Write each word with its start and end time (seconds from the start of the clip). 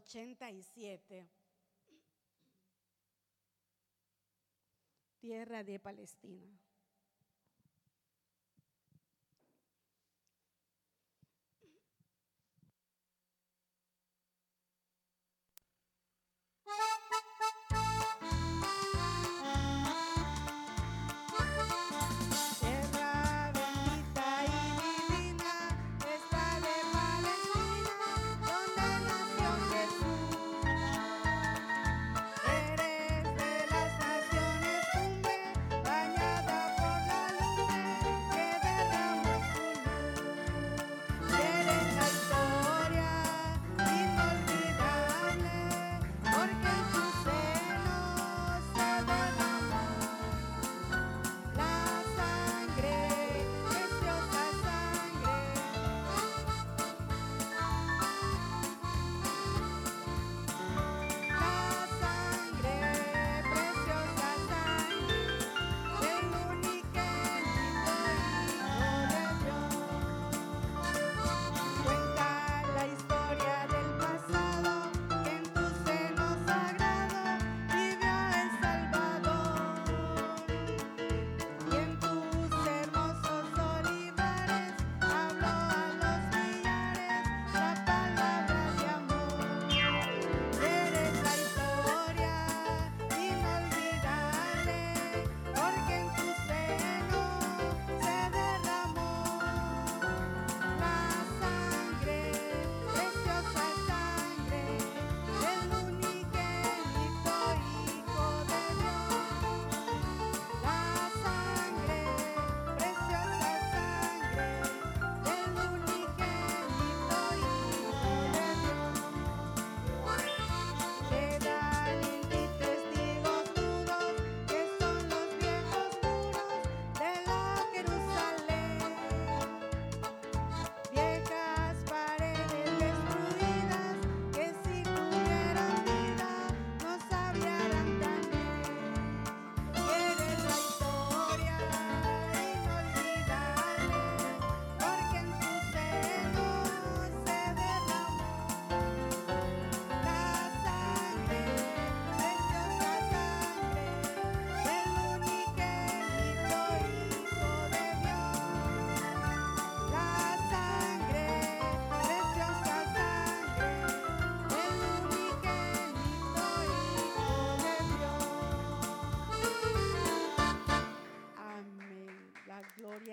87. 0.00 1.28
Tierra 5.20 5.62
de 5.62 5.78
Palestina. 5.78 6.48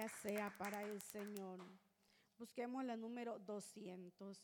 sea 0.07 0.55
para 0.57 0.83
el 0.83 1.01
Señor. 1.01 1.59
Busquemos 2.37 2.83
la 2.85 2.97
número 2.97 3.39
200. 3.39 4.41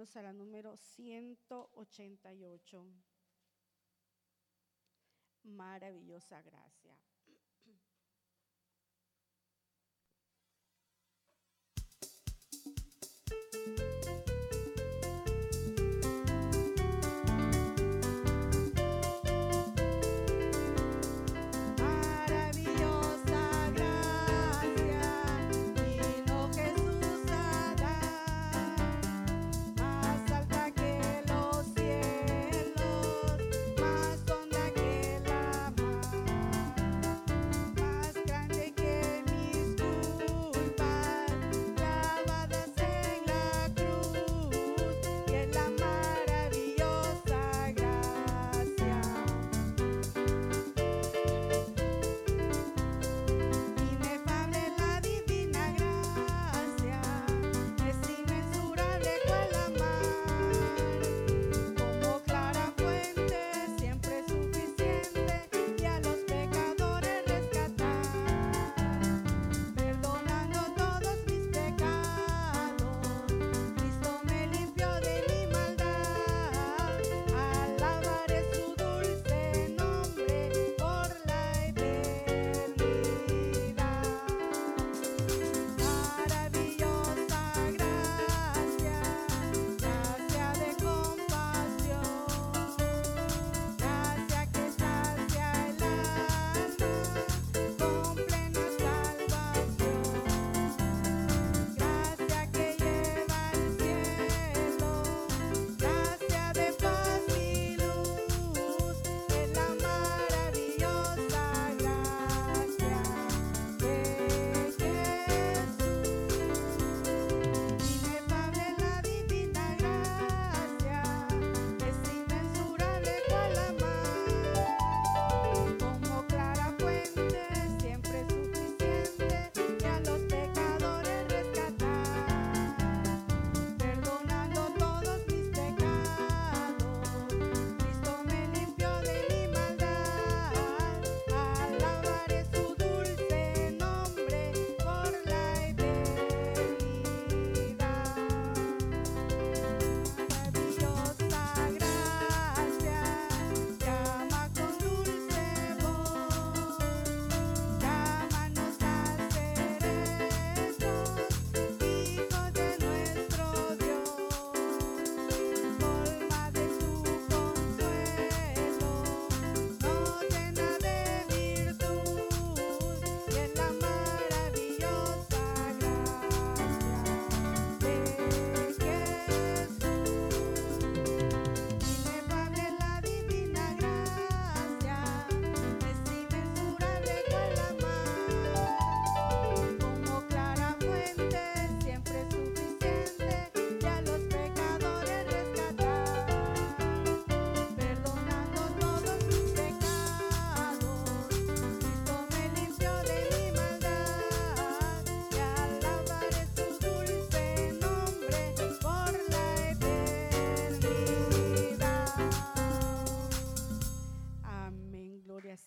Vamos 0.00 0.16
a 0.16 0.22
la 0.22 0.32
número 0.32 0.78
188. 0.78 2.86
Maravillosa 5.42 6.40
gracia. 6.40 6.96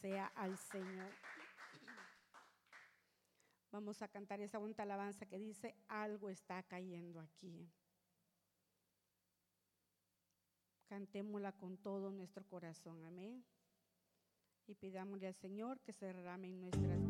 sea 0.04 0.28
al 0.36 0.58
Señor. 0.58 1.14
Vamos 3.72 4.02
a 4.02 4.10
cantar 4.10 4.42
esa 4.42 4.58
bonita 4.58 4.84
alabanza 4.84 5.26
que 5.26 5.40
dice, 5.40 5.78
algo 5.88 6.30
está 6.30 6.62
cayendo 6.64 7.22
aquí. 7.22 7.72
Cantémosla 10.88 11.54
con 11.54 11.78
todo 11.78 12.12
nuestro 12.12 12.46
corazón, 12.46 13.06
amén. 13.06 13.46
Y 14.68 14.76
pidámosle 14.76 15.28
al 15.28 15.36
Señor 15.36 15.80
que 15.80 15.94
se 15.94 16.06
derrame 16.08 16.50
en 16.50 16.60
nuestras 16.60 17.03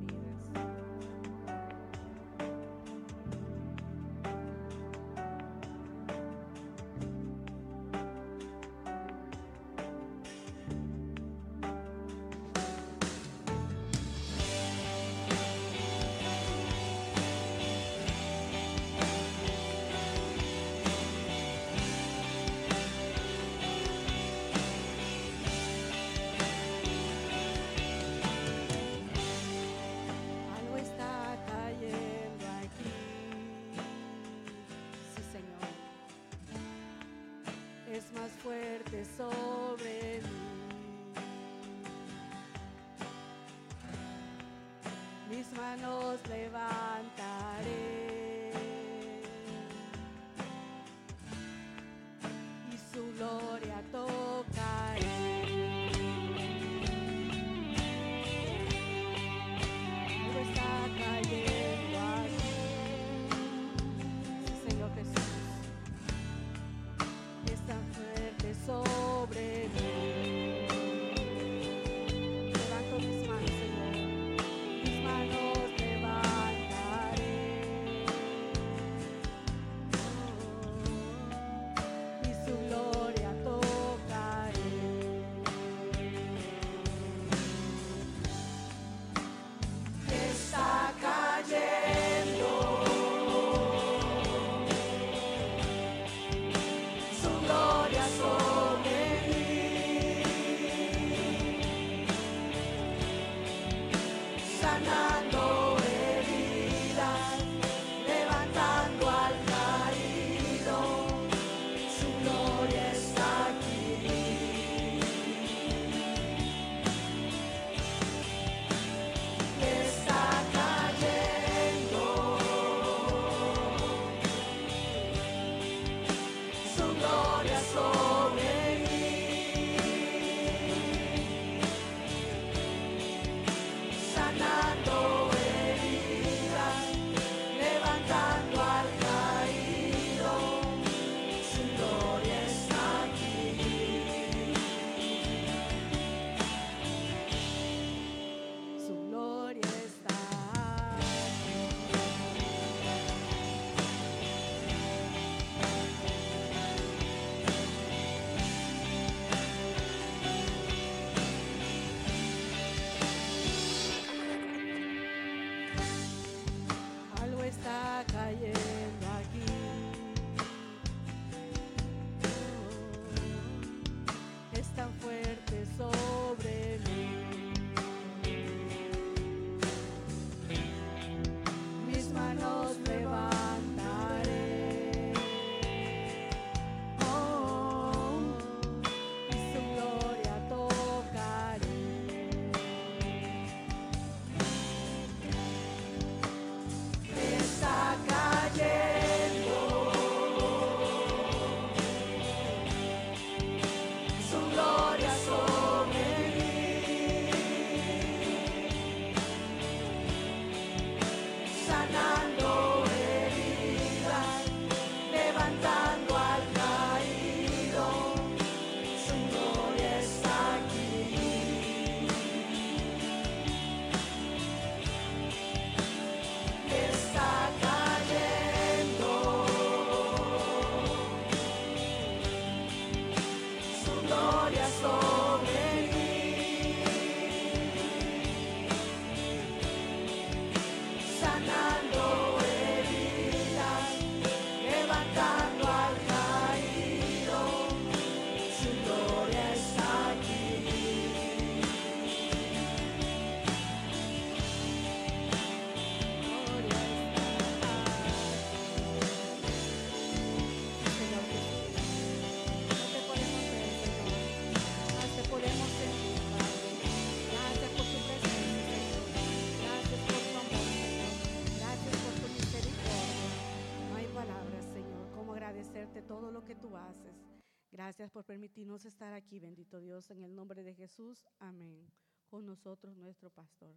Gracias 277.83 278.11
por 278.11 278.23
permitirnos 278.23 278.85
estar 278.85 279.11
aquí, 279.11 279.41
bendito 279.41 279.77
Dios, 279.81 280.09
en 280.09 280.23
el 280.23 280.33
nombre 280.33 280.63
de 280.63 280.73
Jesús. 280.73 281.27
Amén. 281.37 281.85
Con 282.29 282.45
nosotros, 282.45 282.95
nuestro 282.95 283.29
pastor. 283.29 283.75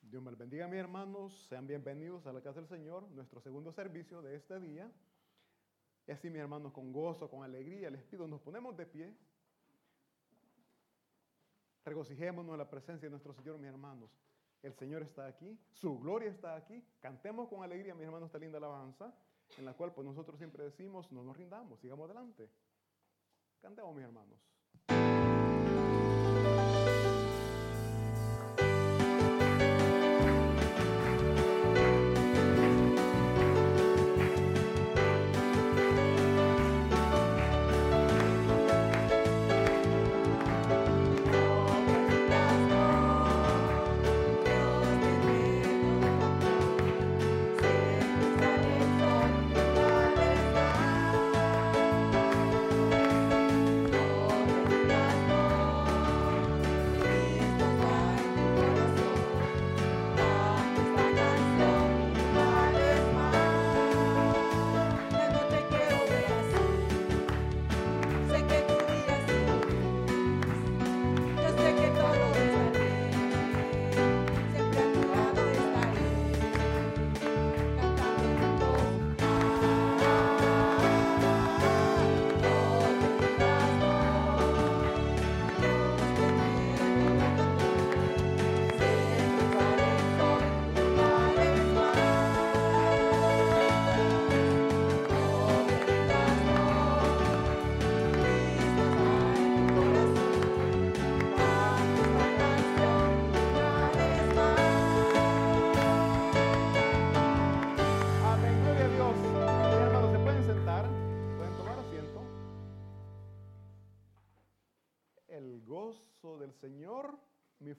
Dios 0.00 0.22
me 0.22 0.30
bendiga, 0.30 0.68
mis 0.68 0.78
hermanos. 0.78 1.32
Sean 1.48 1.66
bienvenidos 1.66 2.24
a 2.28 2.32
la 2.32 2.40
casa 2.40 2.60
del 2.60 2.68
Señor, 2.68 3.10
nuestro 3.10 3.40
segundo 3.40 3.72
servicio 3.72 4.22
de 4.22 4.36
este 4.36 4.60
día. 4.60 4.92
Y 6.06 6.12
así, 6.12 6.30
mis 6.30 6.38
hermanos, 6.40 6.72
con 6.72 6.92
gozo, 6.92 7.28
con 7.28 7.42
alegría, 7.42 7.90
les 7.90 8.04
pido, 8.04 8.28
nos 8.28 8.40
ponemos 8.42 8.76
de 8.76 8.86
pie. 8.86 9.16
Regocijémonos 11.84 12.52
en 12.52 12.58
la 12.58 12.70
presencia 12.70 13.06
de 13.06 13.10
nuestro 13.10 13.32
Señor, 13.34 13.58
mis 13.58 13.68
hermanos. 13.68 14.10
El 14.62 14.72
Señor 14.74 15.02
está 15.02 15.26
aquí, 15.26 15.58
su 15.72 15.98
gloria 15.98 16.30
está 16.30 16.54
aquí. 16.54 16.84
Cantemos 17.00 17.48
con 17.48 17.64
alegría, 17.64 17.94
mis 17.94 18.04
hermanos, 18.04 18.26
esta 18.26 18.38
linda 18.38 18.58
alabanza, 18.58 19.12
en 19.58 19.64
la 19.64 19.74
cual 19.74 19.92
pues 19.92 20.06
nosotros 20.06 20.38
siempre 20.38 20.62
decimos, 20.62 21.10
no 21.10 21.24
nos 21.24 21.36
rindamos, 21.36 21.80
sigamos 21.80 22.04
adelante. 22.04 22.48
Cantemos, 23.60 23.94
mis 23.94 24.04
hermanos. 24.04 24.38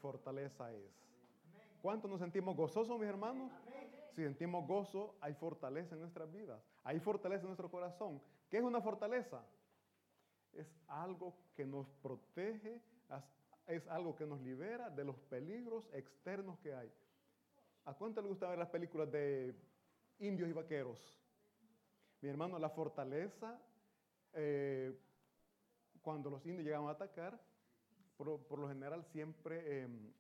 Fortaleza 0.04 0.70
es. 0.74 0.92
¿Cuánto 1.82 2.10
nos 2.10 2.20
sentimos 2.20 2.58
gozosos, 2.58 3.00
mis 3.00 3.08
hermanos? 3.08 3.50
Si 4.12 4.22
sentimos 4.22 4.68
gozo, 4.68 5.16
hay 5.22 5.34
fortaleza 5.34 5.96
en 5.96 6.02
nuestras 6.02 6.30
vidas. 6.32 6.62
Hay 6.84 7.00
fortaleza 7.00 7.44
en 7.44 7.48
nuestro 7.48 7.72
corazón. 7.72 8.22
¿Qué 8.50 8.58
es 8.58 8.64
una 8.64 8.82
fortaleza? 8.82 9.42
Es 10.52 10.68
algo 10.88 11.34
que 11.56 11.66
nos 11.66 11.88
protege 12.02 12.82
es 13.68 13.88
algo 13.88 14.14
que 14.14 14.26
nos 14.26 14.42
libera 14.42 14.90
de 14.90 15.06
los 15.06 15.18
peligros 15.36 15.90
externos 15.94 16.60
que 16.60 16.74
hay. 16.74 16.92
¿A 17.86 17.94
cuánto 17.94 18.22
le 18.22 18.28
gusta 18.28 18.50
ver 18.50 18.60
las 18.60 18.68
películas 18.68 19.10
de 19.10 19.56
indios 20.20 20.50
y 20.50 20.54
vaqueros? 20.54 21.00
Mi 22.20 22.28
hermano, 22.28 22.60
la 22.60 22.70
fortaleza, 22.70 23.58
eh, 24.34 24.94
cuando 26.02 26.30
los 26.30 26.46
indios 26.46 26.66
llegaban 26.66 26.90
a 26.90 26.92
atacar, 26.92 27.40
por, 28.18 28.60
lo 28.60 28.68
general 28.68 29.04
siempre 29.12 29.84
em, 29.84 30.12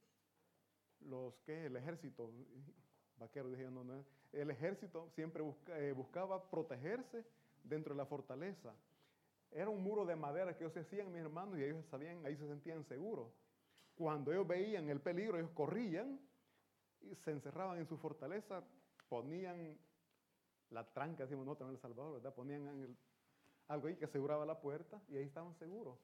los 1.01 1.35
que 1.45 1.65
el 1.65 1.75
ejército, 1.75 2.31
no, 3.71 3.83
no, 3.83 4.05
el 4.31 4.49
ejército 4.51 5.09
siempre 5.15 5.41
busca- 5.43 5.79
eh, 5.79 5.93
buscaba 5.93 6.49
protegerse 6.49 7.25
dentro 7.63 7.93
de 7.93 7.97
la 7.97 8.05
fortaleza. 8.05 8.73
Era 9.51 9.69
un 9.69 9.83
muro 9.83 10.05
de 10.05 10.15
madera 10.15 10.57
que 10.57 10.63
ellos 10.63 10.75
hacían, 10.75 11.11
mis 11.11 11.21
hermanos, 11.21 11.59
y 11.59 11.63
ellos 11.63 11.85
sabían, 11.85 12.25
ahí 12.25 12.35
se 12.35 12.47
sentían 12.47 12.83
seguros. 12.85 13.31
Cuando 13.95 14.31
ellos 14.31 14.47
veían 14.47 14.89
el 14.89 14.99
peligro, 14.99 15.37
ellos 15.37 15.51
corrían 15.53 16.19
y 17.01 17.13
se 17.15 17.31
encerraban 17.31 17.77
en 17.77 17.85
su 17.85 17.97
fortaleza, 17.97 18.63
ponían 19.09 19.77
la 20.71 20.83
tranca, 20.91 21.23
decimos 21.23 21.45
nosotros 21.45 21.69
en 21.69 21.75
El 21.75 21.81
Salvador, 21.81 22.13
¿verdad? 22.13 22.33
Ponían 22.33 22.97
algo 23.67 23.87
ahí 23.87 23.95
que 23.95 24.05
aseguraba 24.05 24.45
la 24.45 24.59
puerta 24.59 24.99
y 25.07 25.17
ahí 25.17 25.25
estaban 25.25 25.53
seguros. 25.55 25.99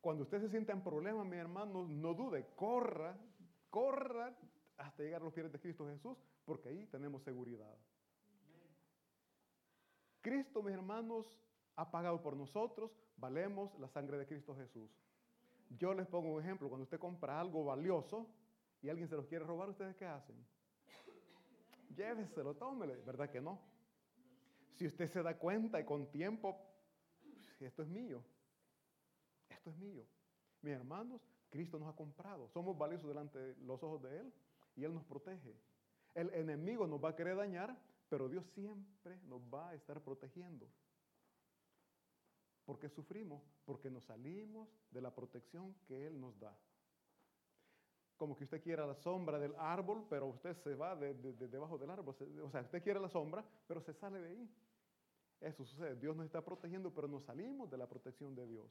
Cuando 0.00 0.22
usted 0.22 0.40
se 0.40 0.48
sienta 0.48 0.72
en 0.72 0.82
problemas, 0.82 1.26
mi 1.26 1.36
hermano, 1.36 1.86
no 1.86 2.14
dude, 2.14 2.46
corra, 2.54 3.16
corra 3.70 4.36
hasta 4.76 5.02
llegar 5.02 5.20
a 5.20 5.24
los 5.24 5.32
pies 5.32 5.50
de 5.50 5.58
Cristo 5.58 5.86
Jesús, 5.86 6.16
porque 6.44 6.68
ahí 6.68 6.86
tenemos 6.86 7.22
seguridad. 7.22 7.76
Cristo, 10.20 10.62
mis 10.62 10.74
hermanos, 10.74 11.26
ha 11.74 11.90
pagado 11.90 12.22
por 12.22 12.36
nosotros, 12.36 12.90
valemos 13.16 13.76
la 13.78 13.88
sangre 13.88 14.18
de 14.18 14.26
Cristo 14.26 14.54
Jesús. 14.54 14.90
Yo 15.70 15.94
les 15.94 16.06
pongo 16.06 16.32
un 16.32 16.42
ejemplo, 16.42 16.68
cuando 16.68 16.84
usted 16.84 16.98
compra 16.98 17.40
algo 17.40 17.64
valioso 17.64 18.26
y 18.80 18.88
alguien 18.88 19.08
se 19.08 19.16
lo 19.16 19.26
quiere 19.26 19.44
robar, 19.44 19.68
¿ustedes 19.68 19.96
qué 19.96 20.06
hacen? 20.06 20.36
Lléveselo, 21.94 22.54
tómele, 22.54 22.96
¿verdad 23.04 23.28
que 23.28 23.40
no? 23.40 23.60
Si 24.76 24.86
usted 24.86 25.08
se 25.08 25.22
da 25.22 25.36
cuenta 25.36 25.80
y 25.80 25.84
con 25.84 26.10
tiempo, 26.10 26.56
esto 27.58 27.82
es 27.82 27.88
mío, 27.88 28.22
esto 29.58 29.70
es 29.70 29.76
mío. 29.76 30.04
Mis 30.62 30.72
hermanos, 30.74 31.20
Cristo 31.50 31.78
nos 31.78 31.88
ha 31.88 31.96
comprado, 31.96 32.48
somos 32.48 32.76
valiosos 32.76 33.08
delante 33.08 33.38
de 33.38 33.56
los 33.64 33.82
ojos 33.82 34.02
de 34.02 34.20
Él 34.20 34.32
y 34.76 34.84
Él 34.84 34.92
nos 34.94 35.04
protege. 35.04 35.54
El 36.14 36.30
enemigo 36.34 36.86
nos 36.86 37.02
va 37.02 37.10
a 37.10 37.16
querer 37.16 37.36
dañar, 37.36 37.76
pero 38.08 38.28
Dios 38.28 38.44
siempre 38.54 39.18
nos 39.24 39.40
va 39.52 39.70
a 39.70 39.74
estar 39.74 40.00
protegiendo. 40.02 40.66
¿Por 42.64 42.78
qué 42.78 42.88
sufrimos? 42.88 43.42
Porque 43.64 43.90
nos 43.90 44.04
salimos 44.04 44.68
de 44.90 45.00
la 45.00 45.14
protección 45.14 45.74
que 45.86 46.06
Él 46.06 46.20
nos 46.20 46.38
da. 46.38 46.56
Como 48.16 48.34
que 48.36 48.44
usted 48.44 48.60
quiera 48.62 48.86
la 48.86 48.96
sombra 48.96 49.38
del 49.38 49.54
árbol, 49.56 50.04
pero 50.10 50.26
usted 50.26 50.54
se 50.56 50.74
va 50.74 50.96
de, 50.96 51.14
de- 51.14 51.32
de 51.34 51.48
debajo 51.48 51.78
del 51.78 51.88
árbol. 51.90 52.14
O 52.42 52.50
sea, 52.50 52.62
usted 52.62 52.82
quiere 52.82 52.98
la 53.00 53.08
sombra, 53.08 53.44
pero 53.66 53.80
se 53.80 53.94
sale 53.94 54.20
de 54.20 54.28
ahí. 54.28 54.50
Eso 55.40 55.64
sucede. 55.64 55.94
Dios 55.96 56.16
nos 56.16 56.26
está 56.26 56.44
protegiendo, 56.44 56.92
pero 56.92 57.06
nos 57.06 57.22
salimos 57.24 57.70
de 57.70 57.78
la 57.78 57.88
protección 57.88 58.34
de 58.34 58.46
Dios. 58.46 58.66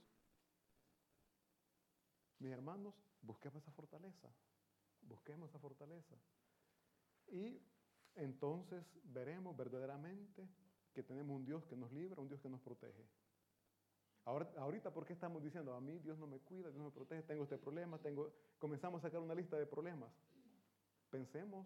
Mis 2.40 2.52
hermanos, 2.52 2.94
busquemos 3.22 3.64
esa 3.64 3.72
fortaleza. 3.72 4.30
Busquemos 5.02 5.50
esa 5.50 5.60
fortaleza. 5.60 6.16
Y 7.28 7.62
entonces 8.16 8.86
veremos 9.04 9.56
verdaderamente 9.56 10.48
que 10.94 11.04
tenemos 11.04 11.36
un 11.36 11.46
Dios 11.46 11.64
que 11.66 11.76
nos 11.76 11.92
libra, 11.92 12.22
un 12.22 12.28
Dios 12.28 12.42
que 12.42 12.50
nos 12.50 12.62
protege. 12.62 13.08
Ahora, 14.26 14.52
ahorita, 14.58 14.92
¿por 14.92 15.06
qué 15.06 15.14
estamos 15.14 15.42
diciendo, 15.42 15.74
a 15.74 15.80
mí 15.80 16.00
Dios 16.00 16.18
no 16.18 16.28
me 16.28 16.40
cuida, 16.40 16.70
Dios 16.70 16.76
no 16.76 16.86
me 16.86 16.92
protege, 16.92 17.24
tengo 17.24 17.44
este 17.44 17.58
problema, 17.58 17.98
tengo... 18.00 18.34
comenzamos 18.60 19.00
a 19.00 19.08
sacar 19.08 19.22
una 19.22 19.34
lista 19.34 19.58
de 19.58 19.66
problemas? 19.66 20.12
Pensemos 21.10 21.66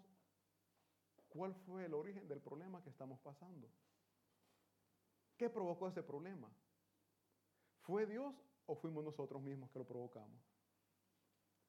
cuál 1.29 1.55
fue 1.65 1.85
el 1.85 1.93
origen 1.93 2.27
del 2.27 2.39
problema 2.39 2.83
que 2.83 2.89
estamos 2.89 3.19
pasando. 3.19 3.67
¿Qué 5.37 5.49
provocó 5.49 5.87
ese 5.87 6.03
problema? 6.03 6.49
¿Fue 7.81 8.05
Dios 8.05 8.35
o 8.67 8.75
fuimos 8.75 9.03
nosotros 9.03 9.41
mismos 9.41 9.71
que 9.71 9.79
lo 9.79 9.85
provocamos? 9.85 10.50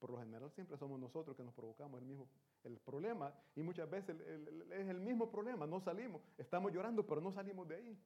Por 0.02 0.10
lo 0.10 0.18
general 0.18 0.50
siempre 0.50 0.76
somos 0.76 0.98
nosotros 0.98 1.36
que 1.36 1.44
nos 1.44 1.54
provocamos 1.54 2.00
el 2.00 2.04
mismo 2.08 2.26
el 2.64 2.76
problema 2.80 3.32
y 3.54 3.62
muchas 3.62 3.88
veces 3.88 4.16
es 4.18 4.88
el 4.88 4.98
mismo 4.98 5.30
problema, 5.30 5.64
no 5.64 5.78
salimos, 5.80 6.20
estamos 6.38 6.72
llorando 6.72 7.06
pero 7.06 7.20
no 7.20 7.30
salimos 7.30 7.68
de 7.68 7.76
ahí. 7.76 7.98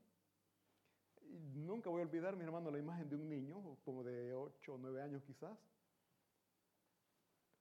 Nunca 1.54 1.88
voy 1.88 2.02
a 2.02 2.04
olvidar, 2.04 2.37
mi 2.37 2.44
hermano, 2.44 2.70
la 2.70 2.78
imagen 2.78 3.09
de 3.09 3.16
un 3.16 3.26
niño, 3.30 3.78
como 3.82 4.04
de 4.04 4.35
8 4.35 4.74
o 4.74 4.78
9 4.78 5.00
años 5.00 5.22
quizás, 5.22 5.56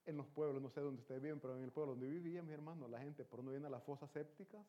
en 0.06 0.18
los 0.18 0.28
pueblos, 0.28 0.62
no 0.62 0.70
sé 0.70 0.82
dónde 0.82 1.00
ustedes 1.02 1.22
viven, 1.22 1.40
pero 1.40 1.56
en 1.56 1.64
el 1.64 1.72
pueblo 1.72 1.94
donde 1.94 2.10
vivía, 2.10 2.42
mi 2.44 2.52
hermano, 2.52 2.90
la 2.90 3.00
gente 3.00 3.24
por 3.24 3.42
no 3.42 3.52
viene 3.52 3.68
a 3.68 3.70
las 3.70 3.84
fosas 3.84 4.12
sépticas, 4.12 4.66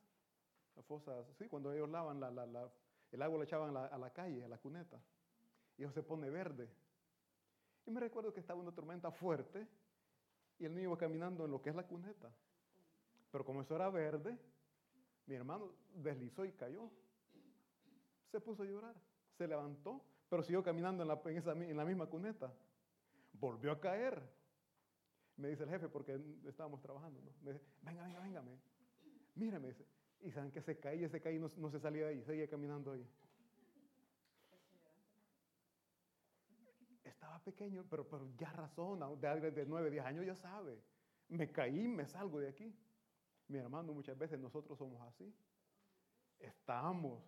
las 0.77 0.85
fosas, 0.87 1.27
sí, 1.41 1.49
cuando 1.49 1.73
ellos 1.73 1.89
lavan, 1.91 2.21
la- 2.21 2.31
la- 2.31 2.47
la- 2.47 2.71
el 3.11 3.21
agua 3.21 3.39
la 3.39 3.45
echaban 3.45 3.71
a 3.71 3.73
la, 3.73 3.87
a 3.87 3.99
la 3.99 4.11
calle, 4.11 4.45
a 4.45 4.49
la 4.49 4.59
cuneta, 4.59 5.01
y 5.77 5.83
eso 5.83 5.93
se 5.93 6.05
pone 6.05 6.31
verde. 6.31 6.69
Y 7.87 7.91
me 7.91 8.01
recuerdo 8.01 8.33
que 8.33 8.41
estaba 8.41 8.61
una 8.61 8.73
tormenta 8.73 9.11
fuerte 9.11 9.67
y 10.59 10.65
el 10.65 10.75
niño 10.75 10.89
iba 10.89 10.99
caminando 10.99 11.45
en 11.45 11.53
lo 11.53 11.63
que 11.63 11.71
es 11.71 11.77
la 11.77 11.87
cuneta. 11.87 12.31
Pero 13.31 13.45
como 13.45 13.63
eso 13.63 13.77
era 13.77 13.89
verde, 13.91 14.37
mi 15.27 15.35
hermano 15.35 15.73
deslizó 15.95 16.45
y 16.45 16.53
cayó. 16.53 16.91
Se 18.31 18.41
puso 18.41 18.65
a 18.65 18.67
llorar, 18.67 18.95
se 19.37 19.47
levantó, 19.47 20.03
pero 20.29 20.43
siguió 20.43 20.63
caminando 20.63 21.03
en 21.03 21.77
la, 21.77 21.85
misma 21.85 22.07
cuneta. 22.07 22.53
Volvió 23.33 23.71
a 23.73 23.81
caer. 23.81 24.21
Me 25.37 25.49
dice 25.49 25.65
el 25.65 25.71
jefe, 25.71 25.89
porque 25.89 26.19
estábamos 26.47 26.81
trabajando, 26.81 27.21
¿no? 27.21 27.31
Me 27.43 27.53
dice, 27.53 27.65
venga, 27.83 28.03
venga, 28.05 28.21
venga, 28.21 28.43
me, 28.43 28.59
mira, 29.35 29.59
me 29.59 29.69
dice. 29.69 29.87
Y 30.23 30.31
saben 30.31 30.51
que 30.51 30.63
se 30.63 30.79
caía, 30.79 31.09
se 31.09 31.21
caía 31.21 31.37
y 31.37 31.41
no, 31.41 31.51
no 31.57 31.71
se 31.71 31.79
salía 31.79 32.07
de 32.07 32.15
ahí, 32.15 32.25
seguía 32.25 32.49
caminando 32.49 32.93
ahí. 32.93 33.07
Estaba 37.37 37.53
pequeño, 37.53 37.85
pero, 37.91 38.07
ya 38.39 38.51
razona, 38.53 39.09
de 39.15 39.51
de 39.51 39.67
9, 39.67 39.91
10 39.91 40.07
años 40.07 40.25
ya 40.25 40.35
sabe. 40.35 40.83
Me 41.29 41.53
caí, 41.53 41.87
me 41.87 42.07
salgo 42.07 42.41
de 42.41 42.49
aquí. 42.49 42.75
Mi 43.49 43.59
hermano, 43.59 43.93
muchas 43.93 44.17
veces 44.17 44.39
nosotros 44.39 44.79
somos 44.79 45.03
así. 45.03 45.35
Estamos 46.39 47.23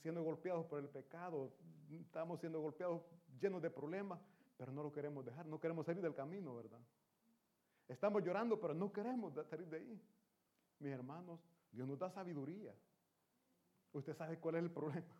siendo 0.00 0.22
golpeados 0.22 0.64
por 0.64 0.78
el 0.78 0.88
pecado, 0.88 1.52
estamos 1.90 2.40
siendo 2.40 2.60
golpeados 2.60 3.02
llenos 3.38 3.60
de 3.60 3.70
problemas, 3.70 4.18
pero 4.56 4.72
no 4.72 4.82
lo 4.82 4.90
queremos 4.90 5.22
dejar, 5.22 5.44
no 5.44 5.60
queremos 5.60 5.84
salir 5.84 6.02
del 6.02 6.14
camino, 6.14 6.54
¿verdad? 6.54 6.80
Estamos 7.86 8.24
llorando, 8.24 8.58
pero 8.58 8.72
no 8.72 8.90
queremos 8.90 9.34
salir 9.46 9.68
de 9.68 9.76
ahí. 9.76 10.02
Mis 10.78 10.92
hermanos, 10.92 11.40
Dios 11.70 11.86
nos 11.86 11.98
da 11.98 12.10
sabiduría. 12.10 12.74
Usted 13.92 14.16
sabe 14.16 14.38
cuál 14.38 14.54
es 14.54 14.62
el 14.62 14.70
problema. 14.70 15.14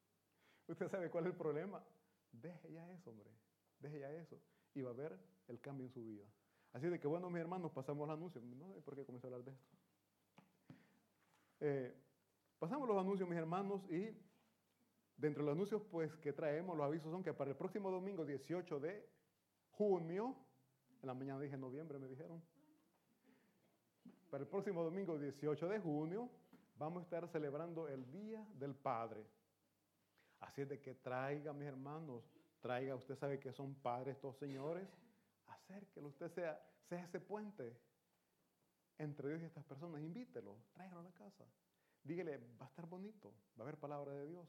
Usted 0.68 0.88
sabe 0.88 1.10
cuál 1.10 1.26
es 1.26 1.32
el 1.32 1.36
problema. 1.36 1.84
Deje 2.32 2.72
ya 2.72 2.90
eso, 2.92 3.10
hombre. 3.10 3.30
Deje 3.78 4.00
ya 4.00 4.12
eso. 4.12 4.40
Y 4.74 4.82
va 4.82 4.90
a 4.90 4.94
ver 4.94 5.18
el 5.48 5.60
cambio 5.60 5.86
en 5.86 5.92
su 5.92 6.04
vida. 6.04 6.24
Así 6.72 6.88
de 6.88 7.00
que, 7.00 7.08
bueno, 7.08 7.28
mis 7.30 7.40
hermanos, 7.40 7.72
pasamos 7.72 8.08
al 8.08 8.16
anuncio. 8.16 8.40
No 8.40 8.72
sé 8.74 8.80
por 8.80 8.94
qué 8.94 9.04
comencé 9.04 9.26
a 9.26 9.28
hablar 9.28 9.44
de 9.44 9.52
esto. 9.52 9.76
Eh, 11.60 11.94
pasamos 12.58 12.88
los 12.88 12.98
anuncios, 12.98 13.28
mis 13.28 13.38
hermanos, 13.38 13.82
y 13.90 14.16
dentro 15.16 15.42
de 15.42 15.46
los 15.46 15.52
anuncios 15.52 15.82
pues, 15.90 16.14
que 16.16 16.32
traemos, 16.32 16.76
los 16.76 16.86
avisos 16.86 17.10
son 17.10 17.22
que 17.22 17.34
para 17.34 17.50
el 17.50 17.56
próximo 17.56 17.90
domingo 17.90 18.24
18 18.24 18.80
de 18.80 19.06
junio, 19.72 20.36
en 21.02 21.06
la 21.06 21.14
mañana 21.14 21.40
dije 21.40 21.56
noviembre, 21.56 21.98
me 21.98 22.08
dijeron, 22.08 22.42
para 24.30 24.44
el 24.44 24.48
próximo 24.48 24.82
domingo 24.82 25.18
18 25.18 25.68
de 25.68 25.80
junio 25.80 26.30
vamos 26.76 27.00
a 27.00 27.04
estar 27.04 27.28
celebrando 27.28 27.88
el 27.88 28.10
Día 28.10 28.46
del 28.54 28.74
Padre. 28.74 29.26
Así 30.40 30.62
es 30.62 30.68
de 30.68 30.80
que 30.80 30.94
traiga, 30.94 31.52
mis 31.52 31.68
hermanos, 31.68 32.24
traiga, 32.60 32.94
usted 32.94 33.16
sabe 33.16 33.38
que 33.38 33.52
son 33.52 33.74
padres 33.74 34.16
estos 34.16 34.36
señores, 34.36 34.88
acérquelo, 35.46 36.08
usted 36.08 36.30
sea, 36.30 36.60
sea 36.88 37.04
ese 37.04 37.20
puente 37.20 37.76
entre 38.98 39.28
Dios 39.28 39.42
y 39.42 39.44
estas 39.44 39.64
personas, 39.64 40.00
invítelo, 40.02 40.56
tráigalo 40.72 41.00
a 41.00 41.04
la 41.04 41.12
casa. 41.12 41.44
Dígale, 42.02 42.38
va 42.60 42.66
a 42.66 42.68
estar 42.68 42.86
bonito, 42.86 43.32
va 43.58 43.60
a 43.60 43.62
haber 43.62 43.78
palabra 43.78 44.12
de 44.12 44.26
Dios. 44.26 44.48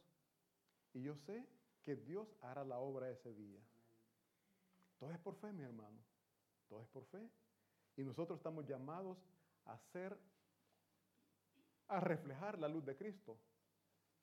Y 0.94 1.02
yo 1.02 1.16
sé 1.16 1.46
que 1.84 1.96
Dios 1.96 2.28
hará 2.42 2.64
la 2.64 2.78
obra 2.80 3.10
ese 3.10 3.34
día. 3.34 3.60
Todo 5.00 5.12
es 5.12 5.20
por 5.20 5.36
fe, 5.36 5.52
mi 5.52 5.64
hermano. 5.64 6.00
Todo 6.68 6.82
es 6.82 6.88
por 6.90 7.06
fe. 7.06 7.30
Y 7.98 8.04
nosotros 8.04 8.40
estamos 8.40 8.66
llamados 8.66 9.18
a 9.66 9.74
hacer, 9.74 10.18
a 11.88 12.00
reflejar 12.00 12.60
la 12.60 12.68
luz 12.68 12.86
de 12.86 12.96
Cristo. 12.96 13.38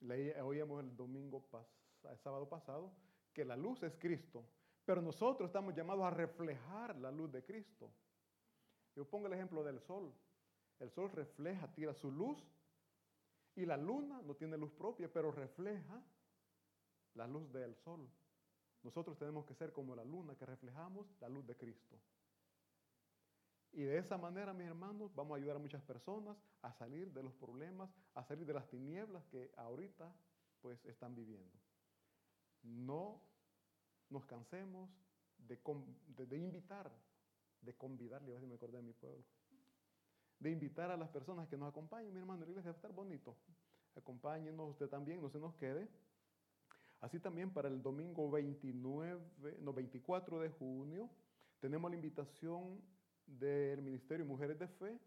Leí, 0.01 0.31
oíamos 0.41 0.83
el 0.83 0.97
domingo, 0.97 1.49
el 2.05 2.19
sábado 2.19 2.49
pasado, 2.49 2.93
que 3.33 3.45
la 3.45 3.57
luz 3.57 3.83
es 3.83 3.97
Cristo. 3.97 4.45
Pero 4.85 5.03
nosotros 5.03 5.49
estamos 5.49 5.75
llamados 5.75 6.05
a 6.05 6.11
reflejar 6.11 6.97
la 6.97 7.11
luz 7.11 7.31
de 7.33 7.45
Cristo. 7.45 7.91
Yo 8.95 9.05
pongo 9.05 9.27
el 9.27 9.35
ejemplo 9.35 9.63
del 9.63 9.81
sol. 9.81 10.15
El 10.79 10.91
sol 10.91 11.11
refleja, 11.11 11.73
tira 11.73 11.93
su 11.93 12.11
luz. 12.11 12.39
Y 13.55 13.67
la 13.67 13.77
luna 13.77 14.23
no 14.23 14.35
tiene 14.35 14.57
luz 14.57 14.73
propia, 14.73 15.13
pero 15.13 15.31
refleja 15.31 16.03
la 17.15 17.27
luz 17.27 17.53
del 17.53 17.75
sol. 17.77 18.09
Nosotros 18.83 19.19
tenemos 19.19 19.45
que 19.45 19.55
ser 19.55 19.73
como 19.73 19.95
la 19.95 20.05
luna 20.05 20.37
que 20.37 20.47
reflejamos 20.47 21.07
la 21.21 21.29
luz 21.29 21.47
de 21.47 21.57
Cristo. 21.57 21.99
Y 23.79 23.85
de 23.85 23.97
esa 23.97 24.19
manera, 24.19 24.53
mis 24.53 24.67
hermanos, 24.67 25.15
vamos 25.15 25.37
a 25.37 25.39
ayudar 25.39 25.55
a 25.55 25.61
muchas 25.61 25.81
personas 25.83 26.37
a 26.63 26.73
salir 26.73 27.13
de 27.13 27.23
los 27.23 27.33
problemas, 27.35 27.89
a 28.13 28.25
salir 28.25 28.45
de 28.45 28.53
las 28.53 28.69
tinieblas 28.69 29.25
que 29.27 29.53
ahorita 29.57 30.13
pues 30.61 30.85
están 30.85 31.15
viviendo. 31.15 31.57
No 32.65 33.23
nos 34.11 34.27
cansemos 34.27 34.91
de, 35.39 35.61
de, 36.27 36.37
invitar, 36.39 36.91
de 37.61 37.73
convidar, 37.77 38.21
le 38.23 38.27
voy 38.27 38.33
a 38.33 38.39
decir, 38.39 38.49
me 38.49 38.57
acordé 38.57 38.79
de 38.79 38.83
mi 38.83 38.95
pueblo, 38.95 39.23
de 40.41 40.51
invitar 40.51 40.91
a 40.91 40.97
las 40.97 41.11
personas 41.11 41.47
que 41.47 41.57
nos 41.57 41.69
acompañen, 41.69 42.13
mi 42.13 42.19
hermano, 42.19 42.45
la 42.47 42.51
iglesia 42.51 42.73
va 42.73 42.75
a 42.75 42.79
estar 42.79 42.93
bonito. 42.93 43.37
Acompáñenos 43.95 44.71
usted 44.71 44.89
también, 44.89 45.23
no 45.23 45.31
se 45.31 45.39
nos 45.39 45.55
quede. 45.55 45.89
Así 47.01 47.21
también 47.21 47.53
para 47.53 47.69
el 47.69 47.81
domingo 47.81 48.29
29, 48.29 49.21
no, 49.61 49.73
24 49.73 50.41
de 50.41 50.51
junio, 50.51 51.09
tenemos 51.61 51.89
la 51.89 51.97
invitación 51.97 52.98
del 53.29 53.83
Ministerio 53.83 54.25
Mujeres 54.25 54.59
de 54.59 54.67
Fe. 54.67 54.99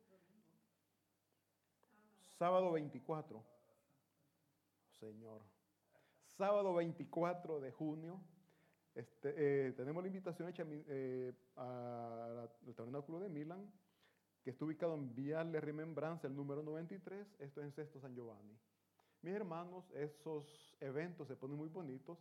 Sábado 2.37 2.71
24. 2.71 3.43
Señor. 4.99 5.41
Sábado 6.37 6.73
24 6.75 7.59
de 7.59 7.71
junio. 7.71 8.19
Este, 8.93 9.33
eh, 9.67 9.71
tenemos 9.73 10.03
la 10.03 10.07
invitación 10.07 10.49
hecha 10.49 10.65
eh, 10.67 11.33
al 11.55 12.49
Tabernáculo 12.75 13.19
de 13.19 13.29
Milán, 13.29 13.71
que 14.43 14.49
está 14.51 14.65
ubicado 14.65 14.95
en 14.95 15.13
Vial 15.15 15.51
de 15.51 15.61
Remembranza, 15.61 16.27
el 16.27 16.35
número 16.35 16.61
93. 16.61 17.35
Esto 17.39 17.61
es 17.61 17.65
en 17.65 17.71
Sexto 17.71 17.99
San 17.99 18.13
Giovanni. 18.15 18.57
Mis 19.21 19.33
hermanos, 19.33 19.89
esos 19.91 20.75
eventos 20.79 21.27
se 21.27 21.35
ponen 21.35 21.57
muy 21.57 21.69
bonitos, 21.69 22.17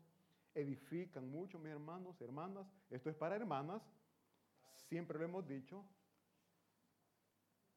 edifican 0.54 1.28
mucho, 1.30 1.58
mis 1.58 1.72
hermanos, 1.72 2.20
hermanas. 2.20 2.66
Esto 2.90 3.10
es 3.10 3.16
para 3.16 3.36
hermanas, 3.36 3.82
siempre 4.90 5.18
lo 5.18 5.24
hemos 5.24 5.46
dicho. 5.46 5.85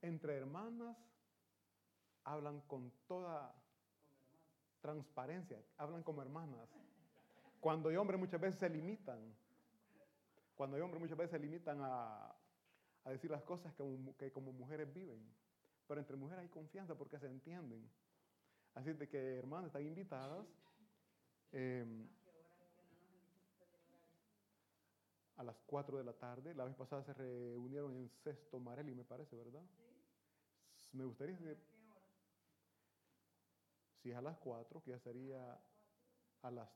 Entre 0.01 0.35
hermanas 0.35 0.97
hablan 2.23 2.59
con 2.61 2.91
toda 3.07 3.53
transparencia, 4.81 5.61
hablan 5.77 6.01
como 6.01 6.23
hermanas. 6.23 6.67
Cuando 7.61 7.89
hay 7.89 7.95
hombres 7.95 8.19
muchas 8.19 8.41
veces 8.41 8.59
se 8.59 8.67
limitan, 8.67 9.19
cuando 10.55 10.75
hay 10.75 10.81
hombres 10.81 11.01
muchas 11.01 11.17
veces 11.17 11.31
se 11.31 11.39
limitan 11.39 11.79
a, 11.81 12.35
decir 13.05 13.29
las 13.29 13.43
cosas 13.43 13.73
que, 14.17 14.31
como 14.31 14.51
mujeres 14.51 14.91
viven. 14.91 15.21
Pero 15.87 15.99
entre 15.99 16.17
mujeres 16.17 16.41
hay 16.41 16.49
confianza 16.49 16.95
porque 16.95 17.19
se 17.19 17.27
entienden. 17.27 17.87
Así 18.73 18.91
de 18.91 19.07
que, 19.07 19.37
hermanas, 19.37 19.67
están 19.67 19.85
invitadas. 19.85 20.47
Eh, 21.51 21.85
a 25.37 25.43
las 25.43 25.55
4 25.65 25.97
de 25.97 26.03
la 26.03 26.13
tarde. 26.13 26.53
La 26.53 26.65
vez 26.65 26.75
pasada 26.75 27.03
se 27.03 27.13
reunieron 27.13 27.95
en 27.95 28.09
Sexto 28.09 28.59
Marelli, 28.59 28.93
me 28.93 29.03
parece, 29.03 29.35
¿verdad? 29.35 29.63
Sí. 29.77 30.97
Me 30.97 31.05
gustaría 31.05 31.35
decir, 31.35 31.57
si 34.01 34.11
es 34.11 34.15
a 34.15 34.21
las 34.21 34.37
4, 34.37 34.83
que 34.83 34.91
ya 34.91 34.99
sería 34.99 35.59
a 36.41 36.51
las, 36.51 36.69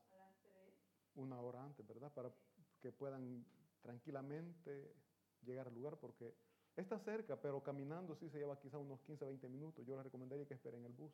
una 1.14 1.40
hora 1.40 1.62
antes, 1.62 1.86
¿verdad? 1.86 2.12
Para 2.12 2.32
que 2.80 2.90
puedan 2.90 3.44
tranquilamente 3.82 4.94
llegar 5.42 5.68
al 5.68 5.74
lugar, 5.74 5.98
porque 5.98 6.34
está 6.76 6.98
cerca, 6.98 7.40
pero 7.40 7.62
caminando 7.62 8.14
sí 8.16 8.28
se 8.28 8.38
lleva 8.38 8.58
quizá 8.58 8.78
unos 8.78 9.00
15, 9.02 9.24
20 9.24 9.48
minutos. 9.48 9.86
Yo 9.86 9.94
les 9.94 10.04
recomendaría 10.04 10.46
que 10.46 10.54
esperen 10.54 10.84
el 10.84 10.92
bus. 10.92 11.12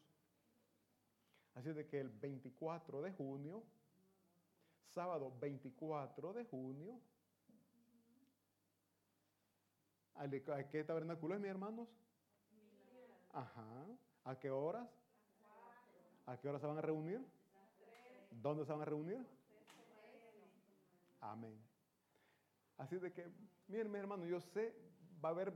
Así 1.55 1.73
de 1.73 1.87
que 1.87 2.01
el 2.01 2.09
24 2.09 3.03
de 3.03 3.13
junio, 3.13 3.63
sábado 4.89 5.37
24 5.41 6.33
de 6.33 6.45
junio, 6.45 7.01
¿a 10.17 10.69
qué 10.69 10.85
tabernáculo 10.85 11.35
es, 11.35 11.41
mis 11.41 11.51
hermanos? 11.51 11.89
Ajá. 13.33 13.87
¿A 14.25 14.39
qué 14.39 14.51
horas? 14.51 14.89
¿A 16.27 16.37
qué 16.39 16.49
horas 16.49 16.61
se 16.61 16.67
van 16.67 16.79
a 16.79 16.83
reunir? 16.83 17.21
¿Dónde 18.31 18.65
se 18.65 18.73
van 18.73 18.83
a 18.83 18.85
reunir? 18.85 19.25
Amén. 21.21 21.59
Así 22.79 22.97
de 22.97 23.13
que, 23.13 23.27
miren, 23.69 23.91
mis 23.91 24.01
hermanos, 24.01 24.29
yo 24.29 24.41
sé, 24.41 24.75
va 25.23 25.31
a 25.31 25.33
haber 25.33 25.53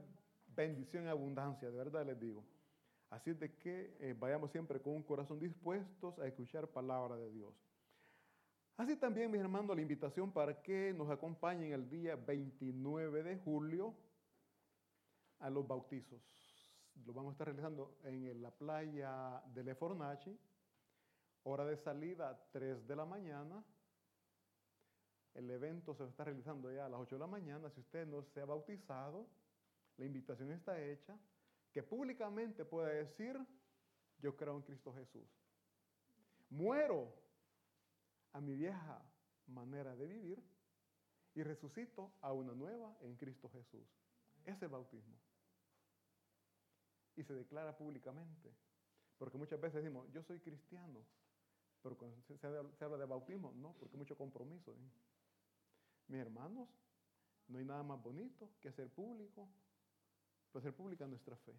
bendición 0.55 1.05
y 1.05 1.09
abundancia, 1.09 1.71
de 1.71 1.77
verdad 1.77 2.05
les 2.07 2.19
digo. 2.19 2.45
Así 3.11 3.33
de 3.33 3.55
que 3.57 3.97
eh, 4.01 4.15
vayamos 4.19 4.51
siempre 4.51 4.81
con 4.81 4.95
un 4.95 5.03
corazón 5.03 5.39
dispuestos 5.39 6.19
a 6.19 6.27
escuchar 6.27 6.69
palabra 6.69 7.17
de 7.17 7.31
Dios. 7.31 7.55
Así 8.77 8.97
también, 8.97 9.31
mis 9.31 9.41
hermanos, 9.41 9.75
la 9.75 9.83
invitación 9.83 10.31
para 10.31 10.63
que 10.63 10.93
nos 10.93 11.11
acompañen 11.11 11.73
el 11.73 11.89
día 11.89 12.17
29 12.17 13.23
de 13.23 13.37
julio 13.39 13.95
a 15.41 15.51
los 15.51 15.67
bautizos. 15.67 16.21
Lo 17.07 17.13
vamos 17.13 17.31
a 17.31 17.33
estar 17.33 17.47
realizando 17.47 17.99
en 18.05 18.43
la 18.43 18.51
playa 18.51 19.43
de 19.55 19.65
Lefornachi. 19.65 20.39
Hora 21.45 21.65
de 21.65 21.77
salida 21.77 22.39
3 22.53 22.87
de 22.87 22.97
la 22.97 23.05
mañana. 23.05 23.65
El 25.35 25.51
evento 25.51 25.95
se 25.95 26.05
está 26.05 26.25
realizando 26.25 26.73
ya 26.73 26.87
a 26.87 26.89
las 26.89 27.01
8 27.01 27.15
de 27.15 27.21
la 27.21 27.27
mañana. 27.27 27.71
Si 27.71 27.81
usted 27.81 28.07
no 28.07 28.23
se 28.23 28.41
ha 28.41 28.45
bautizado, 28.45 29.27
la 29.97 30.05
invitación 30.05 30.51
está 30.53 30.81
hecha 30.83 31.17
que 31.73 31.83
públicamente 31.83 32.65
pueda 32.65 32.89
decir, 32.89 33.39
yo 34.19 34.37
creo 34.37 34.57
en 34.57 34.63
Cristo 34.63 34.93
Jesús. 34.93 35.29
Muero 36.51 37.15
a 38.33 38.41
mi 38.41 38.55
vieja 38.55 39.03
manera 39.47 39.95
de 39.95 40.07
vivir 40.07 40.43
y 41.35 41.43
resucito 41.43 42.13
a 42.21 42.33
una 42.33 42.53
nueva 42.53 42.97
en 43.01 43.17
Cristo 43.17 43.49
Jesús. 43.51 43.87
Ese 44.45 44.67
bautismo. 44.67 45.17
Y 47.19 47.25
se 47.25 47.35
declara 47.35 47.77
públicamente. 47.77 48.55
Porque 49.19 49.37
muchas 49.37 49.61
veces 49.61 49.83
decimos, 49.83 50.07
yo 50.13 50.23
soy 50.23 50.39
cristiano, 50.39 51.05
pero 51.83 51.99
cuando 51.99 52.17
se, 52.23 52.85
habla 52.85 52.97
de 52.97 53.07
bautismo, 53.07 53.53
no, 53.57 53.73
porque 53.73 53.97
hay 53.97 53.99
mucho 53.99 54.17
compromiso. 54.17 54.71
¿eh? 54.73 54.91
Mis 56.07 56.21
hermanos, 56.21 56.69
no 57.49 57.59
hay 57.59 57.65
nada 57.65 57.83
más 57.83 58.01
bonito 58.01 58.53
que 58.61 58.69
hacer 58.69 58.89
público 58.89 59.49
para 60.53 60.61
hacer 60.61 60.73
pública 60.77 61.09
nuestra 61.09 61.37
fe. 61.37 61.59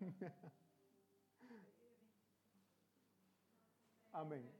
Amén. 4.12 4.59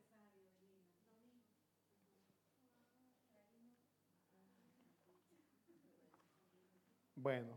Bueno. 7.20 7.52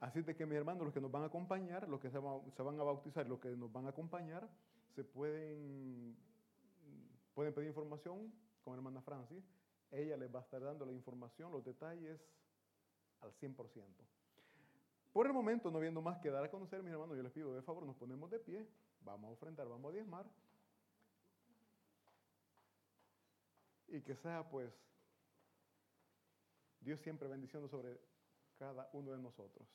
Así 0.00 0.22
de 0.22 0.34
que 0.34 0.44
mis 0.44 0.56
hermanos, 0.56 0.84
los 0.84 0.92
que 0.92 1.00
nos 1.00 1.10
van 1.10 1.22
a 1.22 1.26
acompañar, 1.26 1.88
los 1.88 2.00
que 2.00 2.10
se 2.10 2.18
van, 2.18 2.80
a 2.80 2.82
bautizar, 2.82 3.26
los 3.26 3.38
que 3.38 3.56
nos 3.56 3.72
van 3.72 3.86
a 3.86 3.90
acompañar, 3.90 4.48
se 4.94 5.04
pueden, 5.04 6.16
pueden 7.32 7.54
pedir 7.54 7.68
información 7.68 8.32
con 8.62 8.74
hermana 8.74 9.00
Francis. 9.02 9.44
Ella 9.92 10.16
les 10.16 10.34
va 10.34 10.40
a 10.40 10.42
estar 10.42 10.60
dando 10.60 10.84
la 10.84 10.92
información, 10.92 11.52
los 11.52 11.64
detalles 11.64 12.20
al 13.20 13.32
100%. 13.32 13.54
Por 15.12 15.26
el 15.28 15.32
momento, 15.32 15.70
no 15.70 15.78
viendo 15.78 16.02
más 16.02 16.18
que 16.18 16.28
dar 16.28 16.42
a 16.42 16.50
conocer, 16.50 16.82
mis 16.82 16.92
hermanos, 16.92 17.16
yo 17.16 17.22
les 17.22 17.32
pido 17.32 17.54
de 17.54 17.62
favor, 17.62 17.86
nos 17.86 17.96
ponemos 17.96 18.28
de 18.30 18.40
pie, 18.40 18.68
vamos 19.02 19.30
a 19.30 19.32
ofrendar, 19.32 19.68
vamos 19.68 19.90
a 19.90 19.94
diezmar. 19.94 20.26
Y 23.86 24.00
que 24.00 24.16
sea 24.16 24.48
pues 24.50 24.74
Dios 26.84 27.00
siempre 27.00 27.28
bendiciendo 27.28 27.66
sobre 27.66 27.98
cada 28.58 28.90
uno 28.92 29.12
de 29.12 29.18
nosotros. 29.18 29.66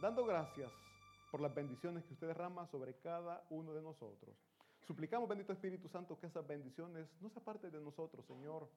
Dando 0.00 0.24
gracias 0.24 0.72
por 1.30 1.40
las 1.40 1.54
bendiciones 1.54 2.04
que 2.04 2.14
usted 2.14 2.28
derrama 2.28 2.66
sobre 2.66 2.94
cada 2.94 3.44
uno 3.50 3.74
de 3.74 3.82
nosotros. 3.82 4.34
Suplicamos, 4.86 5.28
bendito 5.28 5.52
Espíritu 5.52 5.88
Santo, 5.88 6.18
que 6.18 6.26
esas 6.26 6.46
bendiciones 6.46 7.06
no 7.20 7.28
se 7.28 7.38
aparten 7.38 7.70
de 7.70 7.80
nosotros, 7.80 8.24
Señor. 8.26 8.68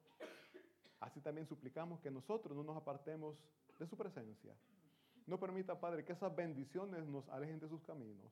Así 1.00 1.20
también 1.20 1.46
suplicamos 1.46 2.00
que 2.00 2.10
nosotros 2.10 2.56
no 2.56 2.62
nos 2.62 2.76
apartemos 2.76 3.36
de 3.78 3.86
su 3.86 3.96
presencia. 3.96 4.54
No 5.26 5.40
permita, 5.40 5.80
Padre, 5.80 6.04
que 6.04 6.12
esas 6.12 6.34
bendiciones 6.36 7.06
nos 7.06 7.28
alejen 7.30 7.58
de 7.58 7.68
sus 7.68 7.82
caminos. 7.82 8.30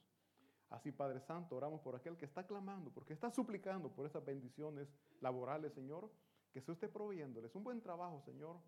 Así, 0.68 0.92
Padre 0.92 1.20
Santo, 1.20 1.57
oramos 1.57 1.81
por 1.81 1.96
aquel 1.96 2.16
que 2.16 2.26
está 2.26 2.46
clamando, 2.46 2.90
porque 2.90 3.14
está 3.14 3.31
suplicando 3.31 3.90
por 3.90 4.07
esas 4.07 4.24
bendiciones 4.24 4.88
laborales, 5.20 5.72
Señor, 5.72 6.11
que 6.52 6.61
se 6.61 6.72
esté 6.72 6.88
proveyéndoles 6.88 7.55
un 7.55 7.64
buen 7.64 7.81
trabajo, 7.81 8.22
Señor, 8.24 8.59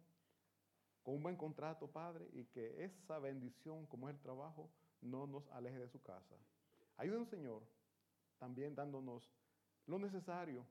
con 1.04 1.14
un 1.14 1.22
buen 1.22 1.36
contrato, 1.36 1.86
Padre, 1.86 2.28
y 2.32 2.46
que 2.46 2.82
esa 2.82 3.18
bendición, 3.18 3.86
como 3.86 4.08
es 4.08 4.14
el 4.16 4.20
trabajo, 4.20 4.70
no 5.02 5.26
nos 5.26 5.46
aleje 5.50 5.78
de 5.78 5.88
su 5.88 6.02
casa. 6.02 6.34
Ayúdenos, 6.96 7.28
Señor, 7.28 7.62
también 8.38 8.74
dándonos 8.74 9.30
lo 9.86 9.98
necesario 9.98 10.66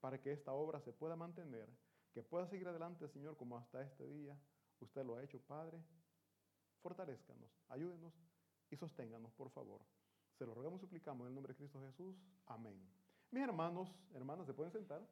para 0.00 0.20
que 0.20 0.32
esta 0.32 0.52
obra 0.54 0.80
se 0.80 0.92
pueda 0.92 1.16
mantener, 1.16 1.68
que 2.12 2.22
pueda 2.22 2.46
seguir 2.46 2.66
adelante, 2.66 3.08
Señor, 3.08 3.36
como 3.36 3.58
hasta 3.58 3.82
este 3.82 4.08
día 4.08 4.36
usted 4.80 5.04
lo 5.04 5.16
ha 5.16 5.22
hecho, 5.22 5.38
Padre. 5.40 5.78
Fortalezcanos, 6.80 7.50
ayúdenos 7.68 8.14
y 8.70 8.76
sosténganos, 8.76 9.32
por 9.32 9.50
favor. 9.50 9.82
Se 10.38 10.46
lo 10.46 10.54
rogamos 10.54 10.78
y 10.78 10.82
suplicamos 10.82 11.24
en 11.24 11.28
el 11.28 11.34
nombre 11.34 11.52
de 11.52 11.58
Cristo 11.58 11.80
Jesús. 11.80 12.16
Amén. 12.46 12.80
Mis 13.30 13.42
hermanos, 13.42 13.94
hermanas, 14.14 14.46
¿se 14.46 14.54
pueden 14.54 14.72
sentar? 14.72 15.06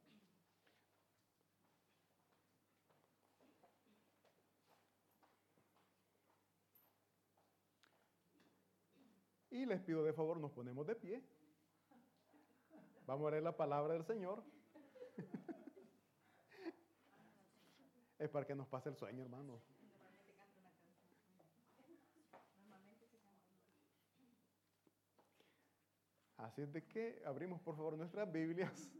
Y 9.57 9.65
les 9.65 9.81
pido 9.81 10.05
de 10.05 10.13
favor, 10.13 10.39
nos 10.39 10.53
ponemos 10.53 10.87
de 10.87 10.95
pie. 10.95 11.25
Vamos 13.07 13.27
a 13.27 13.31
leer 13.31 13.43
la 13.43 13.57
palabra 13.57 13.95
del 13.95 14.05
Señor. 14.05 14.45
es 18.19 18.29
para 18.29 18.47
que 18.47 18.55
nos 18.55 18.69
pase 18.69 18.91
el 18.91 18.97
sueño, 18.97 19.23
hermano. 19.23 19.59
Así 26.37 26.61
es 26.61 26.71
de 26.71 26.85
que 26.85 27.23
abrimos 27.25 27.59
por 27.63 27.77
favor 27.77 27.97
nuestras 27.97 28.31
Biblias 28.31 28.91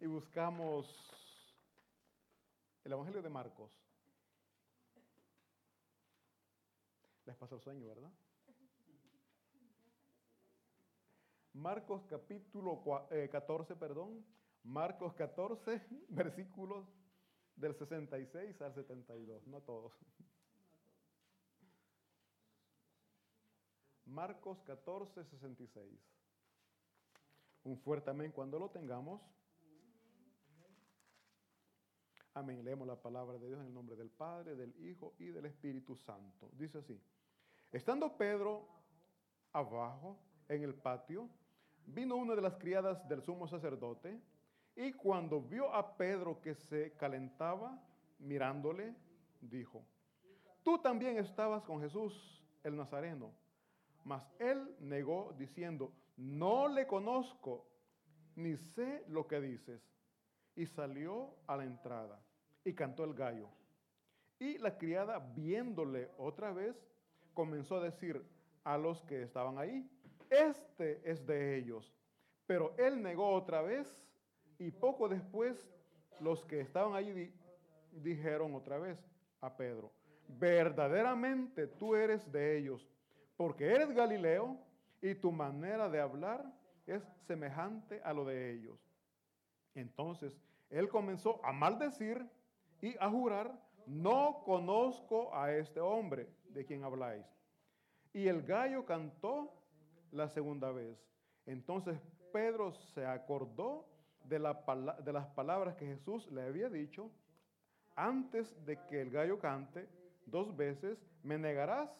y 0.00 0.06
buscamos 0.06 0.86
el 2.84 2.92
Evangelio 2.92 3.22
de 3.22 3.28
Marcos. 3.28 3.83
Les 7.26 7.36
pasó 7.36 7.54
el 7.56 7.60
sueño, 7.60 7.88
¿verdad? 7.88 8.10
Marcos 11.54 12.04
capítulo 12.08 12.82
14, 13.30 13.76
perdón. 13.76 14.24
Marcos 14.64 15.14
14, 15.14 15.80
versículos 16.08 16.86
del 17.56 17.74
66 17.74 18.60
al 18.60 18.74
72, 18.74 19.46
no 19.46 19.60
todos. 19.60 19.92
Marcos 24.06 24.60
14, 24.62 25.24
66. 25.24 26.00
Un 27.64 27.78
fuerte 27.78 28.10
amén 28.10 28.32
cuando 28.32 28.58
lo 28.58 28.70
tengamos. 28.70 29.22
Amén. 32.34 32.64
Leemos 32.64 32.86
la 32.86 33.00
palabra 33.00 33.38
de 33.38 33.46
Dios 33.46 33.60
en 33.60 33.66
el 33.66 33.74
nombre 33.74 33.96
del 33.96 34.10
Padre, 34.10 34.56
del 34.56 34.74
Hijo 34.84 35.14
y 35.18 35.26
del 35.26 35.46
Espíritu 35.46 35.96
Santo. 35.96 36.50
Dice 36.52 36.78
así. 36.78 37.00
Estando 37.74 38.16
Pedro 38.16 38.68
abajo 39.52 40.16
en 40.48 40.62
el 40.62 40.76
patio, 40.76 41.28
vino 41.84 42.14
una 42.14 42.36
de 42.36 42.40
las 42.40 42.54
criadas 42.54 43.08
del 43.08 43.20
sumo 43.20 43.48
sacerdote 43.48 44.22
y 44.76 44.92
cuando 44.92 45.40
vio 45.42 45.74
a 45.74 45.96
Pedro 45.96 46.40
que 46.40 46.54
se 46.54 46.92
calentaba 46.92 47.82
mirándole, 48.20 48.94
dijo, 49.40 49.84
tú 50.62 50.78
también 50.78 51.18
estabas 51.18 51.64
con 51.64 51.80
Jesús 51.80 52.46
el 52.62 52.76
Nazareno. 52.76 53.32
Mas 54.04 54.24
él 54.38 54.76
negó 54.78 55.34
diciendo, 55.36 55.92
no 56.16 56.68
le 56.68 56.86
conozco, 56.86 57.66
ni 58.36 58.56
sé 58.56 59.04
lo 59.08 59.26
que 59.26 59.40
dices. 59.40 59.82
Y 60.54 60.66
salió 60.66 61.34
a 61.48 61.56
la 61.56 61.64
entrada 61.64 62.24
y 62.62 62.72
cantó 62.72 63.02
el 63.02 63.14
gallo. 63.14 63.48
Y 64.38 64.58
la 64.58 64.78
criada, 64.78 65.18
viéndole 65.18 66.12
otra 66.16 66.52
vez, 66.52 66.93
comenzó 67.34 67.76
a 67.76 67.84
decir 67.84 68.24
a 68.62 68.78
los 68.78 69.02
que 69.02 69.22
estaban 69.22 69.58
ahí, 69.58 69.88
este 70.30 71.00
es 71.08 71.26
de 71.26 71.56
ellos. 71.56 71.92
Pero 72.46 72.74
él 72.78 73.02
negó 73.02 73.30
otra 73.30 73.62
vez 73.62 74.02
y 74.58 74.70
poco 74.70 75.08
después 75.08 75.70
los 76.20 76.44
que 76.44 76.60
estaban 76.60 76.94
allí 76.94 77.32
dijeron 77.92 78.54
otra 78.54 78.78
vez 78.78 78.98
a 79.40 79.56
Pedro, 79.56 79.92
verdaderamente 80.28 81.66
tú 81.66 81.94
eres 81.94 82.30
de 82.30 82.56
ellos 82.58 82.88
porque 83.36 83.66
eres 83.66 83.92
Galileo 83.92 84.56
y 85.02 85.14
tu 85.14 85.32
manera 85.32 85.88
de 85.88 86.00
hablar 86.00 86.44
es 86.86 87.02
semejante 87.26 88.00
a 88.04 88.12
lo 88.12 88.24
de 88.24 88.52
ellos. 88.52 88.78
Entonces 89.74 90.38
él 90.70 90.88
comenzó 90.88 91.44
a 91.44 91.52
maldecir 91.52 92.26
y 92.80 92.96
a 92.98 93.10
jurar, 93.10 93.58
no 93.86 94.42
conozco 94.44 95.34
a 95.34 95.52
este 95.52 95.80
hombre 95.80 96.28
de 96.54 96.64
quien 96.64 96.84
habláis. 96.84 97.26
Y 98.12 98.28
el 98.28 98.42
gallo 98.42 98.86
cantó 98.86 99.52
la 100.12 100.28
segunda 100.28 100.70
vez. 100.70 100.96
Entonces 101.46 101.98
Pedro 102.32 102.72
se 102.94 103.04
acordó 103.04 103.86
de, 104.24 104.38
de 105.04 105.12
las 105.12 105.26
palabras 105.34 105.76
que 105.76 105.86
Jesús 105.86 106.26
le 106.30 106.42
había 106.42 106.68
dicho, 106.68 107.10
antes 107.96 108.54
de 108.64 108.78
que 108.86 109.02
el 109.02 109.10
gallo 109.10 109.38
cante 109.38 109.88
dos 110.26 110.56
veces, 110.56 110.98
me 111.22 111.36
negarás 111.36 111.90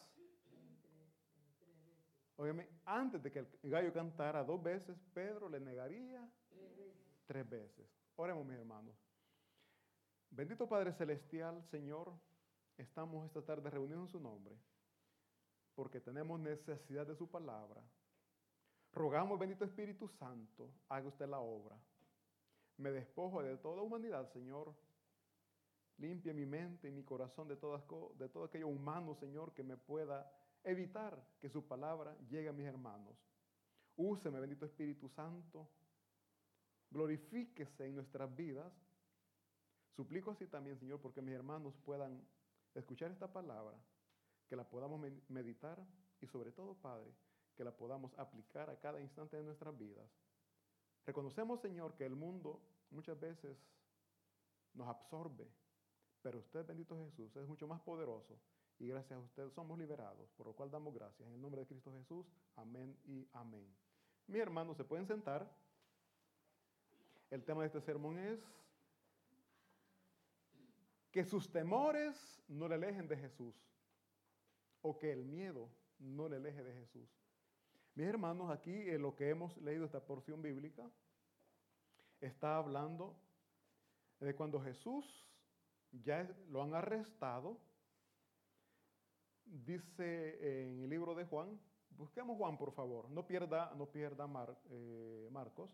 Obviamente, 2.37 2.73
antes 2.85 3.23
de 3.23 3.31
que 3.31 3.39
el 3.39 3.71
gallo 3.71 3.93
cantara 3.93 4.43
dos 4.43 4.63
veces, 4.63 4.99
Pedro 5.13 5.49
le 5.49 5.61
negaría 5.61 6.29
tres 7.27 7.49
veces. 7.49 7.87
Oremos, 8.17 8.45
mis 8.45 8.57
hermanos. 8.57 8.97
Bendito 10.31 10.69
Padre 10.69 10.93
Celestial, 10.93 11.63
Señor, 11.71 12.13
estamos 12.77 13.25
esta 13.27 13.43
tarde 13.43 13.71
reunidos 13.71 14.07
en 14.07 14.09
su 14.09 14.21
nombre, 14.21 14.57
porque 15.75 16.01
tenemos 16.01 16.41
necesidad 16.41 17.07
de 17.07 17.15
su 17.15 17.29
palabra. 17.29 17.83
Rogamos, 18.93 19.39
bendito 19.39 19.65
Espíritu 19.65 20.09
Santo, 20.09 20.71
haga 20.89 21.09
usted 21.09 21.29
la 21.29 21.41
obra. 21.41 21.77
Me 22.77 22.91
despojo 22.91 23.43
de 23.43 23.57
toda 23.57 23.83
humanidad, 23.83 24.31
Señor. 24.33 24.75
Limpie 25.99 26.33
mi 26.33 26.45
mente 26.45 26.89
y 26.89 26.91
mi 26.91 27.05
corazón 27.05 27.47
de, 27.47 27.57
todas, 27.57 27.83
de 28.19 28.29
todo 28.29 28.45
aquello 28.45 28.69
humano, 28.69 29.15
Señor, 29.15 29.53
que 29.53 29.63
me 29.63 29.77
pueda 29.77 30.29
evitar 30.65 31.25
que 31.41 31.49
su 31.49 31.67
palabra 31.67 32.17
llegue 32.29 32.49
a 32.49 32.53
mis 32.53 32.67
hermanos. 32.67 33.17
Úseme, 33.97 34.41
bendito 34.41 34.65
Espíritu 34.65 35.09
Santo. 35.09 35.69
Glorifíquese 36.91 37.87
en 37.87 37.95
nuestras 37.95 38.35
vidas. 38.35 38.73
Suplico 39.95 40.33
así 40.33 40.47
también, 40.47 40.79
Señor, 40.79 41.01
porque 41.01 41.23
mis 41.23 41.35
hermanos 41.35 41.75
puedan 41.85 42.21
escuchar 42.75 43.11
esta 43.11 43.33
palabra, 43.33 43.77
que 44.49 44.57
la 44.57 44.69
podamos 44.69 45.01
meditar 45.29 45.85
y 46.21 46.27
sobre 46.27 46.53
todo, 46.53 46.75
Padre, 46.75 47.13
que 47.57 47.65
la 47.65 47.77
podamos 47.77 48.13
aplicar 48.19 48.71
a 48.71 48.79
cada 48.79 49.01
instante 49.01 49.37
de 49.37 49.45
nuestras 49.45 49.77
vidas. 49.77 50.09
Reconocemos, 51.07 51.61
Señor, 51.61 51.95
que 51.95 52.07
el 52.07 52.17
mundo 52.17 52.61
muchas 52.91 53.19
veces 53.19 53.57
nos 54.75 54.89
absorbe, 54.89 55.49
pero 56.23 56.39
usted, 56.39 56.67
bendito 56.67 56.97
Jesús, 56.97 57.37
es 57.37 57.47
mucho 57.47 57.67
más 57.67 57.81
poderoso 57.81 58.39
y 58.79 58.89
gracias 58.89 59.19
a 59.19 59.23
usted 59.23 59.51
somos 59.51 59.79
liberados, 59.79 60.31
por 60.37 60.47
lo 60.47 60.55
cual 60.55 60.71
damos 60.71 60.95
gracias. 60.95 61.29
En 61.29 61.35
el 61.35 61.41
nombre 61.41 61.61
de 61.61 61.67
Cristo 61.67 61.93
Jesús, 61.93 62.27
amén 62.57 62.99
y 63.05 63.29
amén. 63.33 63.67
Mis 64.27 64.41
hermanos, 64.41 64.77
se 64.77 64.85
pueden 64.85 65.07
sentar. 65.07 65.49
El 67.31 67.45
tema 67.45 67.63
de 67.63 67.67
este 67.69 67.81
sermón 67.81 68.19
es 68.19 68.41
que 71.15 71.25
sus 71.25 71.49
temores 71.49 72.43
no 72.49 72.67
le 72.67 72.75
alejen 72.75 73.07
de 73.07 73.17
Jesús 73.17 73.55
o 74.83 74.99
que 74.99 75.13
el 75.13 75.25
miedo 75.25 75.71
no 76.01 76.29
le 76.29 76.39
aleje 76.39 76.65
de 76.65 76.73
Jesús. 76.73 77.09
Mis 77.95 78.09
hermanos, 78.09 78.51
aquí 78.51 78.73
en 78.73 79.01
lo 79.01 79.15
que 79.15 79.29
hemos 79.29 79.57
leído 79.59 79.85
esta 79.85 80.05
porción 80.05 80.43
bíblica 80.43 80.91
está 82.21 82.57
hablando 82.57 83.17
de 84.19 84.35
cuando 84.35 84.61
Jesús 84.61 85.25
ya 85.93 86.29
lo 86.49 86.65
han 86.65 86.75
arrestado 86.75 87.61
dice 89.45 90.65
en 90.65 90.83
el 90.83 90.91
libro 90.91 91.15
de 91.15 91.27
Juan, 91.27 91.61
busquemos 91.91 92.37
Juan 92.37 92.59
por 92.59 92.73
favor, 92.73 93.09
no 93.09 93.25
pierda, 93.25 93.73
no 93.77 93.87
pierda 93.87 94.29
eh, 94.69 95.29
Marcos. 95.31 95.71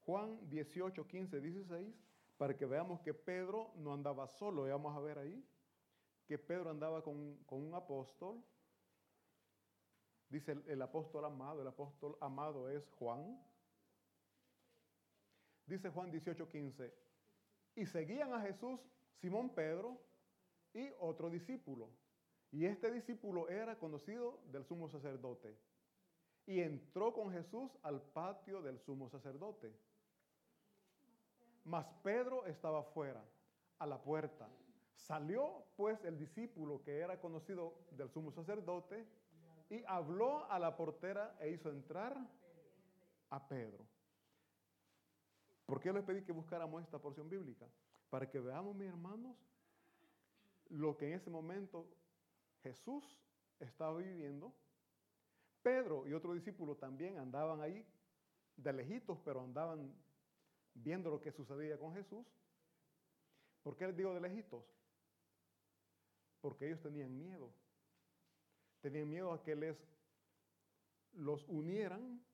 Juan 0.00 0.38
18, 0.48 1.06
15, 1.06 1.38
16, 1.38 2.11
para 2.36 2.56
que 2.56 2.66
veamos 2.66 3.00
que 3.00 3.14
Pedro 3.14 3.72
no 3.76 3.92
andaba 3.92 4.26
solo, 4.26 4.62
vamos 4.64 4.96
a 4.96 5.00
ver 5.00 5.18
ahí 5.18 5.44
que 6.26 6.38
Pedro 6.38 6.70
andaba 6.70 7.02
con, 7.02 7.36
con 7.44 7.62
un 7.62 7.74
apóstol. 7.74 8.42
Dice 10.28 10.52
el, 10.52 10.64
el 10.66 10.82
apóstol 10.82 11.24
amado, 11.24 11.60
el 11.60 11.68
apóstol 11.68 12.16
amado 12.20 12.70
es 12.70 12.88
Juan. 12.92 13.38
Dice 15.66 15.90
Juan 15.90 16.10
18:15, 16.10 16.92
y 17.76 17.86
seguían 17.86 18.32
a 18.32 18.40
Jesús 18.40 18.80
Simón 19.20 19.50
Pedro 19.50 20.00
y 20.74 20.90
otro 21.00 21.30
discípulo. 21.30 21.90
Y 22.50 22.66
este 22.66 22.90
discípulo 22.90 23.48
era 23.48 23.78
conocido 23.78 24.40
del 24.50 24.64
sumo 24.64 24.88
sacerdote. 24.88 25.56
Y 26.46 26.60
entró 26.60 27.12
con 27.12 27.30
Jesús 27.30 27.70
al 27.82 28.02
patio 28.02 28.60
del 28.62 28.78
sumo 28.80 29.08
sacerdote. 29.08 29.74
Mas 31.64 31.86
Pedro 32.02 32.46
estaba 32.46 32.82
fuera, 32.82 33.22
a 33.78 33.86
la 33.86 34.00
puerta. 34.00 34.48
Salió 34.94 35.64
pues 35.76 36.04
el 36.04 36.18
discípulo 36.18 36.82
que 36.82 37.00
era 37.00 37.20
conocido 37.20 37.74
del 37.90 38.08
sumo 38.10 38.30
sacerdote 38.30 39.06
y 39.70 39.82
habló 39.86 40.50
a 40.50 40.58
la 40.58 40.76
portera 40.76 41.36
e 41.40 41.50
hizo 41.50 41.70
entrar 41.70 42.16
a 43.30 43.48
Pedro. 43.48 43.84
¿Por 45.66 45.80
qué 45.80 45.92
les 45.92 46.04
pedí 46.04 46.22
que 46.22 46.32
buscáramos 46.32 46.82
esta 46.82 47.00
porción 47.00 47.28
bíblica? 47.28 47.66
Para 48.10 48.28
que 48.28 48.38
veamos, 48.38 48.76
mis 48.76 48.88
hermanos, 48.88 49.36
lo 50.68 50.96
que 50.96 51.08
en 51.08 51.14
ese 51.14 51.30
momento 51.30 51.88
Jesús 52.62 53.18
estaba 53.58 53.96
viviendo. 53.98 54.52
Pedro 55.62 56.06
y 56.06 56.12
otro 56.12 56.34
discípulo 56.34 56.76
también 56.76 57.18
andaban 57.18 57.60
ahí 57.60 57.86
de 58.56 58.72
lejitos, 58.72 59.18
pero 59.24 59.40
andaban 59.40 59.92
viendo 60.74 61.10
lo 61.10 61.20
que 61.20 61.32
sucedía 61.32 61.78
con 61.78 61.94
Jesús. 61.94 62.26
¿Por 63.62 63.76
qué 63.76 63.86
les 63.86 63.96
digo 63.96 64.14
de 64.14 64.20
lejitos? 64.20 64.64
Porque 66.40 66.66
ellos 66.66 66.80
tenían 66.80 67.16
miedo. 67.16 67.52
Tenían 68.80 69.08
miedo 69.08 69.32
a 69.32 69.42
que 69.42 69.54
les 69.54 69.76
los 71.12 71.44
unieran 71.46 72.24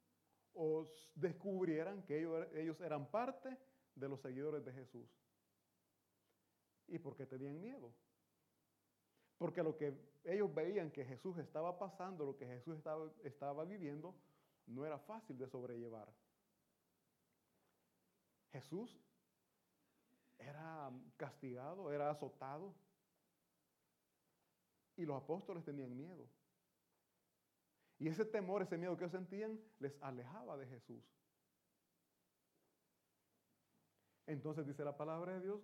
o 0.54 0.88
descubrieran 1.14 2.02
que 2.04 2.18
ellos, 2.18 2.46
ellos 2.54 2.80
eran 2.80 3.10
parte 3.10 3.56
de 3.94 4.08
los 4.08 4.20
seguidores 4.20 4.64
de 4.64 4.72
Jesús. 4.72 5.08
¿Y 6.86 6.98
por 6.98 7.16
qué 7.16 7.26
tenían 7.26 7.60
miedo? 7.60 7.92
Porque 9.36 9.62
lo 9.62 9.76
que 9.76 9.94
ellos 10.24 10.52
veían 10.54 10.90
que 10.90 11.04
Jesús 11.04 11.38
estaba 11.38 11.78
pasando, 11.78 12.24
lo 12.24 12.36
que 12.36 12.46
Jesús 12.46 12.76
estaba, 12.76 13.10
estaba 13.22 13.64
viviendo, 13.64 14.14
no 14.66 14.84
era 14.84 14.98
fácil 14.98 15.38
de 15.38 15.46
sobrellevar. 15.48 16.08
Jesús 18.52 19.00
era 20.38 20.90
castigado, 21.16 21.92
era 21.92 22.10
azotado. 22.10 22.74
Y 24.96 25.04
los 25.04 25.22
apóstoles 25.22 25.64
tenían 25.64 25.96
miedo. 25.96 26.28
Y 27.98 28.08
ese 28.08 28.24
temor, 28.24 28.62
ese 28.62 28.76
miedo 28.76 28.96
que 28.96 29.04
ellos 29.04 29.12
sentían, 29.12 29.60
les 29.80 30.00
alejaba 30.02 30.56
de 30.56 30.66
Jesús. 30.66 31.04
Entonces 34.26 34.66
dice 34.66 34.84
la 34.84 34.96
palabra 34.96 35.34
de 35.34 35.40
Dios 35.40 35.60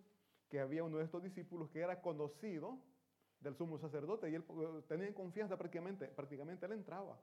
que 0.48 0.58
había 0.58 0.84
uno 0.84 0.98
de 0.98 1.04
estos 1.04 1.22
discípulos 1.22 1.70
que 1.70 1.80
era 1.80 2.00
conocido 2.00 2.78
del 3.40 3.54
sumo 3.54 3.78
sacerdote 3.78 4.30
y 4.30 4.34
él 4.34 4.44
eh, 4.48 4.82
tenía 4.88 5.14
confianza 5.14 5.56
prácticamente, 5.56 6.08
prácticamente 6.08 6.64
él 6.66 6.72
entraba. 6.72 7.20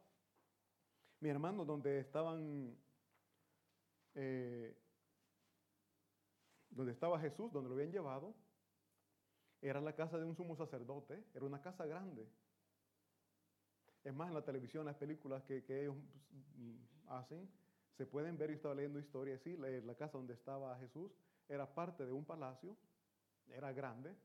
Mi 1.20 1.30
hermano, 1.30 1.66
donde 1.66 2.00
estaban, 2.00 2.78
eh, 4.16 4.76
donde 6.72 6.94
estaba 6.94 7.20
Jesús, 7.20 7.52
donde 7.52 7.70
lo 7.70 7.76
habían 7.76 7.92
llevado, 7.92 8.34
era 9.62 9.80
la 9.80 9.94
casa 9.94 10.18
de 10.18 10.26
un 10.26 10.36
sumo 10.36 10.56
sacerdote, 10.56 11.24
era 11.34 11.46
una 11.46 11.62
casa 11.62 11.86
grande. 11.86 12.28
Es 14.04 14.14
más, 14.14 14.30
en 14.30 14.34
la 14.34 14.44
televisión, 14.44 14.86
las 14.86 14.96
películas 14.96 15.44
que, 15.44 15.64
ellos 15.68 15.96
mm, 16.58 17.10
hacen, 17.10 17.48
se 17.96 18.06
pueden 18.06 18.38
ver, 18.38 18.50
yo 18.50 18.56
estaba 18.56 18.74
leyendo 18.74 19.00
historias, 19.00 19.42
sí, 19.42 19.56
la, 19.58 19.70
la 19.70 19.96
casa 19.96 20.18
donde 20.18 20.34
estaba 20.34 20.76
Jesús 20.80 21.12
era 21.48 21.72
parte 21.72 22.06
de 22.06 22.12
un 22.12 22.26
palacio, 22.26 22.76
era 23.50 23.72
grande, 23.74 24.16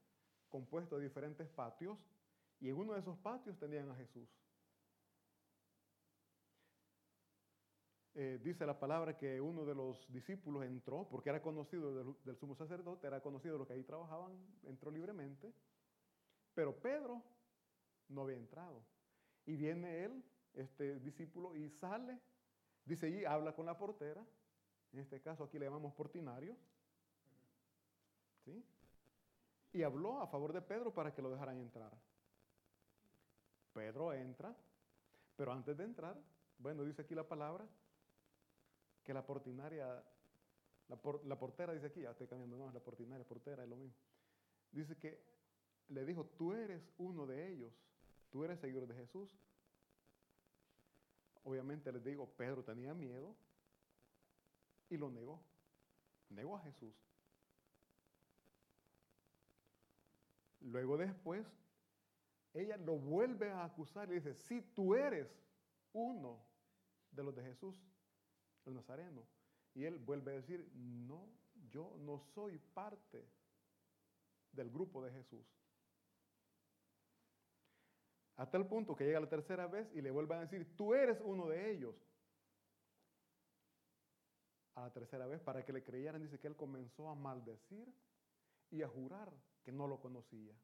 compuesto 0.48 0.96
de 0.96 1.04
diferentes 1.04 1.48
patios, 1.48 1.98
y 2.60 2.70
en 2.70 2.76
uno 2.76 2.94
de 2.94 3.00
esos 3.00 3.18
patios 3.18 3.58
tenían 3.58 3.90
a 3.90 3.96
Jesús. 3.96 4.28
Eh, 8.18 8.40
dice 8.42 8.64
la 8.64 8.80
palabra 8.80 9.18
que 9.18 9.38
uno 9.42 9.66
de 9.66 9.74
los 9.74 10.10
discípulos 10.10 10.64
entró, 10.64 11.06
porque 11.06 11.28
era 11.28 11.42
conocido 11.42 12.14
del, 12.24 12.36
sumo 12.38 12.54
sacerdote, 12.54 13.06
era 13.06 13.20
conocido 13.20 13.52
de 13.52 13.58
los 13.58 13.68
que 13.68 13.74
ahí 13.74 13.82
trabajaban, 13.82 14.32
entró 14.64 14.90
libremente, 14.90 15.52
pero 16.54 16.74
Pedro 16.80 17.22
no 18.08 18.22
había 18.22 18.38
entrado. 18.38 18.82
Y 19.44 19.54
viene 19.56 20.04
él, 20.04 20.24
este 20.54 20.98
discípulo, 21.00 21.54
y 21.54 21.68
sale, 21.68 22.18
dice 22.86 23.10
y 23.10 23.26
habla 23.26 23.54
con 23.54 23.66
la 23.66 23.76
portera, 23.76 24.24
en 24.94 24.98
este 24.98 25.20
caso 25.20 25.44
aquí 25.44 25.58
le 25.58 25.66
llamamos 25.66 25.92
portinario, 25.92 26.56
¿sí? 28.46 28.64
Y 29.74 29.82
habló 29.82 30.22
a 30.22 30.26
favor 30.26 30.54
de 30.54 30.62
Pedro 30.62 30.90
para 30.90 31.12
que 31.12 31.20
lo 31.20 31.28
dejaran 31.28 31.58
entrar. 31.58 31.92
Pedro 33.74 34.14
entra, 34.14 34.56
pero 35.36 35.52
antes 35.52 35.76
de 35.76 35.84
entrar, 35.84 36.16
bueno, 36.56 36.82
dice 36.82 37.02
aquí 37.02 37.14
la 37.14 37.28
palabra, 37.28 37.68
que 39.06 39.14
la 39.14 39.24
portinaria, 39.24 39.86
la, 40.88 40.98
la 41.24 41.38
portera 41.38 41.72
dice 41.72 41.86
aquí, 41.86 42.00
ya 42.00 42.10
estoy 42.10 42.26
cambiando, 42.26 42.58
no, 42.58 42.70
la 42.72 42.80
portinaria, 42.80 43.24
portera 43.24 43.62
es 43.62 43.68
lo 43.68 43.76
mismo. 43.76 43.96
Dice 44.72 44.98
que 44.98 45.22
le 45.88 46.04
dijo, 46.04 46.26
tú 46.36 46.52
eres 46.52 46.82
uno 46.98 47.24
de 47.24 47.52
ellos, 47.52 47.72
tú 48.30 48.44
eres 48.44 48.58
seguidor 48.58 48.86
de 48.88 48.94
Jesús. 48.94 49.38
Obviamente 51.44 51.92
les 51.92 52.02
digo, 52.02 52.28
Pedro 52.36 52.64
tenía 52.64 52.92
miedo 52.92 53.36
y 54.90 54.96
lo 54.96 55.08
negó. 55.08 55.40
Negó 56.28 56.56
a 56.56 56.60
Jesús. 56.62 56.92
Luego 60.60 60.96
después, 60.96 61.46
ella 62.52 62.76
lo 62.78 62.96
vuelve 62.96 63.52
a 63.52 63.64
acusar 63.64 64.10
y 64.10 64.14
dice, 64.14 64.34
si 64.34 64.60
tú 64.60 64.96
eres 64.96 65.28
uno 65.92 66.42
de 67.12 67.22
los 67.22 67.36
de 67.36 67.44
Jesús, 67.44 67.80
el 68.66 68.74
Nazareno. 68.74 69.26
Y 69.74 69.84
él 69.84 69.98
vuelve 69.98 70.32
a 70.32 70.36
decir, 70.36 70.70
no, 70.74 71.28
yo 71.70 71.96
no 71.98 72.18
soy 72.18 72.58
parte 72.58 73.28
del 74.52 74.70
grupo 74.70 75.02
de 75.02 75.12
Jesús. 75.12 75.46
Hasta 78.36 78.58
el 78.58 78.66
punto 78.66 78.94
que 78.94 79.04
llega 79.04 79.20
la 79.20 79.28
tercera 79.28 79.66
vez 79.66 79.88
y 79.94 80.02
le 80.02 80.10
vuelven 80.10 80.38
a 80.38 80.40
decir, 80.42 80.76
tú 80.76 80.94
eres 80.94 81.20
uno 81.24 81.48
de 81.48 81.70
ellos. 81.70 81.94
A 84.74 84.82
la 84.82 84.92
tercera 84.92 85.26
vez, 85.26 85.40
para 85.40 85.64
que 85.64 85.72
le 85.72 85.82
creyeran, 85.82 86.20
dice 86.20 86.38
que 86.38 86.48
él 86.48 86.56
comenzó 86.56 87.08
a 87.08 87.14
maldecir 87.14 87.90
y 88.70 88.82
a 88.82 88.88
jurar 88.88 89.32
que 89.62 89.72
no 89.72 89.86
lo 89.86 89.98
conocía. 90.00 90.54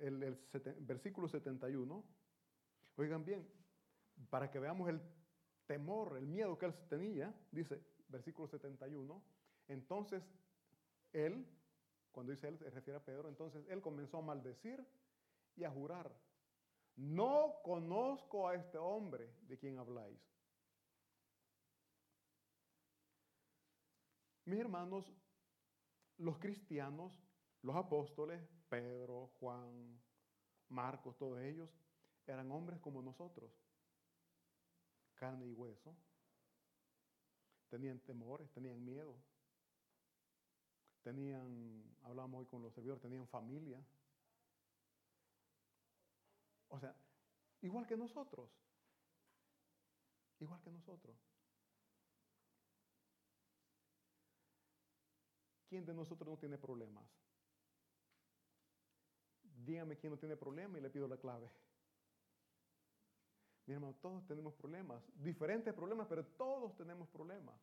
El 0.00 0.36
versículo 0.80 1.28
71, 1.28 2.04
oigan 2.96 3.24
bien, 3.24 3.48
para 4.30 4.50
que 4.50 4.58
veamos 4.58 4.88
el 4.88 5.00
temor, 5.66 6.16
el 6.16 6.26
miedo 6.26 6.58
que 6.58 6.66
él 6.66 6.74
tenía, 6.88 7.34
dice 7.50 7.80
versículo 8.08 8.46
71, 8.46 9.22
entonces 9.68 10.22
él, 11.12 11.46
cuando 12.10 12.32
dice 12.32 12.48
él, 12.48 12.58
se 12.58 12.70
refiere 12.70 12.98
a 12.98 13.04
Pedro, 13.04 13.28
entonces 13.28 13.64
él 13.68 13.80
comenzó 13.80 14.18
a 14.18 14.22
maldecir 14.22 14.86
y 15.56 15.64
a 15.64 15.70
jurar, 15.70 16.14
no 16.96 17.54
conozco 17.64 18.48
a 18.48 18.54
este 18.54 18.78
hombre 18.78 19.34
de 19.42 19.58
quien 19.58 19.78
habláis. 19.78 20.20
Mis 24.44 24.58
hermanos, 24.58 25.10
los 26.18 26.38
cristianos, 26.38 27.12
los 27.62 27.76
apóstoles, 27.76 28.42
Pedro, 28.68 29.28
Juan, 29.38 30.00
Marcos, 30.68 31.16
todos 31.16 31.40
ellos, 31.40 31.70
eran 32.26 32.50
hombres 32.50 32.80
como 32.80 33.02
nosotros, 33.02 33.50
carne 35.14 35.46
y 35.46 35.52
hueso. 35.52 35.96
Tenían 37.68 37.98
temores, 38.00 38.50
tenían 38.52 38.84
miedo. 38.84 39.16
Tenían, 41.02 41.96
hablamos 42.02 42.40
hoy 42.40 42.46
con 42.46 42.62
los 42.62 42.72
servidores, 42.74 43.02
tenían 43.02 43.26
familia. 43.26 43.84
O 46.68 46.78
sea, 46.78 46.94
igual 47.60 47.86
que 47.86 47.96
nosotros. 47.96 48.50
Igual 50.38 50.60
que 50.60 50.70
nosotros. 50.70 51.16
¿Quién 55.68 55.86
de 55.86 55.94
nosotros 55.94 56.28
no 56.28 56.36
tiene 56.36 56.58
problemas? 56.58 57.04
Dígame 59.42 59.96
quién 59.96 60.12
no 60.12 60.18
tiene 60.18 60.36
problemas 60.36 60.78
y 60.78 60.82
le 60.82 60.90
pido 60.90 61.08
la 61.08 61.16
clave. 61.16 61.50
Mi 63.66 63.74
hermano, 63.74 63.94
todos 64.00 64.26
tenemos 64.26 64.54
problemas, 64.54 65.02
diferentes 65.14 65.72
problemas, 65.72 66.06
pero 66.08 66.24
todos 66.24 66.76
tenemos 66.76 67.08
problemas. 67.08 67.54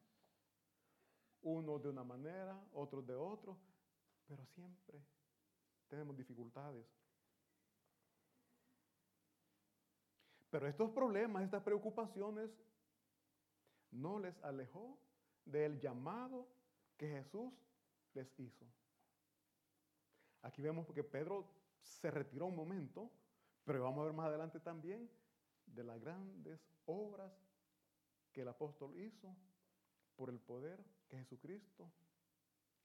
unos 1.41 1.81
de 1.81 1.89
una 1.89 2.03
manera, 2.03 2.61
otros 2.73 3.05
de 3.07 3.15
otro, 3.15 3.57
pero 4.27 4.45
siempre 4.45 5.01
tenemos 5.87 6.15
dificultades. 6.17 6.85
Pero 10.49 10.67
estos 10.67 10.91
problemas, 10.91 11.43
estas 11.43 11.63
preocupaciones, 11.63 12.51
no 13.91 14.19
les 14.19 14.37
alejó 14.43 14.97
del 15.45 15.79
llamado 15.79 16.47
que 16.97 17.07
Jesús 17.07 17.53
les 18.13 18.39
hizo. 18.39 18.65
Aquí 20.41 20.61
vemos 20.61 20.87
que 20.87 21.03
Pedro 21.03 21.47
se 21.81 22.11
retiró 22.11 22.47
un 22.47 22.55
momento, 22.55 23.09
pero 23.63 23.83
vamos 23.83 24.01
a 24.01 24.05
ver 24.05 24.13
más 24.13 24.27
adelante 24.27 24.59
también 24.59 25.09
de 25.75 25.83
las 25.83 25.99
grandes 25.99 26.59
obras 26.85 27.31
que 28.31 28.41
el 28.41 28.47
apóstol 28.47 28.95
hizo 28.99 29.35
por 30.15 30.29
el 30.29 30.39
poder 30.39 30.83
que 31.07 31.17
Jesucristo 31.17 31.91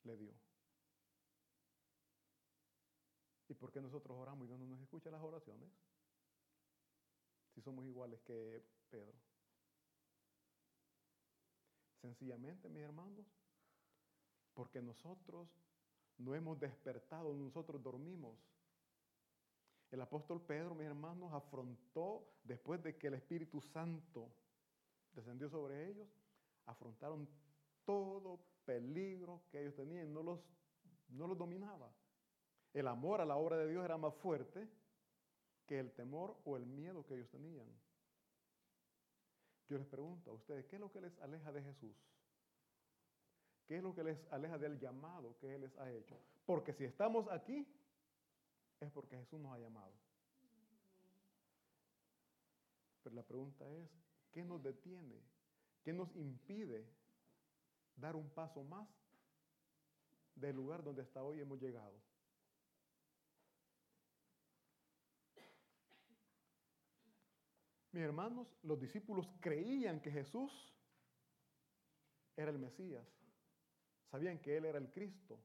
le 0.04 0.16
dio. 0.16 0.34
¿Y 3.48 3.54
por 3.54 3.70
qué 3.70 3.80
nosotros 3.80 4.16
oramos 4.16 4.48
y 4.48 4.50
no 4.50 4.58
nos 4.58 4.80
escucha 4.80 5.10
las 5.10 5.22
oraciones? 5.22 5.68
Si 7.54 7.60
somos 7.60 7.84
iguales 7.84 8.20
que 8.22 8.64
Pedro. 8.90 9.14
Sencillamente, 12.00 12.68
mis 12.68 12.82
hermanos, 12.82 13.26
porque 14.54 14.80
nosotros 14.80 15.48
no 16.18 16.34
hemos 16.34 16.58
despertado, 16.60 17.34
nosotros 17.34 17.82
dormimos. 17.82 18.38
El 19.94 20.00
apóstol 20.00 20.40
Pedro, 20.40 20.74
mis 20.74 20.88
hermanos, 20.88 21.32
afrontó, 21.32 22.26
después 22.42 22.82
de 22.82 22.96
que 22.96 23.06
el 23.06 23.14
Espíritu 23.14 23.60
Santo 23.60 24.28
descendió 25.12 25.48
sobre 25.48 25.88
ellos, 25.88 26.08
afrontaron 26.66 27.28
todo 27.84 28.40
peligro 28.64 29.42
que 29.52 29.60
ellos 29.60 29.76
tenían, 29.76 30.12
no 30.12 30.24
los, 30.24 30.40
no 31.10 31.28
los 31.28 31.38
dominaba. 31.38 31.92
El 32.72 32.88
amor 32.88 33.20
a 33.20 33.24
la 33.24 33.36
obra 33.36 33.56
de 33.56 33.68
Dios 33.68 33.84
era 33.84 33.96
más 33.96 34.12
fuerte 34.16 34.68
que 35.64 35.78
el 35.78 35.92
temor 35.92 36.38
o 36.44 36.56
el 36.56 36.66
miedo 36.66 37.06
que 37.06 37.14
ellos 37.14 37.30
tenían. 37.30 37.68
Yo 39.68 39.78
les 39.78 39.86
pregunto 39.86 40.32
a 40.32 40.34
ustedes, 40.34 40.66
¿qué 40.66 40.74
es 40.74 40.80
lo 40.80 40.90
que 40.90 41.02
les 41.02 41.16
aleja 41.20 41.52
de 41.52 41.62
Jesús? 41.62 41.94
¿Qué 43.64 43.76
es 43.76 43.82
lo 43.84 43.94
que 43.94 44.02
les 44.02 44.18
aleja 44.32 44.58
del 44.58 44.76
llamado 44.76 45.38
que 45.38 45.54
Él 45.54 45.60
les 45.60 45.78
ha 45.78 45.88
hecho? 45.92 46.18
Porque 46.44 46.72
si 46.72 46.82
estamos 46.82 47.28
aquí, 47.30 47.64
es 48.86 48.92
porque 48.92 49.16
Jesús 49.16 49.40
nos 49.40 49.54
ha 49.54 49.58
llamado. 49.58 49.92
Pero 53.02 53.16
la 53.16 53.22
pregunta 53.22 53.68
es, 53.68 53.90
¿qué 54.32 54.44
nos 54.44 54.62
detiene? 54.62 55.20
¿Qué 55.82 55.92
nos 55.92 56.14
impide 56.16 56.88
dar 57.96 58.16
un 58.16 58.30
paso 58.30 58.64
más 58.64 58.88
del 60.34 60.56
lugar 60.56 60.82
donde 60.82 61.02
hasta 61.02 61.22
hoy 61.22 61.40
hemos 61.40 61.60
llegado? 61.60 62.00
Mis 67.92 68.02
hermanos, 68.02 68.48
los 68.62 68.80
discípulos 68.80 69.28
creían 69.38 70.00
que 70.00 70.10
Jesús 70.10 70.50
era 72.36 72.50
el 72.50 72.58
Mesías. 72.58 73.06
Sabían 74.10 74.40
que 74.40 74.56
Él 74.56 74.64
era 74.64 74.78
el 74.78 74.90
Cristo. 74.90 75.38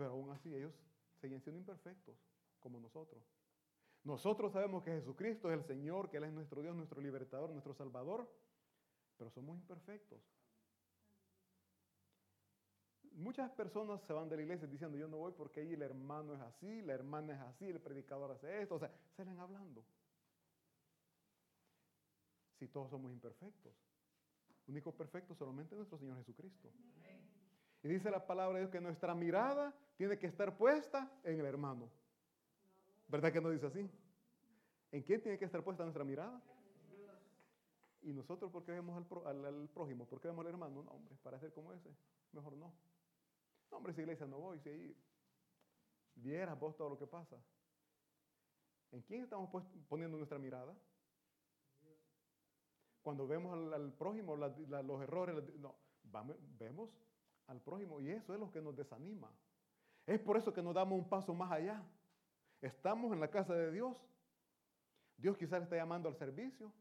Pero 0.00 0.12
aún 0.12 0.30
así 0.30 0.54
ellos 0.54 0.72
seguían 1.20 1.42
siendo 1.42 1.58
imperfectos, 1.58 2.16
como 2.58 2.80
nosotros. 2.80 3.22
Nosotros 4.02 4.50
sabemos 4.50 4.82
que 4.82 4.92
Jesucristo 4.92 5.52
es 5.52 5.58
el 5.58 5.64
Señor, 5.66 6.08
que 6.08 6.16
Él 6.16 6.24
es 6.24 6.32
nuestro 6.32 6.62
Dios, 6.62 6.74
nuestro 6.74 7.02
libertador, 7.02 7.50
nuestro 7.50 7.74
Salvador, 7.74 8.26
pero 9.18 9.30
somos 9.30 9.58
imperfectos. 9.58 10.18
Muchas 13.12 13.50
personas 13.50 14.00
se 14.04 14.14
van 14.14 14.30
de 14.30 14.36
la 14.36 14.42
iglesia 14.42 14.66
diciendo, 14.66 14.96
yo 14.96 15.06
no 15.06 15.18
voy 15.18 15.32
porque 15.32 15.60
ahí 15.60 15.74
el 15.74 15.82
hermano 15.82 16.32
es 16.32 16.40
así, 16.40 16.80
la 16.80 16.94
hermana 16.94 17.34
es 17.34 17.40
así, 17.42 17.68
el 17.68 17.78
predicador 17.78 18.30
hace 18.30 18.62
esto, 18.62 18.76
o 18.76 18.78
sea, 18.78 18.90
salen 19.14 19.38
hablando. 19.38 19.84
Si 22.58 22.68
todos 22.68 22.88
somos 22.88 23.12
imperfectos. 23.12 23.74
Único 24.66 24.92
perfecto 24.92 25.34
solamente 25.34 25.76
nuestro 25.76 25.98
Señor 25.98 26.16
Jesucristo. 26.16 26.70
Y 27.82 27.88
dice 27.88 28.10
la 28.10 28.26
palabra 28.26 28.58
de 28.58 28.64
Dios 28.64 28.72
que 28.72 28.80
nuestra 28.80 29.14
mirada 29.14 29.74
tiene 29.96 30.18
que 30.18 30.26
estar 30.26 30.56
puesta 30.56 31.10
en 31.24 31.40
el 31.40 31.46
hermano. 31.46 31.88
¿Verdad 33.08 33.32
que 33.32 33.40
no 33.40 33.50
dice 33.50 33.66
así? 33.66 33.90
¿En 34.92 35.02
quién 35.02 35.22
tiene 35.22 35.38
que 35.38 35.44
estar 35.44 35.62
puesta 35.62 35.82
nuestra 35.82 36.04
mirada? 36.04 36.40
Y 38.02 38.12
nosotros, 38.12 38.50
¿por 38.50 38.64
qué 38.64 38.72
vemos 38.72 38.96
al, 39.26 39.68
prójimo? 39.68 40.06
¿Por 40.06 40.20
qué 40.20 40.28
vemos 40.28 40.44
al 40.44 40.52
hermano? 40.52 40.82
No, 40.82 40.90
hombre, 40.90 41.14
para 41.22 41.38
ser 41.38 41.52
como 41.52 41.72
ese, 41.72 41.90
mejor 42.32 42.54
no. 42.56 42.72
No, 43.70 43.76
hombre, 43.76 43.92
esa 43.92 44.00
iglesia 44.00 44.26
no 44.26 44.38
voy, 44.38 44.58
si 44.60 44.68
ahí 44.68 44.96
vieras 46.14 46.58
vos 46.58 46.76
todo 46.76 46.90
lo 46.90 46.98
que 46.98 47.06
pasa. 47.06 47.36
¿En 48.92 49.02
quién 49.02 49.22
estamos 49.22 49.50
poniendo 49.88 50.16
nuestra 50.16 50.38
mirada? 50.38 50.74
Cuando 53.02 53.26
vemos 53.26 53.72
al, 53.72 53.92
prójimo, 53.92 54.36
los 54.36 55.02
errores, 55.02 55.36
no, 55.58 55.76
vemos 56.58 56.90
al 57.50 57.60
prójimo 57.60 58.00
y 58.00 58.10
eso 58.10 58.32
es 58.32 58.40
lo 58.40 58.50
que 58.50 58.62
nos 58.62 58.76
desanima. 58.76 59.28
Es 60.06 60.20
por 60.20 60.36
eso 60.36 60.52
que 60.52 60.62
nos 60.62 60.74
damos 60.74 60.98
un 60.98 61.08
paso 61.08 61.34
más 61.34 61.50
allá. 61.50 61.82
Estamos 62.62 63.12
en 63.12 63.20
la 63.20 63.28
casa 63.28 63.54
de 63.54 63.72
Dios. 63.72 63.96
Dios 65.16 65.36
quizás 65.36 65.62
está 65.62 65.76
llamando 65.76 66.08
al 66.08 66.16
servicio. 66.16 66.72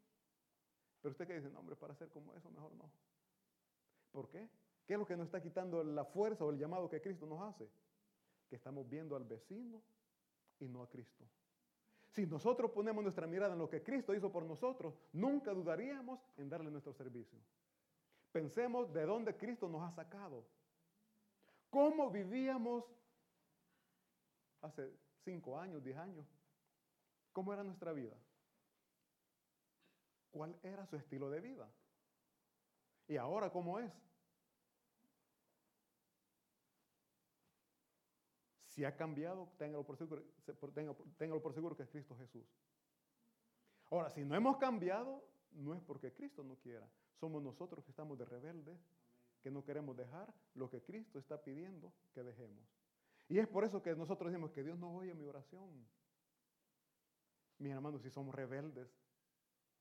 Pero 1.02 1.12
usted 1.12 1.28
que 1.28 1.36
dice, 1.36 1.50
no, 1.50 1.60
hombre, 1.60 1.76
para 1.76 1.96
ser 1.96 2.10
como 2.10 2.34
eso, 2.36 2.50
mejor 2.52 2.72
no. 2.76 2.90
¿Por 4.12 4.30
qué? 4.30 4.48
¿Qué 4.86 4.94
es 4.94 5.00
lo 5.00 5.06
que 5.06 5.18
nos 5.18 5.26
está 5.26 5.42
quitando 5.42 5.84
la 5.84 6.06
fuerza 6.06 6.46
o 6.46 6.52
el 6.52 6.58
llamado 6.58 6.90
que 6.90 7.02
Cristo 7.02 7.26
nos 7.26 7.42
hace? 7.42 7.68
Que 8.48 8.56
estamos 8.56 8.88
viendo 8.88 9.16
al 9.16 9.24
vecino 9.24 9.82
y 10.60 10.68
no 10.68 10.84
a 10.84 10.90
Cristo. 10.90 11.26
Si 12.10 12.26
nosotros 12.26 12.72
ponemos 12.72 13.04
nuestra 13.04 13.28
mirada 13.28 13.54
en 13.54 13.60
lo 13.60 13.70
que 13.70 13.84
Cristo 13.84 14.14
hizo 14.14 14.32
por 14.32 14.44
nosotros, 14.44 14.96
nunca 15.14 15.52
dudaríamos 15.52 16.20
en 16.38 16.50
darle 16.50 16.72
nuestro 16.72 16.94
servicio. 16.94 17.40
Pensemos 18.32 18.92
de 18.94 19.06
dónde 19.06 19.36
Cristo 19.36 19.68
nos 19.68 19.82
ha 19.82 19.92
sacado. 19.92 20.44
¿Cómo 21.70 22.10
vivíamos 22.10 22.86
hace 24.62 24.92
cinco 25.24 25.60
años, 25.60 25.84
diez 25.84 25.98
años? 25.98 26.26
¿Cómo 27.32 27.54
era 27.54 27.64
nuestra 27.64 27.94
vida? 27.94 28.16
¿Cuál 30.32 30.60
era 30.64 30.86
su 30.86 30.96
estilo 30.96 31.30
de 31.30 31.42
vida? 31.42 31.70
¿Y 33.08 33.18
ahora 33.18 33.52
cómo 33.52 33.80
es? 33.80 33.92
Si 38.68 38.86
ha 38.86 38.96
cambiado, 38.96 39.52
téngalo 39.58 39.84
por 39.84 39.98
seguro, 39.98 40.24
téngalo 41.18 41.42
por 41.42 41.54
seguro 41.54 41.76
que 41.76 41.84
es 41.84 41.90
Cristo 41.90 42.16
Jesús. 42.16 42.46
Ahora, 43.92 44.10
si 44.10 44.24
no 44.24 44.36
hemos 44.36 44.58
cambiado, 44.58 45.28
no 45.52 45.74
es 45.74 45.82
porque 45.82 46.14
Cristo 46.14 46.44
no 46.44 46.56
quiera. 46.58 46.88
Somos 47.20 47.42
nosotros 47.42 47.84
que 47.84 47.92
estamos 47.92 48.18
de 48.18 48.26
rebeldes, 48.26 48.80
que 49.42 49.52
no 49.52 49.64
queremos 49.64 49.96
dejar 49.96 50.34
lo 50.56 50.70
que 50.70 50.82
Cristo 50.82 51.20
está 51.20 51.42
pidiendo 51.42 51.94
que 52.14 52.24
dejemos. 52.24 52.66
Y 53.28 53.38
es 53.38 53.48
por 53.48 53.64
eso 53.64 53.82
que 53.82 53.96
nosotros 53.96 54.32
decimos 54.32 54.52
que 54.52 54.64
Dios 54.64 54.78
no 54.78 54.96
oye 54.96 55.14
mi 55.14 55.26
oración. 55.26 55.86
Mis 57.60 57.72
hermanos, 57.72 58.02
si 58.02 58.10
somos 58.10 58.34
rebeldes, 58.34 58.90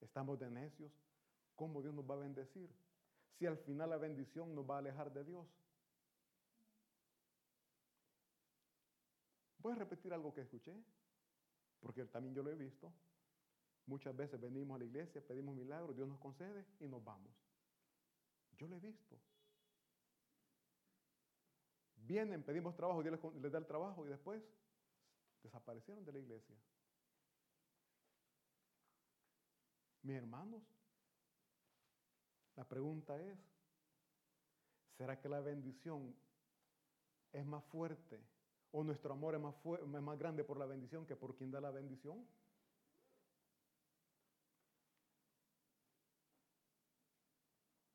estamos 0.01 0.39
de 0.39 0.51
necios, 0.51 0.93
¿cómo 1.55 1.81
Dios 1.81 1.95
nos 1.95 2.09
va 2.09 2.15
a 2.15 2.19
bendecir? 2.19 2.71
Si 3.39 3.47
al 3.47 3.57
final 3.59 3.91
la 3.91 3.97
bendición 3.97 4.55
nos 4.55 4.69
va 4.69 4.77
a 4.77 4.79
alejar 4.79 5.13
de 5.13 5.25
Dios. 5.25 5.47
Voy 9.61 9.73
a 9.73 9.77
repetir 9.77 10.13
algo 10.13 10.33
que 10.33 10.43
escuché, 10.43 10.75
porque 11.81 12.05
también 12.05 12.35
yo 12.35 12.43
lo 12.43 12.51
he 12.51 12.57
visto. 12.57 12.93
Muchas 13.87 14.15
veces 14.15 14.39
venimos 14.41 14.77
a 14.77 14.79
la 14.79 14.85
iglesia, 14.85 15.27
pedimos 15.27 15.57
milagros, 15.57 15.97
Dios 15.97 16.07
nos 16.07 16.19
concede 16.19 16.67
y 16.81 16.87
nos 16.87 17.03
vamos. 17.03 17.33
Yo 18.59 18.69
lo 18.69 18.77
he 18.77 18.81
visto. 18.81 19.19
Vienen, 22.09 22.43
pedimos 22.43 22.75
trabajo, 22.75 23.03
Dios 23.03 23.21
les, 23.35 23.53
da 23.53 23.59
el 23.59 23.67
trabajo 23.67 24.07
y 24.07 24.09
después 24.09 24.43
desaparecieron 25.43 26.07
de 26.07 26.13
la 26.13 26.19
iglesia. 26.19 26.57
Mis 30.01 30.17
hermanos, 30.17 30.63
la 32.57 32.65
pregunta 32.65 33.21
es, 33.21 33.39
¿será 34.97 35.21
que 35.21 35.29
la 35.29 35.41
bendición 35.41 36.17
es 37.31 37.45
más 37.45 37.63
fuerte 37.65 38.19
¿O 38.71 38.85
nuestro 38.85 39.13
amor 39.15 39.35
es 39.35 39.41
más, 39.41 39.55
más 40.03 40.19
grande 40.19 40.45
por 40.45 40.59
la 40.59 40.67
bendición 40.67 41.07
que 41.07 41.17
por 41.17 41.35
quien 41.35 41.51
da 41.51 41.59
la 41.59 41.71
bendición? 41.71 42.27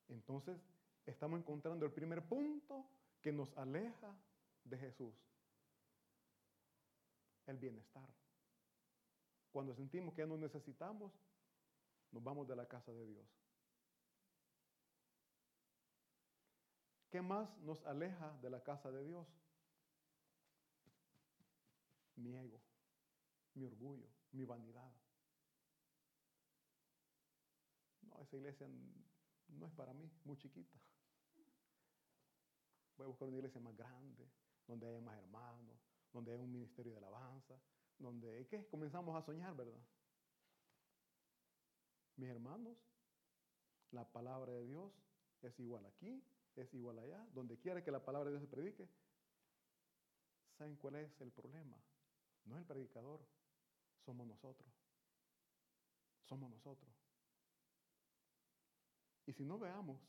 Entonces, 0.10 0.60
estamos 1.06 1.40
encontrando 1.40 1.86
el 1.86 1.92
primer 1.92 2.28
punto 2.28 2.88
que 3.24 3.32
nos 3.32 3.58
aleja 3.58 4.14
de 4.66 4.78
Jesús. 4.78 5.16
El 7.48 7.58
bienestar. 7.58 8.08
Cuando 9.52 9.74
sentimos 9.74 10.14
que 10.14 10.22
ya 10.22 10.28
no 10.28 10.38
necesitamos, 10.38 11.12
nos 12.12 12.24
vamos 12.24 12.48
de 12.48 12.56
la 12.56 12.68
casa 12.68 12.92
de 12.92 13.06
Dios. 13.06 13.26
¿Qué 17.10 17.22
más 17.22 17.58
nos 17.60 17.84
aleja 17.86 18.38
de 18.42 18.50
la 18.50 18.62
casa 18.62 18.92
de 18.92 19.04
Dios? 19.06 19.28
Mi 22.16 22.36
ego, 22.36 22.60
mi 23.54 23.64
orgullo, 23.64 24.08
mi 24.32 24.44
vanidad. 24.44 24.92
No, 28.02 28.22
esa 28.22 28.36
iglesia 28.36 28.68
no 29.48 29.68
es 29.68 29.72
para 29.74 29.94
mí, 29.94 30.12
muy 30.26 30.38
chiquita. 30.38 30.78
Voy 32.98 33.06
a 33.06 33.08
buscar 33.08 33.28
una 33.28 33.38
iglesia 33.38 33.60
más 33.60 33.76
grande, 33.76 34.30
donde 34.68 34.88
haya 34.88 35.02
más 35.02 35.18
hermanos, 35.18 35.78
donde 36.12 36.34
haya 36.34 36.42
un 36.42 36.52
ministerio 36.52 36.92
de 36.92 36.98
alabanza, 37.00 37.60
donde 37.98 38.48
¿qué? 38.48 38.68
comenzamos 38.68 39.16
a 39.16 39.26
soñar, 39.26 39.56
¿verdad? 39.56 39.82
Mis 42.16 42.30
hermanos, 42.30 42.78
la 43.92 44.12
palabra 44.12 44.54
de 44.54 44.66
Dios 44.66 44.94
es 45.42 45.60
igual 45.60 45.86
aquí, 45.86 46.24
es 46.56 46.74
igual 46.74 47.00
allá, 47.00 47.26
donde 47.34 47.58
quiera 47.58 47.84
que 47.84 47.92
la 47.92 48.06
palabra 48.06 48.30
de 48.30 48.38
Dios 48.38 48.44
se 48.44 48.56
predique. 48.56 48.88
¿Saben 50.58 50.76
cuál 50.76 50.96
es 50.96 51.20
el 51.22 51.32
problema? 51.32 51.78
No 52.46 52.56
es 52.56 52.62
el 52.62 52.68
predicador, 52.68 53.26
somos 54.06 54.28
nosotros. 54.28 54.72
Somos 56.26 56.50
nosotros. 56.52 56.94
Y 59.26 59.34
si 59.34 59.46
no 59.46 59.58
veamos, 59.58 60.00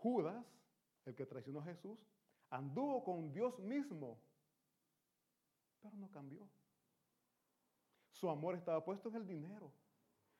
Judas, 0.00 0.44
el 1.04 1.14
que 1.14 1.26
traicionó 1.26 1.60
a 1.60 1.64
Jesús, 1.64 1.98
anduvo 2.48 3.04
con 3.04 3.32
Dios 3.32 3.58
mismo, 3.58 4.18
pero 5.80 5.94
no 5.96 6.10
cambió. 6.10 6.48
Su 8.10 8.30
amor 8.30 8.54
estaba 8.54 8.82
puesto 8.84 9.08
en 9.10 9.16
el 9.16 9.26
dinero. 9.26 9.70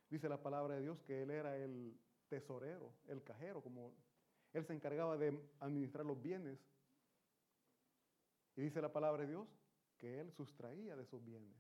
Dice 0.08 0.28
la 0.28 0.42
palabra 0.42 0.74
de 0.74 0.82
Dios 0.82 0.98
que 1.02 1.22
él 1.22 1.30
era 1.30 1.56
el 1.56 1.98
tesorero, 2.28 2.92
el 3.06 3.22
cajero, 3.22 3.62
como 3.62 3.92
él 4.52 4.64
se 4.64 4.72
encargaba 4.72 5.16
de 5.16 5.38
administrar 5.60 6.06
los 6.06 6.20
bienes. 6.20 6.58
Y 8.56 8.62
dice 8.62 8.80
la 8.80 8.92
palabra 8.92 9.22
de 9.22 9.28
Dios 9.28 9.46
que 9.98 10.20
él 10.20 10.32
sustraía 10.32 10.96
de 10.96 11.02
esos 11.02 11.22
bienes. 11.22 11.54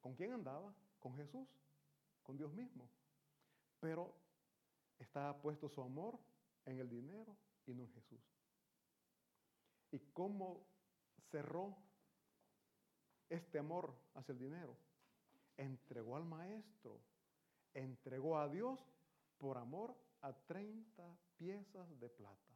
¿Con 0.00 0.14
quién 0.14 0.32
andaba? 0.32 0.74
Con 0.98 1.14
Jesús, 1.16 1.48
con 2.22 2.36
Dios 2.36 2.52
mismo. 2.52 2.88
Pero 3.80 4.23
estaba 4.98 5.40
puesto 5.40 5.68
su 5.68 5.82
amor 5.82 6.18
en 6.64 6.78
el 6.78 6.88
dinero 6.88 7.36
y 7.66 7.74
no 7.74 7.82
en 7.82 7.92
Jesús. 7.92 8.20
¿Y 9.90 9.98
cómo 10.12 10.66
cerró 11.30 11.76
este 13.28 13.58
amor 13.58 13.94
hacia 14.14 14.32
el 14.32 14.38
dinero? 14.38 14.76
Entregó 15.56 16.16
al 16.16 16.24
maestro, 16.24 17.00
entregó 17.72 18.38
a 18.38 18.48
Dios 18.48 18.80
por 19.38 19.58
amor 19.58 19.96
a 20.22 20.32
30 20.32 21.16
piezas 21.36 22.00
de 22.00 22.08
plata. 22.08 22.52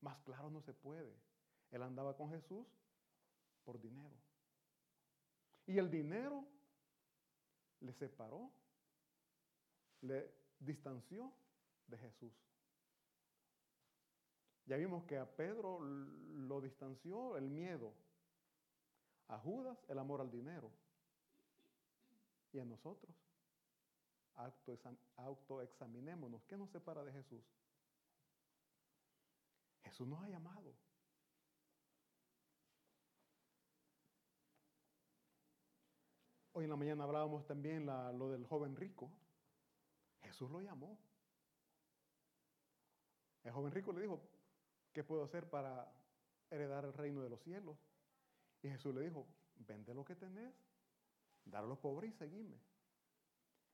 Más 0.00 0.18
claro 0.20 0.50
no 0.50 0.60
se 0.62 0.72
puede. 0.72 1.14
Él 1.70 1.82
andaba 1.82 2.16
con 2.16 2.30
Jesús 2.30 2.66
por 3.64 3.80
dinero. 3.80 4.16
Y 5.66 5.78
el 5.78 5.90
dinero 5.90 6.44
le 7.80 7.92
separó, 7.92 8.50
le 10.00 10.41
distanció 10.64 11.32
de 11.86 11.98
Jesús. 11.98 12.32
Ya 14.66 14.76
vimos 14.76 15.04
que 15.04 15.18
a 15.18 15.26
Pedro 15.26 15.80
lo 15.80 16.60
distanció 16.60 17.36
el 17.36 17.50
miedo, 17.50 17.92
a 19.28 19.38
Judas 19.38 19.78
el 19.88 19.98
amor 19.98 20.20
al 20.20 20.30
dinero 20.30 20.70
y 22.52 22.58
a 22.58 22.64
nosotros 22.64 23.14
autoexaminémonos. 25.16 26.44
¿Qué 26.44 26.56
nos 26.56 26.70
separa 26.70 27.04
de 27.04 27.12
Jesús? 27.12 27.42
Jesús 29.84 30.06
nos 30.06 30.22
ha 30.22 30.28
llamado. 30.28 30.74
Hoy 36.54 36.64
en 36.64 36.70
la 36.70 36.76
mañana 36.76 37.04
hablábamos 37.04 37.46
también 37.46 37.86
lo 37.86 38.30
del 38.30 38.46
joven 38.46 38.76
rico. 38.76 39.10
Jesús 40.22 40.50
lo 40.50 40.60
llamó. 40.60 40.98
El 43.44 43.52
joven 43.52 43.72
rico 43.72 43.92
le 43.92 44.02
dijo, 44.02 44.22
¿qué 44.92 45.02
puedo 45.02 45.24
hacer 45.24 45.48
para 45.48 45.92
heredar 46.50 46.84
el 46.84 46.92
reino 46.92 47.22
de 47.22 47.28
los 47.28 47.40
cielos? 47.40 47.76
Y 48.62 48.68
Jesús 48.68 48.94
le 48.94 49.02
dijo, 49.02 49.26
vende 49.56 49.94
lo 49.94 50.04
que 50.04 50.14
tenés, 50.14 50.54
dar 51.44 51.64
a 51.64 51.66
los 51.66 51.78
pobres 51.78 52.12
y 52.12 52.16
seguime. 52.16 52.58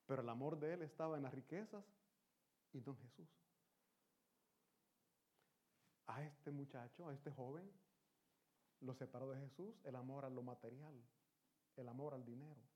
Pero 0.07 0.23
el 0.23 0.29
amor 0.29 0.59
de 0.59 0.73
él 0.73 0.81
estaba 0.81 1.17
en 1.17 1.23
las 1.23 1.33
riquezas 1.33 1.85
y 2.73 2.81
no 2.81 2.91
en 2.91 2.97
Jesús. 2.97 3.27
A 6.07 6.23
este 6.23 6.49
muchacho, 6.49 7.07
a 7.07 7.13
este 7.13 7.29
joven, 7.29 7.71
lo 8.81 8.95
separó 8.95 9.29
de 9.29 9.39
Jesús 9.39 9.75
el 9.83 9.95
amor 9.95 10.25
a 10.25 10.29
lo 10.29 10.41
material, 10.41 10.95
el 11.75 11.87
amor 11.87 12.15
al 12.15 12.25
dinero. 12.25 12.68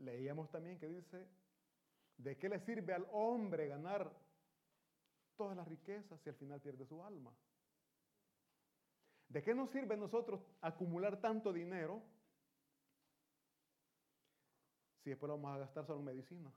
Leíamos 0.00 0.50
también 0.50 0.78
que 0.78 0.88
dice, 0.88 1.28
¿de 2.16 2.36
qué 2.38 2.48
le 2.48 2.58
sirve 2.60 2.94
al 2.94 3.06
hombre 3.12 3.68
ganar 3.68 4.10
todas 5.36 5.56
las 5.56 5.68
riquezas 5.68 6.20
si 6.22 6.30
al 6.30 6.36
final 6.36 6.60
pierde 6.60 6.86
su 6.86 7.02
alma? 7.02 7.32
¿De 9.28 9.42
qué 9.42 9.54
nos 9.54 9.70
sirve 9.70 9.94
a 9.94 9.98
nosotros 9.98 10.40
acumular 10.62 11.20
tanto 11.20 11.52
dinero 11.52 12.02
si 15.04 15.10
después 15.10 15.28
lo 15.28 15.36
vamos 15.36 15.54
a 15.54 15.58
gastar 15.58 15.86
solo 15.86 16.00
en 16.00 16.06
medicina? 16.06 16.50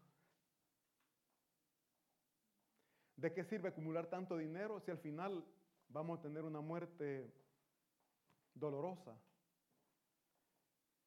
¿De 3.18 3.34
qué 3.34 3.44
sirve 3.44 3.70
acumular 3.70 4.08
tanto 4.10 4.38
dinero 4.38 4.80
si 4.80 4.90
al 4.90 4.98
final 5.00 5.46
vamos 5.90 6.20
a 6.20 6.22
tener 6.22 6.46
una 6.46 6.62
muerte 6.62 7.30
dolorosa? 8.54 9.18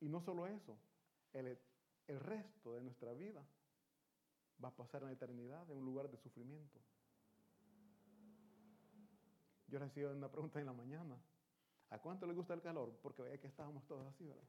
Y 0.01 0.09
no 0.09 0.21
solo 0.21 0.47
eso, 0.47 0.79
el, 1.33 1.59
el 2.07 2.21
resto 2.21 2.75
de 2.75 2.83
nuestra 2.83 3.13
vida 3.13 3.45
va 4.63 4.69
a 4.69 4.77
pasar 4.77 5.03
en 5.03 5.09
la 5.09 5.15
eternidad 5.15 5.71
en 5.71 5.79
un 5.79 5.85
lugar 5.85 6.09
de 6.09 6.17
sufrimiento. 6.17 6.81
Yo 9.69 9.79
recibí 9.79 10.07
una 10.07 10.31
pregunta 10.31 10.61
en 10.61 10.67
la 10.67 10.73
mañana. 10.73 11.19
¿A 11.91 11.99
cuánto 12.01 12.27
le 12.27 12.35
gusta 12.35 12.55
el 12.55 12.63
calor? 12.63 12.97
Porque 13.03 13.23
veía 13.23 13.41
que 13.41 13.47
estábamos 13.47 13.87
todos 13.87 14.07
así, 14.07 14.25
¿verdad? 14.25 14.45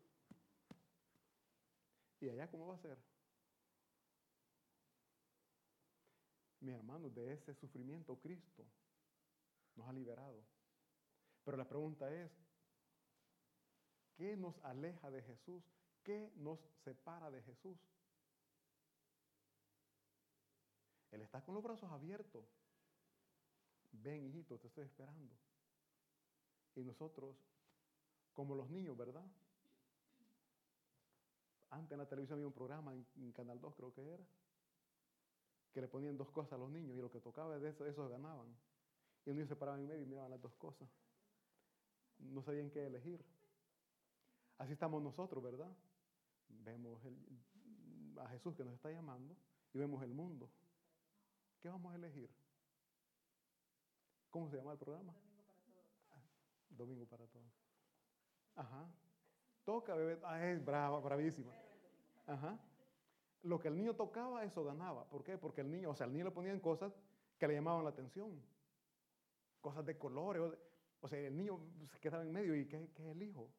¿Y 2.19 2.29
allá 2.29 2.49
cómo 2.49 2.67
va 2.67 2.75
a 2.75 2.79
ser? 2.79 2.97
Mi 6.59 6.71
hermano, 6.71 7.09
de 7.09 7.33
ese 7.33 7.53
sufrimiento 7.53 8.19
Cristo 8.19 8.65
nos 9.75 9.87
ha 9.87 9.93
liberado. 9.93 10.43
Pero 11.43 11.57
la 11.57 11.67
pregunta 11.67 12.11
es, 12.13 12.31
¿qué 14.15 14.35
nos 14.35 14.57
aleja 14.63 15.11
de 15.11 15.21
Jesús? 15.21 15.63
¿Qué 16.07 16.31
nos 16.37 16.57
separa 16.85 17.29
de 17.29 17.41
Jesús? 17.41 17.77
Él 21.11 21.19
está 21.19 21.43
con 21.43 21.53
los 21.53 21.61
brazos 21.61 21.91
abiertos. 21.91 22.45
Ven, 23.91 24.23
hijito, 24.23 24.57
te 24.57 24.67
estoy 24.67 24.85
esperando. 24.85 25.35
Y 26.75 26.85
nosotros, 26.85 27.35
como 28.31 28.55
los 28.55 28.69
niños, 28.69 28.95
¿verdad? 28.95 29.25
Antes 31.71 31.91
en 31.91 31.97
la 31.97 32.07
televisión 32.07 32.37
había 32.37 32.47
un 32.47 32.53
programa, 32.53 32.93
en, 32.93 33.33
Canal 33.33 33.59
2 33.59 33.75
creo 33.75 33.93
que 33.93 34.07
era, 34.07 34.25
que 35.73 35.81
le 35.81 35.89
ponían 35.89 36.15
dos 36.15 36.31
cosas 36.31 36.53
a 36.53 36.57
los 36.57 36.71
niños 36.71 36.95
y 36.95 37.01
lo 37.01 37.11
que 37.11 37.19
tocaba 37.19 37.59
de 37.59 37.69
eso, 37.69 37.85
esos 37.85 38.09
ganaban. 38.09 38.47
Y 39.25 39.31
los 39.31 39.35
niños 39.35 39.49
se 39.49 39.57
paraban 39.57 39.81
en 39.81 39.87
medio 39.87 40.03
y 40.03 40.05
miraban 40.05 40.31
las 40.31 40.41
dos 40.41 40.55
cosas. 40.55 40.87
No 42.19 42.41
sabían 42.43 42.69
qué 42.69 42.85
elegir. 42.87 43.25
Así 44.57 44.71
estamos 44.71 45.03
nosotros, 45.03 45.43
¿verdad? 45.43 45.75
Vemos 46.49 47.01
a 48.19 48.27
Jesús 48.29 48.55
que 48.55 48.63
nos 48.63 48.73
está 48.73 48.91
llamando 48.91 49.35
y 49.73 49.77
vemos 49.77 50.03
el 50.03 50.13
mundo. 50.13 50.49
¿Qué 51.61 51.69
vamos 51.69 51.93
a 51.93 51.95
elegir? 51.95 52.29
¿Cómo 54.29 54.49
se 54.49 54.57
llama 54.57 54.73
el 54.73 54.77
programa? 54.77 55.13
Domingo 56.69 57.05
para 57.05 57.25
todos. 57.27 57.51
Ajá. 58.55 58.87
Toca, 59.63 59.95
bebé. 59.95 60.19
Ah, 60.23 60.45
es 60.45 60.63
brava, 60.63 60.99
bravísima. 60.99 61.51
Ajá. 62.25 62.59
Lo 63.43 63.59
que 63.59 63.67
el 63.67 63.77
niño 63.77 63.95
tocaba, 63.95 64.43
eso 64.43 64.63
ganaba. 64.63 65.05
¿Por 65.09 65.23
qué? 65.23 65.37
Porque 65.37 65.61
el 65.61 65.71
niño, 65.71 65.91
o 65.91 65.95
sea, 65.95 66.05
el 66.05 66.13
niño 66.13 66.25
le 66.25 66.31
ponían 66.31 66.59
cosas 66.59 66.93
que 67.37 67.47
le 67.47 67.53
llamaban 67.53 67.83
la 67.83 67.91
atención. 67.91 68.41
Cosas 69.61 69.85
de 69.85 69.97
colores. 69.97 70.57
O 71.01 71.07
sea, 71.07 71.19
el 71.19 71.35
niño 71.35 71.59
se 71.91 71.99
quedaba 71.99 72.23
en 72.23 72.31
medio 72.31 72.55
y 72.55 72.67
¿qué, 72.67 72.89
qué 72.93 73.11
elijo? 73.11 73.51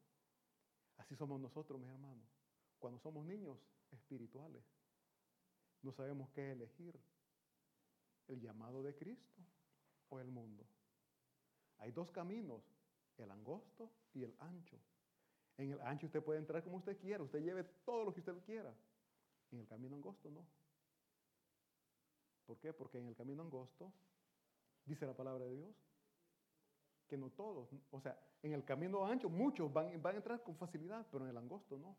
Así 0.97 1.15
somos 1.15 1.41
nosotros, 1.41 1.81
mis 1.81 1.91
hermanos. 1.91 2.38
Cuando 2.79 2.99
somos 3.01 3.25
niños 3.27 3.59
espirituales, 3.91 4.63
no 5.83 5.93
sabemos 5.93 6.29
qué 6.31 6.53
elegir. 6.53 6.99
El 8.27 8.41
llamado 8.41 8.83
de 8.83 8.95
Cristo 8.95 9.41
o 10.11 10.21
el 10.21 10.31
mundo. 10.31 10.67
Hay 11.79 11.93
dos 11.93 12.11
caminos, 12.11 12.63
el 13.17 13.31
angosto 13.31 13.91
y 14.13 14.23
el 14.23 14.35
ancho. 14.39 14.79
En 15.57 15.73
el 15.73 15.81
ancho 15.81 16.07
usted 16.07 16.23
puede 16.23 16.39
entrar 16.39 16.63
como 16.63 16.77
usted 16.77 16.99
quiera, 16.99 17.23
usted 17.23 17.41
lleve 17.41 17.65
todo 17.85 18.05
lo 18.05 18.13
que 18.13 18.21
usted 18.21 18.37
quiera. 18.45 18.75
En 19.51 19.61
el 19.61 19.67
camino 19.67 19.97
angosto 19.97 20.31
no. 20.31 20.45
¿Por 22.47 22.59
qué? 22.59 22.73
Porque 22.73 22.99
en 22.99 23.07
el 23.07 23.15
camino 23.15 23.43
angosto, 23.43 23.93
dice 24.85 25.07
la 25.07 25.15
palabra 25.15 25.45
de 25.47 25.57
Dios, 25.57 25.75
que 27.09 27.17
no 27.17 27.31
todos, 27.31 27.71
o 27.91 28.01
sea, 28.01 28.19
en 28.43 28.53
el 28.53 28.65
camino 28.65 29.07
ancho 29.07 29.31
muchos 29.31 29.73
van, 29.73 30.01
van 30.03 30.15
a 30.15 30.19
entrar 30.19 30.43
con 30.43 30.55
facilidad, 30.57 31.07
pero 31.11 31.25
en 31.25 31.31
el 31.31 31.37
angosto 31.37 31.79
no. 31.79 31.97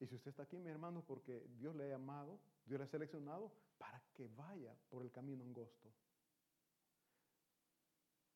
Y 0.00 0.06
si 0.06 0.16
usted 0.16 0.30
está 0.30 0.42
aquí, 0.42 0.58
mi 0.58 0.70
hermano, 0.70 1.04
porque 1.06 1.46
Dios 1.56 1.74
le 1.74 1.84
ha 1.84 1.88
llamado, 1.88 2.40
Dios 2.66 2.78
le 2.78 2.84
ha 2.84 2.88
seleccionado 2.88 3.52
para 3.78 4.02
que 4.14 4.28
vaya 4.28 4.74
por 4.88 5.02
el 5.02 5.10
camino 5.10 5.44
angosto. 5.44 5.92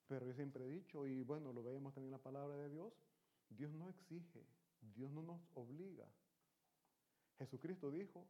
Pero 0.06 0.26
yo 0.26 0.34
siempre 0.34 0.64
he 0.64 0.70
dicho, 0.70 1.06
y 1.06 1.22
bueno, 1.22 1.52
lo 1.52 1.62
vemos 1.62 1.92
también 1.92 2.14
en 2.14 2.18
la 2.18 2.22
palabra 2.22 2.56
de 2.56 2.70
Dios, 2.70 2.92
Dios 3.50 3.70
no 3.72 3.88
exige, 3.88 4.46
Dios 4.94 5.10
no 5.10 5.22
nos 5.22 5.40
obliga. 5.54 6.08
Jesucristo 7.38 7.90
dijo, 7.90 8.26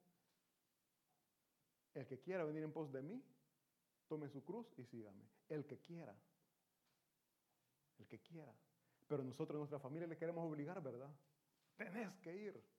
el 1.95 2.07
que 2.07 2.18
quiera 2.20 2.45
venir 2.45 2.62
en 2.62 2.72
pos 2.72 2.93
de 2.93 3.03
mí, 3.03 3.22
tome 4.09 4.29
su 4.29 4.45
cruz 4.45 4.66
y 4.76 4.85
sígame. 4.85 5.24
El 5.49 5.66
que 5.66 5.79
quiera. 5.79 6.14
El 7.99 8.07
que 8.07 8.20
quiera. 8.20 8.55
Pero 9.07 9.22
nosotros, 9.24 9.59
nuestra 9.59 9.79
familia, 9.79 10.07
le 10.07 10.16
queremos 10.16 10.45
obligar, 10.45 10.83
¿verdad? 10.83 11.11
Tenés 11.76 12.14
que 12.18 12.37
ir. 12.37 12.78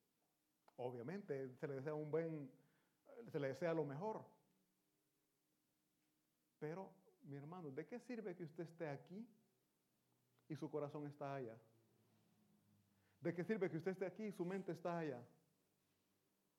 Obviamente, 0.82 1.54
se 1.58 1.68
le 1.68 1.76
desea 1.76 1.94
un 1.94 2.10
buen, 2.10 2.50
se 3.30 3.38
le 3.38 3.50
desea 3.50 3.74
lo 3.74 3.84
mejor. 3.84 4.24
Pero, 6.58 6.94
mi 7.24 7.36
hermano, 7.36 7.70
¿de 7.70 7.86
qué 7.86 8.00
sirve 8.00 8.34
que 8.34 8.46
usted 8.46 8.64
esté 8.64 8.88
aquí 8.88 9.28
y 10.48 10.56
su 10.56 10.72
corazón 10.72 11.06
está 11.06 11.36
allá? 11.36 11.58
¿De 13.20 13.34
qué 13.34 13.44
sirve 13.44 13.70
que 13.70 13.76
usted 13.76 13.92
esté 13.92 14.06
aquí 14.06 14.24
y 14.24 14.32
su 14.32 14.46
mente 14.46 14.72
está 14.72 15.00
allá? 15.00 15.22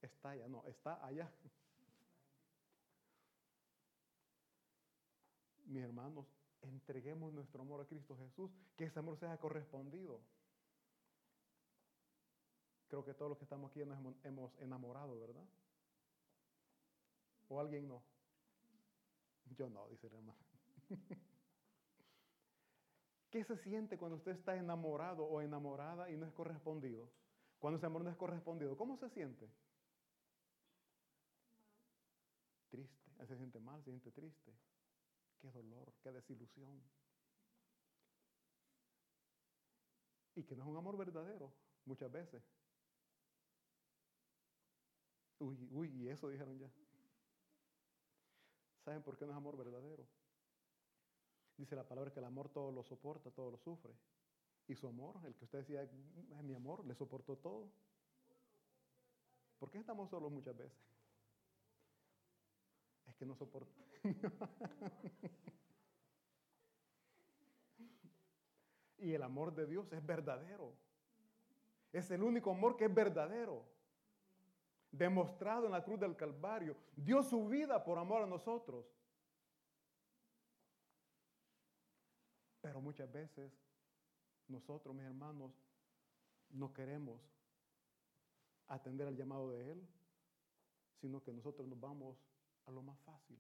Está 0.03 0.31
allá, 0.31 0.49
no, 0.49 0.67
está 0.67 1.03
allá. 1.03 1.33
Mis 5.65 5.83
hermanos, 5.83 6.27
entreguemos 6.61 7.33
nuestro 7.33 7.63
amor 7.63 7.81
a 7.81 7.87
Cristo 7.87 8.19
Jesús, 8.19 8.51
que 8.77 8.85
ese 8.85 8.99
amor 8.99 9.17
sea 9.17 9.39
correspondido. 9.39 10.21
Creo 12.91 13.05
que 13.05 13.15
todos 13.15 13.29
los 13.29 13.39
que 13.39 13.45
estamos 13.45 13.71
aquí 13.71 13.85
nos 13.85 13.97
hemos 14.25 14.53
enamorado, 14.59 15.17
¿verdad? 15.21 15.45
¿O 17.49 17.61
alguien 17.61 17.87
no? 17.87 18.03
Yo 19.57 19.71
no, 19.71 19.89
dice 19.89 20.09
el 20.09 20.15
hermano. 20.15 20.39
¿Qué 23.31 23.45
se 23.45 23.57
siente 23.59 23.97
cuando 23.97 24.17
usted 24.17 24.33
está 24.33 24.57
enamorado 24.57 25.25
o 25.25 25.41
enamorada 25.41 26.11
y 26.11 26.17
no 26.17 26.27
es 26.27 26.33
correspondido? 26.33 27.09
Cuando 27.61 27.77
ese 27.77 27.87
amor 27.87 28.03
no 28.03 28.11
es 28.11 28.17
correspondido, 28.17 28.77
¿cómo 28.77 28.97
se 28.97 29.09
siente? 29.11 29.49
Triste. 32.71 33.25
Se 33.25 33.37
siente 33.37 33.61
mal, 33.61 33.81
se 33.85 33.91
siente 33.91 34.11
triste. 34.11 34.53
Qué 35.41 35.49
dolor, 35.53 35.93
qué 36.03 36.11
desilusión. 36.11 36.83
Y 40.35 40.43
que 40.43 40.57
no 40.57 40.65
es 40.65 40.69
un 40.69 40.77
amor 40.77 40.97
verdadero, 40.97 41.53
muchas 41.85 42.11
veces. 42.11 42.43
Uy, 45.41 45.69
uy, 45.73 45.89
y 45.89 46.09
eso 46.09 46.29
dijeron 46.29 46.57
ya. 46.59 46.71
¿Saben 48.85 49.03
por 49.03 49.17
qué 49.17 49.27
no 49.27 49.33
es 49.33 49.37
amor 49.37 49.57
verdadero? 49.57 50.07
Dice 51.57 51.75
la 51.75 51.87
palabra 51.87 52.13
que 52.13 52.21
el 52.21 52.27
amor 52.27 52.51
todo 52.51 52.71
lo 52.71 52.83
soporta, 52.83 53.31
todo 53.31 53.51
lo 53.51 53.59
sufre. 53.59 53.95
Y 54.69 54.75
su 54.75 54.87
amor, 54.87 55.19
el 55.25 55.35
que 55.35 55.45
usted 55.45 55.59
decía, 55.59 55.83
es 55.83 56.43
mi 56.43 56.55
amor, 56.55 56.87
le 56.87 56.95
soportó 56.95 57.37
todo. 57.37 57.71
¿Por 59.59 59.71
qué 59.71 59.79
estamos 59.79 60.09
solos 60.09 60.33
muchas 60.33 60.57
veces? 60.57 60.79
Es 63.07 63.15
que 63.17 63.27
no 63.27 63.35
soporta. 63.35 63.75
y 68.99 69.13
el 69.13 69.23
amor 69.23 69.55
de 69.55 69.67
Dios 69.67 69.93
es 69.93 70.05
verdadero. 70.05 70.75
Es 71.93 72.11
el 72.11 72.23
único 72.23 72.53
amor 72.53 72.77
que 72.77 72.87
es 72.87 72.95
verdadero. 72.95 73.70
Demostrado 74.91 75.67
en 75.67 75.73
la 75.73 75.85
cruz 75.85 76.01
del 76.01 76.17
Calvario. 76.17 76.77
Dio 76.97 77.23
su 77.23 77.49
vida 77.49 77.83
por 77.83 77.99
amor 77.99 78.23
a 78.23 78.27
nosotros. 78.27 78.87
Pero 82.61 82.81
muchas 82.81 83.11
veces 83.11 83.53
nosotros, 84.49 84.95
mis 84.95 85.05
hermanos, 85.05 85.53
no 86.51 86.73
queremos 86.73 87.21
atender 88.67 89.07
al 89.07 89.17
llamado 89.17 89.51
de 89.51 89.73
Él, 89.73 89.89
sino 91.01 91.23
que 91.23 91.33
nosotros 91.33 91.67
nos 91.67 91.81
vamos 91.81 92.19
a 92.67 92.71
lo 92.71 92.83
más 92.83 92.99
fácil. 93.01 93.39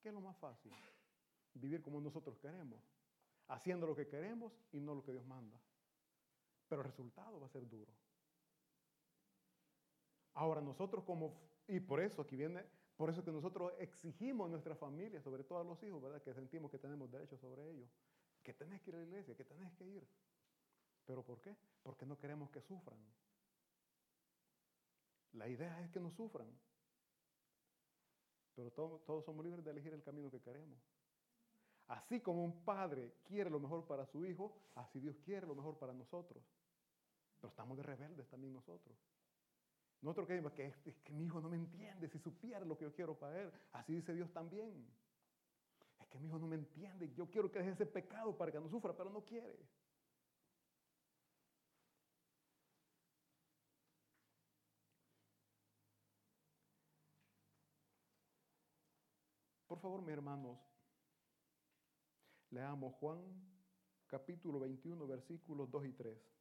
¿Qué 0.00 0.08
es 0.08 0.14
lo 0.14 0.20
más 0.20 0.36
fácil? 0.36 0.72
Vivir 1.54 1.82
como 1.82 2.00
nosotros 2.00 2.38
queremos, 2.38 2.80
haciendo 3.48 3.86
lo 3.86 3.96
que 3.96 4.06
queremos 4.06 4.52
y 4.72 4.80
no 4.80 4.94
lo 4.94 5.02
que 5.02 5.12
Dios 5.12 5.26
manda. 5.26 5.58
Pero 6.68 6.82
el 6.82 6.88
resultado 6.88 7.40
va 7.40 7.46
a 7.46 7.50
ser 7.50 7.68
duro. 7.68 7.92
Ahora 10.38 10.60
nosotros 10.60 11.02
como, 11.04 11.34
y 11.66 11.80
por 11.80 12.00
eso 12.00 12.22
aquí 12.22 12.36
viene 12.36 12.64
por 12.98 13.10
eso 13.10 13.24
que 13.24 13.30
nosotros 13.30 13.72
exigimos 13.78 14.46
a 14.46 14.50
nuestra 14.50 14.74
familia, 14.74 15.20
sobre 15.22 15.44
todo 15.44 15.60
a 15.60 15.64
los 15.64 15.80
hijos, 15.84 16.02
¿verdad? 16.02 16.20
Que 16.20 16.34
sentimos 16.34 16.68
que 16.68 16.80
tenemos 16.80 17.08
derecho 17.08 17.38
sobre 17.38 17.70
ellos. 17.70 17.88
Que 18.42 18.52
tenés 18.52 18.82
que 18.82 18.90
ir 18.90 18.96
a 18.96 18.98
la 18.98 19.04
iglesia, 19.04 19.36
que 19.36 19.44
tenés 19.44 19.72
que 19.74 19.84
ir. 19.84 20.04
¿Pero 21.06 21.22
por 21.22 21.40
qué? 21.40 21.56
Porque 21.84 22.04
no 22.04 22.18
queremos 22.18 22.50
que 22.50 22.60
sufran. 22.60 22.98
La 25.34 25.46
idea 25.48 25.80
es 25.80 25.90
que 25.90 26.00
no 26.00 26.10
sufran. 26.10 26.48
Pero 28.56 28.72
todos, 28.72 29.04
todos 29.04 29.24
somos 29.24 29.44
libres 29.44 29.64
de 29.64 29.70
elegir 29.70 29.92
el 29.94 30.02
camino 30.02 30.28
que 30.28 30.40
queremos. 30.40 30.80
Así 31.86 32.20
como 32.20 32.44
un 32.44 32.64
padre 32.64 33.14
quiere 33.22 33.48
lo 33.48 33.60
mejor 33.60 33.86
para 33.86 34.06
su 34.06 34.24
hijo, 34.24 34.58
así 34.74 34.98
Dios 34.98 35.16
quiere 35.24 35.46
lo 35.46 35.54
mejor 35.54 35.78
para 35.78 35.92
nosotros. 35.92 36.42
Pero 37.40 37.48
estamos 37.48 37.76
de 37.76 37.84
rebeldes 37.84 38.28
también 38.28 38.52
nosotros. 38.52 38.98
Nosotros 40.00 40.26
creemos 40.26 40.52
que, 40.52 40.66
es 40.66 40.96
que 41.02 41.12
mi 41.12 41.24
hijo 41.24 41.40
no 41.40 41.48
me 41.48 41.56
entiende, 41.56 42.08
si 42.08 42.18
supiera 42.18 42.64
lo 42.64 42.76
que 42.76 42.84
yo 42.84 42.92
quiero 42.92 43.18
para 43.18 43.42
él. 43.42 43.52
Así 43.72 43.94
dice 43.94 44.14
Dios 44.14 44.32
también. 44.32 44.86
Es 46.00 46.06
que 46.08 46.18
mi 46.18 46.28
hijo 46.28 46.38
no 46.38 46.46
me 46.46 46.56
entiende, 46.56 47.12
yo 47.14 47.28
quiero 47.28 47.50
que 47.50 47.58
deje 47.58 47.72
ese 47.72 47.86
pecado 47.86 48.36
para 48.36 48.52
que 48.52 48.60
no 48.60 48.68
sufra, 48.68 48.96
pero 48.96 49.10
no 49.10 49.24
quiere. 49.24 49.58
Por 59.66 59.80
favor, 59.80 60.00
mis 60.00 60.12
hermanos, 60.12 60.58
leamos 62.50 62.94
Juan 62.94 63.20
capítulo 64.06 64.58
21, 64.60 65.06
versículos 65.06 65.70
2 65.70 65.84
y 65.84 65.92
3. 65.92 66.37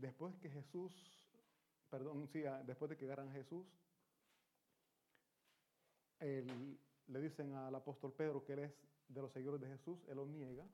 Después 0.00 0.34
que 0.38 0.48
Jesús, 0.48 0.92
perdón, 1.90 2.26
sí, 2.32 2.44
ah, 2.46 2.62
después 2.64 2.88
de 2.88 2.96
que 2.96 3.04
agarran 3.04 3.28
a 3.28 3.32
Jesús, 3.32 3.66
le 6.20 7.20
dicen 7.20 7.52
al 7.54 7.74
apóstol 7.74 8.12
Pedro 8.12 8.42
que 8.42 8.54
él 8.54 8.58
es 8.60 8.72
de 9.08 9.20
los 9.20 9.30
seguidores 9.32 9.60
de 9.60 9.68
Jesús, 9.68 9.98
él 10.08 10.16
lo 10.16 10.24
niega. 10.24 10.66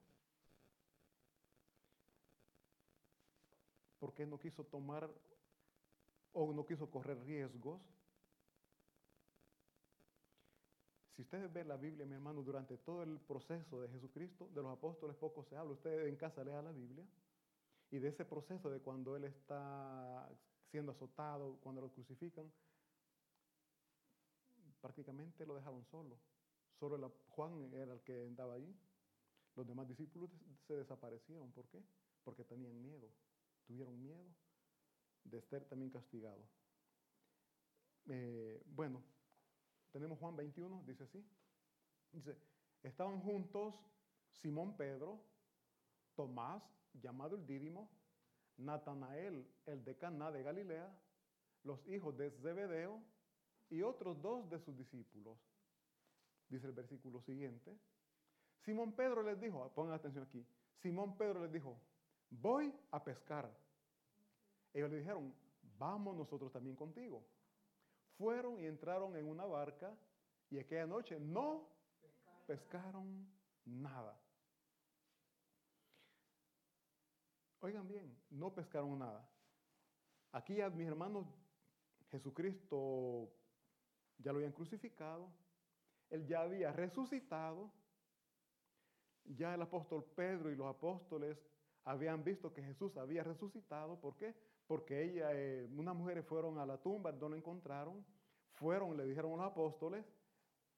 Porque 3.99 4.25
no 4.25 4.39
quiso 4.39 4.63
tomar 4.63 5.09
o 6.31 6.53
no 6.53 6.65
quiso 6.65 6.89
correr 6.89 7.19
riesgos. 7.25 7.81
Si 11.15 11.23
ustedes 11.23 11.51
ven 11.51 11.67
la 11.67 11.77
Biblia, 11.77 12.05
mi 12.05 12.13
hermano, 12.13 12.43
durante 12.43 12.77
todo 12.77 13.03
el 13.03 13.19
proceso 13.19 13.81
de 13.81 13.89
Jesucristo, 13.89 14.47
de 14.53 14.61
los 14.61 14.71
apóstoles 14.71 15.15
poco 15.17 15.43
se 15.43 15.57
habla. 15.57 15.73
Ustedes 15.73 16.07
en 16.07 16.15
casa 16.15 16.43
lean 16.43 16.63
la 16.63 16.71
Biblia. 16.71 17.05
Y 17.89 17.99
de 17.99 18.09
ese 18.09 18.25
proceso 18.25 18.69
de 18.69 18.81
cuando 18.81 19.15
Él 19.15 19.23
está 19.23 20.29
siendo 20.69 20.91
azotado, 20.91 21.57
cuando 21.61 21.81
lo 21.81 21.91
crucifican, 21.91 22.51
prácticamente 24.81 25.45
lo 25.45 25.55
dejaron 25.55 25.85
solo. 25.85 26.17
Solo 26.79 27.11
Juan 27.29 27.73
era 27.73 27.93
el 27.93 28.01
que 28.01 28.25
andaba 28.25 28.55
ahí. 28.55 28.75
Los 29.55 29.65
demás 29.65 29.87
discípulos 29.87 30.29
se 30.67 30.75
desaparecieron. 30.75 31.51
¿Por 31.51 31.67
qué? 31.69 31.81
Porque 32.23 32.43
tenían 32.43 32.79
miedo. 32.81 33.09
Tuvieron 33.65 33.99
miedo 34.01 34.23
de 35.23 35.39
estar 35.39 35.63
también 35.65 35.91
castigado. 35.91 36.47
Eh, 38.09 38.61
bueno, 38.67 39.03
tenemos 39.91 40.19
Juan 40.19 40.35
21, 40.35 40.83
dice 40.85 41.03
así. 41.03 41.25
Dice, 42.11 42.37
estaban 42.83 43.19
juntos 43.21 43.75
Simón 44.31 44.77
Pedro, 44.77 45.21
Tomás, 46.15 46.63
llamado 47.01 47.35
el 47.35 47.45
Dídimo, 47.45 47.89
Natanael, 48.57 49.47
el 49.65 49.83
de 49.83 49.97
Caná 49.97 50.31
de 50.31 50.43
Galilea, 50.43 50.91
los 51.63 51.85
hijos 51.87 52.17
de 52.17 52.31
Zebedeo 52.31 53.01
y 53.69 53.81
otros 53.81 54.21
dos 54.21 54.49
de 54.49 54.59
sus 54.59 54.75
discípulos. 54.77 55.37
dice 56.49 56.67
el 56.67 56.73
versículo 56.73 57.21
siguiente. 57.21 57.77
Simón 58.59 58.93
Pedro 58.93 59.21
les 59.21 59.39
dijo, 59.39 59.71
pongan 59.73 59.95
atención 59.95 60.23
aquí, 60.23 60.45
Simón 60.81 61.17
Pedro 61.17 61.41
les 61.41 61.51
dijo, 61.51 61.79
voy 62.29 62.73
a 62.91 63.03
pescar. 63.03 63.49
Ellos 64.73 64.89
le 64.89 64.97
dijeron, 64.97 65.33
vamos 65.77 66.15
nosotros 66.15 66.51
también 66.51 66.75
contigo. 66.75 67.25
Fueron 68.17 68.59
y 68.59 68.65
entraron 68.65 69.15
en 69.15 69.27
una 69.27 69.45
barca 69.45 69.95
y 70.49 70.59
aquella 70.59 70.87
noche 70.87 71.19
no 71.19 71.67
pescaron 72.45 73.27
nada. 73.65 74.19
Oigan 77.67 77.85
bien, 77.85 78.17
no 78.29 78.53
pescaron 78.53 78.97
nada. 78.97 79.29
Aquí 80.31 80.55
ya 80.55 80.69
mis 80.69 80.87
hermanos, 80.87 81.27
Jesucristo 82.09 83.29
ya 84.19 84.31
lo 84.31 84.37
habían 84.37 84.53
crucificado, 84.53 85.29
él 86.09 86.25
ya 86.25 86.43
había 86.43 86.71
resucitado, 86.71 87.69
ya 89.25 89.53
el 89.53 89.61
apóstol 89.61 90.05
Pedro 90.15 90.49
y 90.49 90.55
los 90.55 90.67
apóstoles 90.67 91.37
habían 91.83 92.23
visto 92.23 92.53
que 92.53 92.63
Jesús 92.63 92.95
había 92.95 93.25
resucitado. 93.25 93.99
¿Por 93.99 94.15
qué? 94.15 94.33
Porque 94.65 95.03
ella, 95.03 95.33
eh, 95.33 95.67
unas 95.75 95.93
mujeres 95.93 96.25
fueron 96.25 96.59
a 96.59 96.65
la 96.65 96.77
tumba, 96.77 97.11
no 97.11 97.27
lo 97.27 97.35
encontraron, 97.35 98.05
fueron, 98.53 98.95
le 98.95 99.03
dijeron 99.03 99.33
a 99.33 99.43
los 99.43 99.51
apóstoles, 99.51 100.05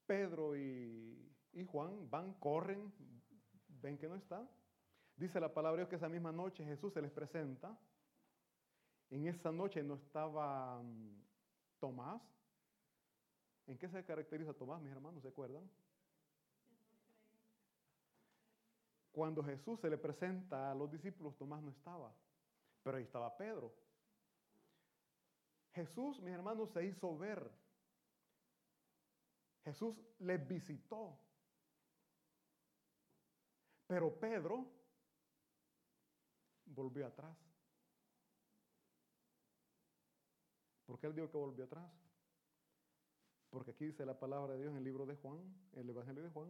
Pedro 0.08 0.58
y, 0.58 1.38
y 1.54 1.64
Juan 1.66 2.10
van, 2.10 2.34
corren, 2.40 2.92
ven 3.80 3.96
que 3.96 4.08
no 4.08 4.16
está. 4.16 4.50
Dice 5.20 5.38
la 5.42 5.54
palabra 5.54 5.82
Dios 5.82 5.90
que 5.90 5.98
esa 5.98 6.08
misma 6.08 6.32
noche 6.32 6.64
Jesús 6.64 6.94
se 6.94 7.02
les 7.02 7.12
presenta. 7.12 7.78
En 9.10 9.28
esa 9.28 9.52
noche 9.52 9.84
no 9.84 9.96
estaba 9.96 10.82
mm, 10.82 11.24
Tomás. 11.78 12.22
¿En 13.68 13.78
qué 13.78 13.90
se 13.90 14.06
caracteriza 14.06 14.54
Tomás, 14.54 14.82
mis 14.82 14.94
hermanos? 14.94 15.22
¿Se 15.22 15.28
acuerdan? 15.28 15.70
Cuando 19.12 19.44
Jesús 19.44 19.78
se 19.82 19.90
le 19.90 19.98
presenta 19.98 20.72
a 20.72 20.76
los 20.76 20.90
discípulos, 20.90 21.36
Tomás 21.36 21.62
no 21.62 21.72
estaba, 21.72 22.14
pero 22.82 22.96
ahí 22.96 23.04
estaba 23.04 23.36
Pedro. 23.36 23.74
Jesús, 25.74 26.22
mis 26.22 26.34
hermanos, 26.34 26.70
se 26.70 26.86
hizo 26.86 27.18
ver. 27.18 27.52
Jesús 29.66 29.98
les 30.20 30.48
visitó. 30.48 31.20
Pero 33.86 34.18
Pedro 34.18 34.79
volvió 36.70 37.06
atrás. 37.08 37.36
¿Por 40.86 41.00
qué 41.00 41.08
él 41.08 41.16
dijo 41.16 41.30
que 41.30 41.38
volvió 41.38 41.66
atrás? 41.66 41.92
Porque 43.50 43.72
aquí 43.72 43.86
dice 43.86 44.06
la 44.06 44.20
palabra 44.20 44.54
de 44.54 44.60
Dios 44.60 44.72
en 44.72 44.78
el 44.78 44.84
libro 44.84 45.06
de 45.06 45.16
Juan, 45.16 45.40
en 45.74 45.80
el 45.82 45.90
Evangelio 45.90 46.24
de 46.24 46.30
Juan, 46.30 46.50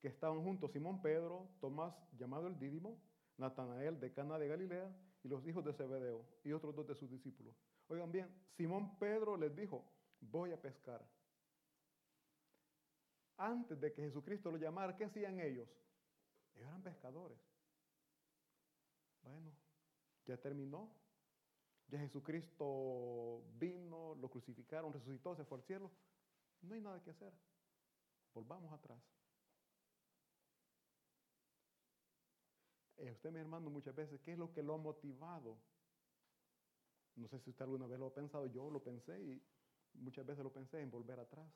que 0.00 0.08
estaban 0.08 0.42
juntos 0.42 0.72
Simón 0.72 1.00
Pedro, 1.00 1.48
Tomás 1.60 1.94
llamado 2.18 2.48
el 2.48 2.58
Dídimo, 2.58 3.00
Natanael 3.38 3.98
de 4.00 4.12
Cana 4.12 4.38
de 4.38 4.48
Galilea 4.48 4.94
y 5.22 5.28
los 5.28 5.46
hijos 5.46 5.64
de 5.64 5.72
Zebedeo 5.72 6.24
y 6.44 6.52
otros 6.52 6.74
dos 6.74 6.86
de 6.86 6.94
sus 6.94 7.10
discípulos. 7.10 7.54
Oigan 7.88 8.10
bien, 8.10 8.28
Simón 8.56 8.98
Pedro 8.98 9.36
les 9.36 9.54
dijo, 9.54 9.84
voy 10.20 10.52
a 10.52 10.60
pescar. 10.60 11.04
Antes 13.36 13.80
de 13.80 13.92
que 13.92 14.02
Jesucristo 14.02 14.50
lo 14.50 14.56
llamara, 14.56 14.96
¿qué 14.96 15.04
hacían 15.04 15.40
ellos? 15.40 15.68
Ellos 16.54 16.68
eran 16.68 16.82
pescadores. 16.82 17.38
Bueno, 19.22 19.52
ya 20.26 20.36
terminó. 20.36 20.90
Ya 21.88 21.98
Jesucristo 21.98 23.44
vino, 23.58 24.14
lo 24.14 24.30
crucificaron, 24.30 24.92
resucitó, 24.92 25.36
se 25.36 25.44
fue 25.44 25.58
al 25.58 25.64
cielo. 25.64 25.90
No 26.62 26.74
hay 26.74 26.80
nada 26.80 27.02
que 27.02 27.10
hacer. 27.10 27.32
Volvamos 28.32 28.72
atrás. 28.72 28.98
Eh, 32.96 33.10
usted, 33.10 33.30
mi 33.32 33.40
hermano, 33.40 33.68
muchas 33.68 33.94
veces, 33.94 34.20
¿qué 34.20 34.32
es 34.32 34.38
lo 34.38 34.52
que 34.52 34.62
lo 34.62 34.74
ha 34.74 34.78
motivado? 34.78 35.58
No 37.16 37.28
sé 37.28 37.38
si 37.40 37.50
usted 37.50 37.64
alguna 37.64 37.86
vez 37.86 37.98
lo 37.98 38.06
ha 38.06 38.14
pensado, 38.14 38.46
yo 38.46 38.70
lo 38.70 38.82
pensé 38.82 39.20
y 39.20 39.42
muchas 39.94 40.24
veces 40.24 40.42
lo 40.42 40.52
pensé 40.52 40.80
en 40.80 40.90
volver 40.90 41.20
atrás. 41.20 41.46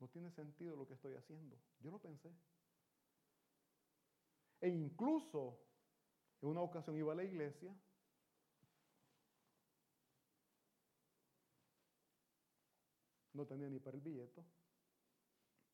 No 0.00 0.08
tiene 0.08 0.30
sentido 0.30 0.74
lo 0.74 0.86
que 0.86 0.94
estoy 0.94 1.14
haciendo. 1.14 1.56
Yo 1.80 1.90
lo 1.90 2.00
pensé. 2.00 2.34
E 4.60 4.68
incluso 4.68 5.63
en 6.44 6.50
una 6.50 6.60
ocasión 6.60 6.94
iba 6.98 7.10
a 7.10 7.16
la 7.16 7.24
iglesia 7.24 7.74
no 13.32 13.46
tenía 13.46 13.70
ni 13.70 13.80
para 13.80 13.96
el 13.96 14.02
billete, 14.02 14.44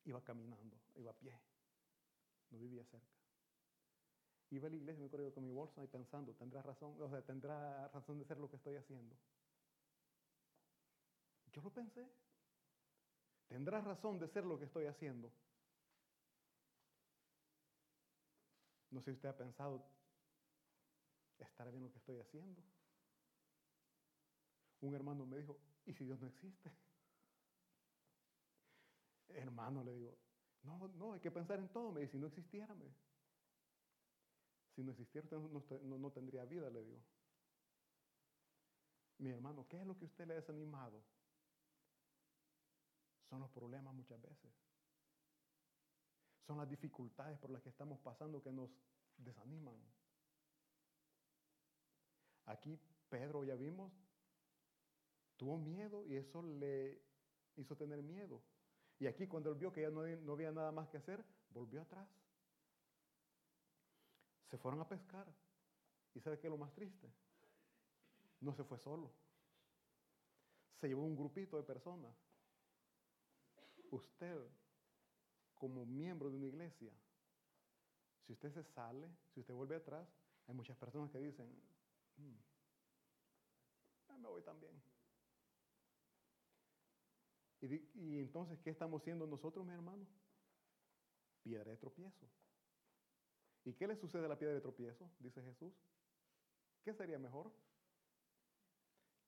iba 0.05 0.23
caminando, 0.23 0.77
iba 0.95 1.11
a 1.11 1.13
pie, 1.13 1.37
no 2.51 2.57
vivía 2.57 2.85
cerca. 2.85 3.19
Iba 4.51 4.67
a 4.67 4.69
la 4.69 4.77
iglesia, 4.77 5.01
me 5.01 5.07
acuerdo 5.07 5.33
con 5.33 5.45
mi 5.45 5.51
bolsa 5.51 5.83
y 5.83 5.87
pensando, 5.87 6.33
tendrá 6.35 6.61
razón, 6.61 6.95
o 7.01 7.09
sea, 7.09 7.21
tendrá 7.21 7.89
razón 7.89 8.17
de 8.17 8.23
ser 8.23 8.37
lo 8.39 8.49
que 8.49 8.55
estoy 8.55 8.77
haciendo. 8.77 9.15
Yo 11.51 11.61
lo 11.61 11.69
pensé. 11.69 12.09
Tendrá 13.49 13.81
razón 13.81 14.19
de 14.19 14.29
ser 14.29 14.45
lo 14.45 14.57
que 14.57 14.63
estoy 14.63 14.85
haciendo. 14.85 15.29
No 18.89 19.01
sé 19.01 19.11
si 19.11 19.15
usted 19.15 19.29
ha 19.29 19.37
pensado, 19.37 19.85
¿estará 21.45 21.71
bien 21.71 21.83
lo 21.83 21.91
que 21.91 21.97
estoy 21.97 22.17
haciendo? 22.17 22.61
Un 24.81 24.95
hermano 24.95 25.25
me 25.25 25.37
dijo, 25.37 25.59
¿y 25.85 25.93
si 25.93 26.05
Dios 26.05 26.19
no 26.19 26.27
existe? 26.27 26.71
Hermano, 29.29 29.83
le 29.83 29.93
digo, 29.93 30.17
no, 30.63 30.87
no, 30.89 31.13
hay 31.13 31.19
que 31.19 31.31
pensar 31.31 31.59
en 31.59 31.69
todo. 31.69 31.91
Me 31.91 32.01
dice, 32.01 32.13
si 32.13 32.17
no 32.19 32.27
existiera, 32.27 32.73
me, 32.75 32.85
si 34.75 34.83
no 34.83 34.91
existiera, 34.91 35.27
usted 35.37 35.81
no, 35.81 35.97
no 35.97 36.11
tendría 36.11 36.45
vida, 36.45 36.69
le 36.69 36.83
digo. 36.83 37.01
Mi 39.19 39.29
hermano, 39.29 39.67
¿qué 39.67 39.79
es 39.79 39.85
lo 39.85 39.97
que 39.97 40.05
usted 40.05 40.25
le 40.25 40.33
ha 40.33 40.37
desanimado? 40.37 41.03
Son 43.29 43.39
los 43.39 43.49
problemas 43.51 43.93
muchas 43.93 44.21
veces. 44.21 44.51
Son 46.47 46.57
las 46.57 46.67
dificultades 46.67 47.37
por 47.37 47.51
las 47.51 47.61
que 47.61 47.69
estamos 47.69 47.99
pasando 47.99 48.41
que 48.41 48.51
nos 48.51 48.69
desaniman. 49.17 49.77
Aquí 52.45 52.79
Pedro, 53.09 53.43
ya 53.43 53.55
vimos, 53.55 53.91
tuvo 55.37 55.57
miedo 55.57 56.05
y 56.05 56.15
eso 56.15 56.41
le 56.41 57.01
hizo 57.55 57.75
tener 57.75 58.01
miedo. 58.01 58.41
Y 58.99 59.07
aquí 59.07 59.27
cuando 59.27 59.49
él 59.49 59.57
vio 59.57 59.71
que 59.71 59.81
ya 59.81 59.89
no, 59.89 60.05
no 60.05 60.33
había 60.33 60.51
nada 60.51 60.71
más 60.71 60.87
que 60.89 60.97
hacer, 60.97 61.23
volvió 61.49 61.81
atrás. 61.81 62.07
Se 64.49 64.57
fueron 64.57 64.79
a 64.81 64.87
pescar. 64.87 65.27
¿Y 66.13 66.19
sabe 66.19 66.37
qué 66.39 66.47
es 66.47 66.51
lo 66.51 66.57
más 66.57 66.73
triste? 66.73 67.09
No 68.41 68.53
se 68.53 68.63
fue 68.63 68.77
solo. 68.77 69.11
Se 70.79 70.87
llevó 70.87 71.03
un 71.03 71.15
grupito 71.15 71.57
de 71.57 71.63
personas. 71.63 72.13
Usted, 73.91 74.37
como 75.55 75.85
miembro 75.85 76.29
de 76.29 76.37
una 76.37 76.47
iglesia, 76.47 76.91
si 78.25 78.33
usted 78.33 78.51
se 78.51 78.63
sale, 78.63 79.09
si 79.33 79.39
usted 79.39 79.53
vuelve 79.53 79.75
atrás, 79.75 80.07
hay 80.47 80.55
muchas 80.55 80.77
personas 80.77 81.09
que 81.11 81.19
dicen, 81.19 81.49
me 84.21 84.29
voy 84.29 84.41
también. 84.43 84.81
Y, 87.61 88.19
entonces, 88.19 88.59
¿qué 88.63 88.71
estamos 88.71 89.01
haciendo 89.01 89.27
nosotros, 89.27 89.65
mi 89.65 89.73
hermano? 89.73 90.07
Piedra 91.43 91.71
de 91.71 91.77
tropiezo. 91.77 92.27
¿Y 93.63 93.73
qué 93.73 93.87
le 93.87 93.95
sucede 93.95 94.25
a 94.25 94.29
la 94.29 94.37
piedra 94.37 94.55
de 94.55 94.61
tropiezo? 94.61 95.11
Dice 95.19 95.43
Jesús. 95.43 95.73
¿Qué 96.83 96.93
sería 96.93 97.19
mejor? 97.19 97.51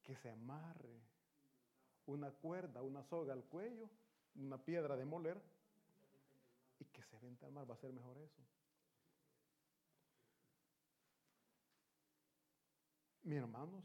Que 0.01 0.15
se 0.15 0.29
amarre 0.29 1.03
una 2.07 2.31
cuerda, 2.31 2.81
una 2.81 3.03
soga 3.03 3.33
al 3.33 3.43
cuello, 3.45 3.89
una 4.35 4.57
piedra 4.63 4.97
de 4.97 5.05
moler 5.05 5.39
y 6.79 6.85
que 6.85 7.03
se 7.03 7.19
vente 7.19 7.45
al 7.45 7.51
mar. 7.51 7.69
Va 7.69 7.75
a 7.75 7.77
ser 7.77 7.93
mejor 7.93 8.17
eso. 8.17 8.41
Mis 13.23 13.37
hermanos, 13.37 13.83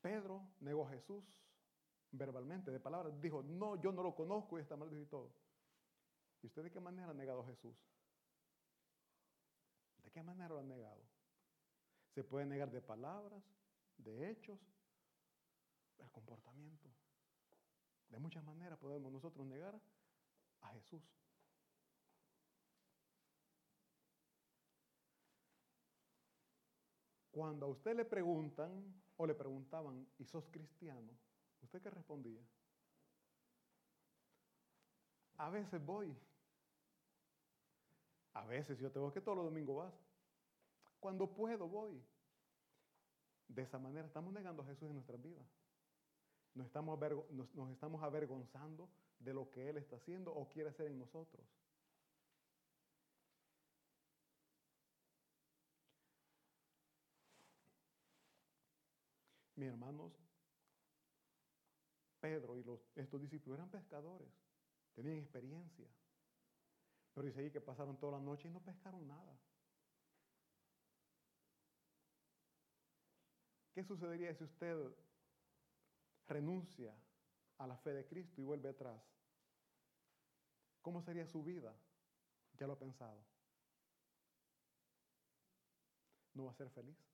Pedro 0.00 0.48
negó 0.60 0.86
a 0.86 0.90
Jesús 0.90 1.24
verbalmente, 2.12 2.70
de 2.70 2.80
palabras. 2.80 3.20
Dijo, 3.20 3.42
no, 3.42 3.76
yo 3.76 3.92
no 3.92 4.02
lo 4.02 4.14
conozco 4.14 4.58
y 4.58 4.62
está 4.62 4.76
mal 4.76 4.92
y 4.92 5.06
todo. 5.06 5.32
¿Y 6.42 6.46
usted 6.46 6.62
de 6.62 6.70
qué 6.70 6.80
manera 6.80 7.10
ha 7.10 7.14
negado 7.14 7.40
a 7.40 7.46
Jesús? 7.46 7.76
¿De 10.02 10.10
qué 10.10 10.22
manera 10.22 10.54
lo 10.54 10.60
ha 10.60 10.62
negado? 10.62 11.02
Se 12.14 12.22
puede 12.22 12.46
negar 12.46 12.70
de 12.70 12.80
palabras, 12.80 13.42
de 13.96 14.30
hechos, 14.30 14.60
el 15.98 16.10
comportamiento. 16.10 16.88
De 18.08 18.18
muchas 18.18 18.44
maneras 18.44 18.78
podemos 18.78 19.10
nosotros 19.10 19.46
negar 19.46 19.80
a 20.60 20.68
Jesús. 20.68 21.02
Cuando 27.34 27.66
a 27.66 27.68
usted 27.68 27.96
le 27.96 28.04
preguntan 28.04 28.70
o 29.16 29.26
le 29.26 29.34
preguntaban, 29.34 30.06
¿y 30.18 30.24
sos 30.24 30.48
cristiano? 30.52 31.10
¿Usted 31.62 31.82
qué 31.82 31.90
respondía? 31.90 32.40
A 35.38 35.50
veces 35.50 35.84
voy. 35.84 36.16
A 38.34 38.44
veces 38.46 38.78
yo 38.78 38.92
tengo 38.92 39.12
que 39.12 39.20
todos 39.20 39.36
los 39.36 39.46
domingos 39.46 39.78
vas. 39.78 39.94
Cuando 41.00 41.26
puedo 41.26 41.66
voy. 41.66 42.00
De 43.48 43.62
esa 43.62 43.80
manera 43.80 44.06
estamos 44.06 44.32
negando 44.32 44.62
a 44.62 44.66
Jesús 44.66 44.88
en 44.88 44.94
nuestras 44.94 45.20
vidas. 45.20 45.44
Estamos, 46.54 47.00
nos 47.52 47.70
estamos 47.72 48.00
avergonzando 48.04 48.88
de 49.18 49.34
lo 49.34 49.50
que 49.50 49.70
Él 49.70 49.78
está 49.78 49.96
haciendo 49.96 50.32
o 50.32 50.48
quiere 50.48 50.68
hacer 50.68 50.86
en 50.86 51.00
nosotros. 51.00 51.44
Mis 59.64 59.72
hermanos, 59.72 60.12
Pedro 62.20 62.54
y 62.58 63.00
estos 63.00 63.18
discípulos 63.18 63.56
eran 63.56 63.70
pescadores, 63.70 64.28
tenían 64.92 65.16
experiencia. 65.16 65.88
Pero 67.14 67.26
dice 67.26 67.40
ahí 67.40 67.50
que 67.50 67.62
pasaron 67.62 67.96
toda 67.96 68.18
la 68.18 68.20
noche 68.22 68.46
y 68.46 68.50
no 68.50 68.60
pescaron 68.60 69.08
nada. 69.08 69.40
¿Qué 73.72 73.82
sucedería 73.82 74.34
si 74.34 74.44
usted 74.44 74.76
renuncia 76.28 76.94
a 77.56 77.66
la 77.66 77.78
fe 77.78 77.94
de 77.94 78.06
Cristo 78.06 78.42
y 78.42 78.44
vuelve 78.44 78.68
atrás? 78.68 79.00
¿Cómo 80.82 81.00
sería 81.00 81.26
su 81.26 81.42
vida? 81.42 81.74
Ya 82.58 82.66
lo 82.66 82.74
he 82.74 82.76
pensado. 82.76 83.24
No 86.34 86.44
va 86.44 86.50
a 86.50 86.54
ser 86.54 86.68
feliz. 86.68 87.13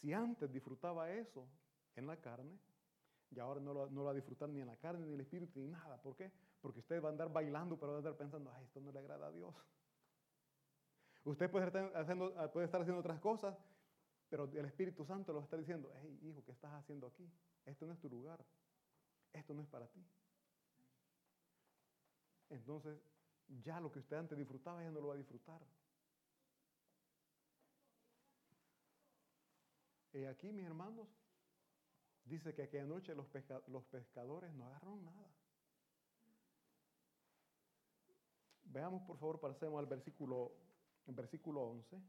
Si 0.00 0.12
antes 0.12 0.50
disfrutaba 0.52 1.10
eso 1.10 1.48
en 1.96 2.06
la 2.06 2.16
carne, 2.16 2.58
y 3.30 3.38
ahora 3.40 3.60
no 3.60 3.74
lo, 3.74 4.04
va 4.04 4.12
a 4.12 4.14
disfrutar 4.14 4.48
ni 4.48 4.60
en 4.60 4.66
la 4.66 4.76
carne, 4.76 5.00
ni 5.00 5.08
en 5.08 5.14
el 5.14 5.20
espíritu, 5.20 5.58
ni 5.60 5.66
nada. 5.66 6.00
¿Por 6.00 6.16
qué? 6.16 6.32
Porque 6.60 6.78
usted 6.78 7.02
va 7.02 7.08
a 7.08 7.12
andar 7.12 7.30
bailando, 7.32 7.78
pero 7.78 7.92
va 7.92 7.96
a 7.96 7.98
andar 7.98 8.16
pensando, 8.16 8.50
ay, 8.54 8.64
esto 8.64 8.80
no 8.80 8.92
le 8.92 8.98
agrada 9.00 9.26
a 9.26 9.32
Dios. 9.32 9.54
Usted 11.24 11.50
puede 11.50 11.66
estar 11.66 11.92
haciendo, 11.96 12.32
puede 12.52 12.66
estar 12.66 12.80
haciendo 12.80 13.00
otras 13.00 13.20
cosas, 13.20 13.58
pero 14.30 14.44
el 14.44 14.64
Espíritu 14.64 15.04
Santo 15.04 15.32
lo 15.32 15.40
está 15.40 15.56
diciendo, 15.56 15.90
hey, 15.96 16.18
hijo, 16.22 16.42
¿qué 16.44 16.52
estás 16.52 16.72
haciendo 16.72 17.06
aquí? 17.08 17.30
Esto 17.66 17.86
no 17.86 17.92
es 17.92 17.98
tu 17.98 18.08
lugar. 18.08 18.42
Esto 19.32 19.52
no 19.52 19.62
es 19.62 19.68
para 19.68 19.86
ti. 19.88 20.02
Entonces, 22.50 22.98
ya 23.62 23.80
lo 23.80 23.90
que 23.92 23.98
usted 23.98 24.16
antes 24.16 24.38
disfrutaba, 24.38 24.82
ya 24.82 24.90
no 24.90 25.00
lo 25.00 25.08
va 25.08 25.14
a 25.14 25.18
disfrutar. 25.18 25.60
Y 30.12 30.24
aquí, 30.24 30.52
mis 30.52 30.64
hermanos, 30.64 31.08
dice 32.24 32.54
que 32.54 32.62
aquella 32.62 32.86
noche 32.86 33.14
los, 33.14 33.26
pescadores 33.26 34.52
no 34.54 34.66
agarraron 34.66 35.04
nada. 35.04 35.30
Veamos, 38.64 39.02
por 39.02 39.18
favor, 39.18 39.40
pasemos 39.40 39.78
al 39.78 39.86
versículo, 39.86 40.52
versículo 41.06 41.62
11. 41.62 42.02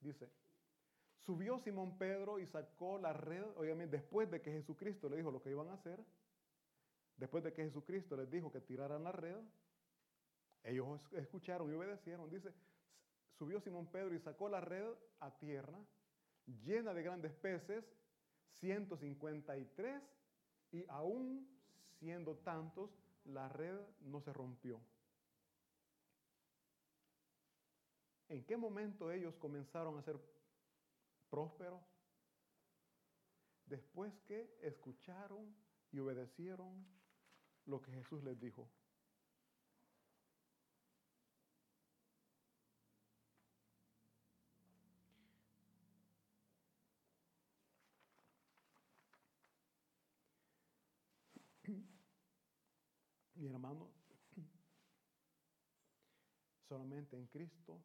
Dice, 0.00 0.30
subió 1.18 1.58
Simón 1.58 1.98
Pedro 1.98 2.38
y 2.38 2.46
sacó 2.46 2.98
la 2.98 3.12
red, 3.12 3.44
obviamente 3.56 3.96
después 3.96 4.30
de 4.30 4.40
que 4.40 4.52
Jesucristo 4.52 5.08
le 5.08 5.16
dijo 5.16 5.32
lo 5.32 5.42
que 5.42 5.50
iban 5.50 5.68
a 5.68 5.74
hacer, 5.74 6.04
después 7.16 7.42
de 7.42 7.52
que 7.52 7.64
Jesucristo 7.64 8.16
les 8.16 8.30
dijo 8.30 8.52
que 8.52 8.60
tiraran 8.60 9.02
la 9.02 9.10
red, 9.10 9.42
ellos 10.66 11.00
escucharon 11.12 11.70
y 11.70 11.74
obedecieron. 11.74 12.28
Dice, 12.28 12.52
subió 13.38 13.60
Simón 13.60 13.86
Pedro 13.86 14.14
y 14.14 14.18
sacó 14.18 14.48
la 14.48 14.60
red 14.60 14.92
a 15.20 15.30
tierra, 15.38 15.78
llena 16.64 16.92
de 16.92 17.02
grandes 17.02 17.32
peces, 17.32 17.84
153, 18.54 20.02
y 20.72 20.84
aún 20.88 21.48
siendo 21.98 22.36
tantos, 22.38 22.90
la 23.24 23.48
red 23.48 23.78
no 24.00 24.20
se 24.20 24.32
rompió. 24.32 24.80
¿En 28.28 28.44
qué 28.44 28.56
momento 28.56 29.12
ellos 29.12 29.36
comenzaron 29.36 29.96
a 29.98 30.02
ser 30.02 30.18
prósperos? 31.30 31.80
Después 33.66 34.12
que 34.26 34.58
escucharon 34.62 35.54
y 35.92 36.00
obedecieron 36.00 36.84
lo 37.66 37.80
que 37.80 37.92
Jesús 37.92 38.22
les 38.24 38.38
dijo. 38.40 38.68
Hermano, 53.52 53.90
solamente 56.68 57.16
en 57.16 57.26
Cristo 57.26 57.80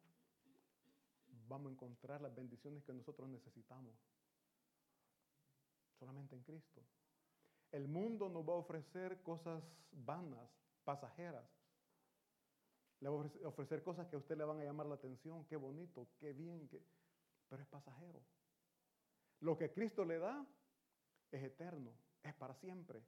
vamos 1.48 1.70
a 1.70 1.72
encontrar 1.72 2.20
las 2.20 2.34
bendiciones 2.34 2.82
que 2.84 2.92
nosotros 2.92 3.28
necesitamos. 3.28 3.94
Solamente 5.98 6.34
en 6.34 6.42
Cristo. 6.42 6.82
El 7.70 7.88
mundo 7.88 8.28
nos 8.28 8.46
va 8.46 8.54
a 8.54 8.56
ofrecer 8.56 9.22
cosas 9.22 9.62
vanas, 9.92 10.48
pasajeras. 10.84 11.48
Le 13.00 13.08
va 13.08 13.16
a 13.16 13.48
ofrecer 13.48 13.82
cosas 13.82 14.06
que 14.08 14.16
a 14.16 14.18
usted 14.18 14.36
le 14.36 14.44
van 14.44 14.60
a 14.60 14.64
llamar 14.64 14.86
la 14.86 14.94
atención. 14.94 15.44
Qué 15.46 15.56
bonito, 15.56 16.08
qué 16.18 16.32
bien, 16.32 16.68
qué... 16.68 16.82
pero 17.48 17.62
es 17.62 17.68
pasajero. 17.68 18.22
Lo 19.40 19.56
que 19.56 19.72
Cristo 19.72 20.04
le 20.04 20.18
da 20.18 20.46
es 21.32 21.42
eterno, 21.42 21.92
es 22.22 22.34
para 22.34 22.54
siempre. 22.54 23.02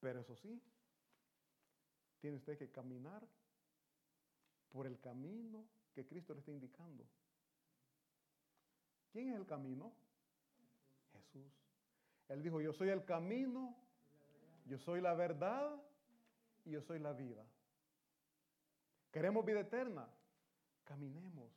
Pero 0.00 0.20
eso 0.20 0.34
sí, 0.36 0.60
tiene 2.20 2.36
usted 2.36 2.58
que 2.58 2.70
caminar 2.70 3.26
por 4.70 4.86
el 4.86 4.98
camino 5.00 5.64
que 5.94 6.06
Cristo 6.06 6.32
le 6.34 6.40
está 6.40 6.52
indicando. 6.52 7.04
¿Quién 9.12 9.30
es 9.30 9.36
el 9.36 9.46
camino? 9.46 9.92
Jesús. 11.12 11.52
Él 12.28 12.42
dijo, 12.42 12.60
yo 12.60 12.72
soy 12.72 12.90
el 12.90 13.04
camino, 13.04 13.76
yo 14.66 14.78
soy 14.78 15.00
la 15.00 15.14
verdad 15.14 15.82
y 16.64 16.70
yo 16.72 16.82
soy 16.82 17.00
la 17.00 17.12
vida. 17.12 17.44
¿Queremos 19.10 19.44
vida 19.44 19.60
eterna? 19.60 20.08
Caminemos 20.84 21.50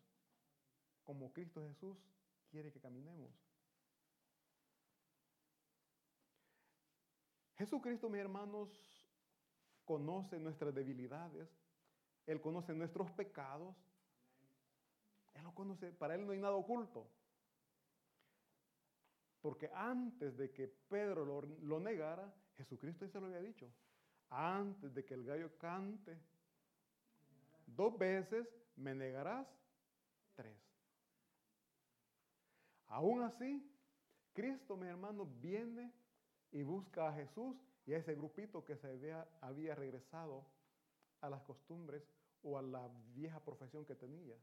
como 1.04 1.32
Cristo 1.32 1.68
Jesús 1.68 1.98
quiere 2.50 2.72
que 2.72 2.80
caminemos. 2.80 3.30
Jesucristo, 7.64 8.10
mis 8.10 8.20
hermanos, 8.20 8.70
conoce 9.86 10.38
nuestras 10.38 10.76
debilidades, 10.76 11.48
Él 12.26 12.42
conoce 12.42 12.74
nuestros 12.74 13.10
pecados, 13.12 13.74
Él 15.34 15.44
lo 15.44 15.56
conoce, 15.56 15.94
para 15.94 16.16
Él 16.16 16.26
no 16.26 16.34
hay 16.34 16.40
nada 16.40 16.56
oculto. 16.56 17.10
Porque 19.42 19.72
antes 19.74 20.36
de 20.36 20.52
que 20.52 20.68
Pedro 20.68 21.24
lo, 21.62 21.80
negara, 21.80 22.34
Jesucristo 22.58 23.08
se 23.08 23.20
lo 23.22 23.28
había 23.28 23.40
dicho. 23.40 23.72
Antes 24.30 24.94
de 24.94 25.06
que 25.06 25.14
el 25.14 25.24
gallo 25.24 25.58
cante, 25.58 26.20
dos 27.66 27.98
veces 27.98 28.46
me 28.76 28.94
negarás 28.94 29.48
tres. 30.36 30.58
Aún 32.88 33.22
así, 33.22 33.66
Cristo, 34.34 34.76
mi 34.76 34.88
hermano, 34.88 35.26
viene 35.26 36.03
y 36.54 36.62
busca 36.62 37.10
a 37.10 37.14
Jesús 37.14 37.58
y 37.86 37.94
a 37.94 37.98
ese 37.98 38.16
grupito 38.16 38.64
que 38.64 38.78
se 38.78 38.88
había, 38.88 39.76
regresado 39.76 40.46
a 41.20 41.30
las 41.30 41.42
costumbres 41.42 42.04
o 42.44 42.58
a 42.58 42.62
la 42.62 42.90
vieja 43.16 43.40
profesión 43.44 43.84
que 43.86 43.96
tenía. 43.96 44.38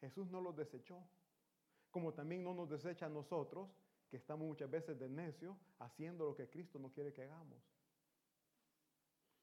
Jesús 0.00 0.30
no 0.30 0.40
los 0.40 0.54
desechó, 0.54 1.02
como 1.90 2.12
también 2.12 2.44
no 2.44 2.54
nos 2.54 2.68
desecha 2.68 3.06
a 3.06 3.08
nosotros, 3.08 3.68
que 4.10 4.16
estamos 4.16 4.46
muchas 4.46 4.70
veces 4.70 4.98
de 4.98 5.08
necio 5.08 5.56
haciendo 5.78 6.26
lo 6.26 6.34
que 6.34 6.48
Cristo 6.48 6.78
no 6.78 6.92
quiere 6.92 7.12
que 7.12 7.22
hagamos. 7.22 7.62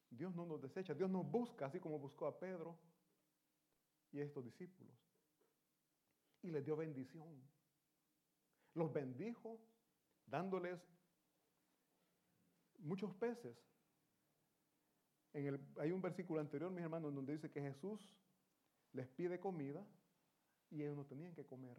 Dios 0.10 0.36
no 0.36 0.46
nos 0.46 0.62
desecha, 0.62 0.94
Dios 0.94 1.10
nos 1.10 1.30
busca, 1.30 1.66
así 1.66 1.80
como 1.80 2.00
buscó 2.00 2.28
a 2.28 2.40
Pedro 2.40 2.78
y 4.12 4.20
a 4.20 4.24
estos 4.24 4.44
discípulos. 4.44 4.96
Y 6.44 6.52
les 6.52 6.64
dio 6.64 6.76
bendición. 6.76 7.42
Los 8.74 8.94
bendijo 8.94 9.60
dándoles 10.28 10.80
muchos 12.80 13.14
peces. 13.16 13.58
En 15.34 15.48
el, 15.48 15.60
hay 15.80 15.92
un 15.92 16.02
versículo 16.02 16.40
anterior, 16.40 16.72
mis 16.72 16.84
hermanos, 16.84 17.14
donde 17.14 17.34
dice 17.34 17.52
que 17.52 17.62
Jesús 17.62 18.00
les 18.94 19.08
pide 19.08 19.40
comida 19.40 19.86
y 20.70 20.82
ellos 20.82 20.96
no 20.96 21.06
tenían 21.06 21.34
que 21.34 21.46
comer. 21.46 21.78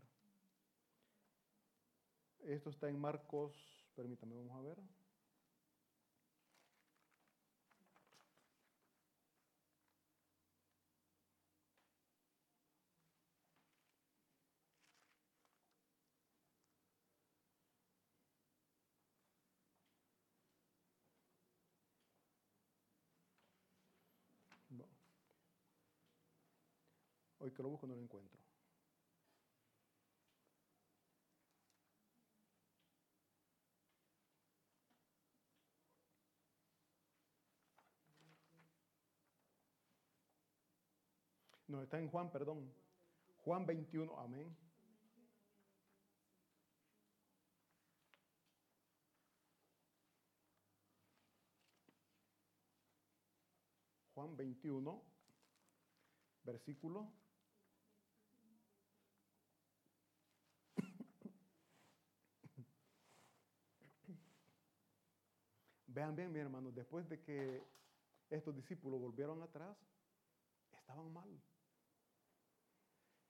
Esto 2.40 2.70
está 2.70 2.88
en 2.88 2.98
Marcos, 3.00 3.54
permítame, 3.94 4.36
vamos 4.36 4.56
a 4.56 4.60
ver. 4.60 4.78
Que 27.54 27.62
lo 27.62 27.70
busco 27.70 27.86
no 27.86 27.94
lo 27.94 28.02
encuentro. 28.02 28.38
No, 41.68 41.82
está 41.82 41.98
en 41.98 42.08
Juan, 42.08 42.30
perdón. 42.30 42.72
Juan 43.44 43.66
21, 43.66 44.18
amén. 44.18 44.56
Juan 54.14 54.36
21, 54.36 55.02
versículo. 56.42 57.12
Vean 65.98 66.14
bien, 66.14 66.32
mi 66.32 66.38
hermano, 66.38 66.70
después 66.70 67.08
de 67.08 67.20
que 67.20 67.60
estos 68.30 68.54
discípulos 68.54 69.00
volvieron 69.00 69.42
atrás, 69.42 69.76
estaban 70.70 71.12
mal. 71.12 71.28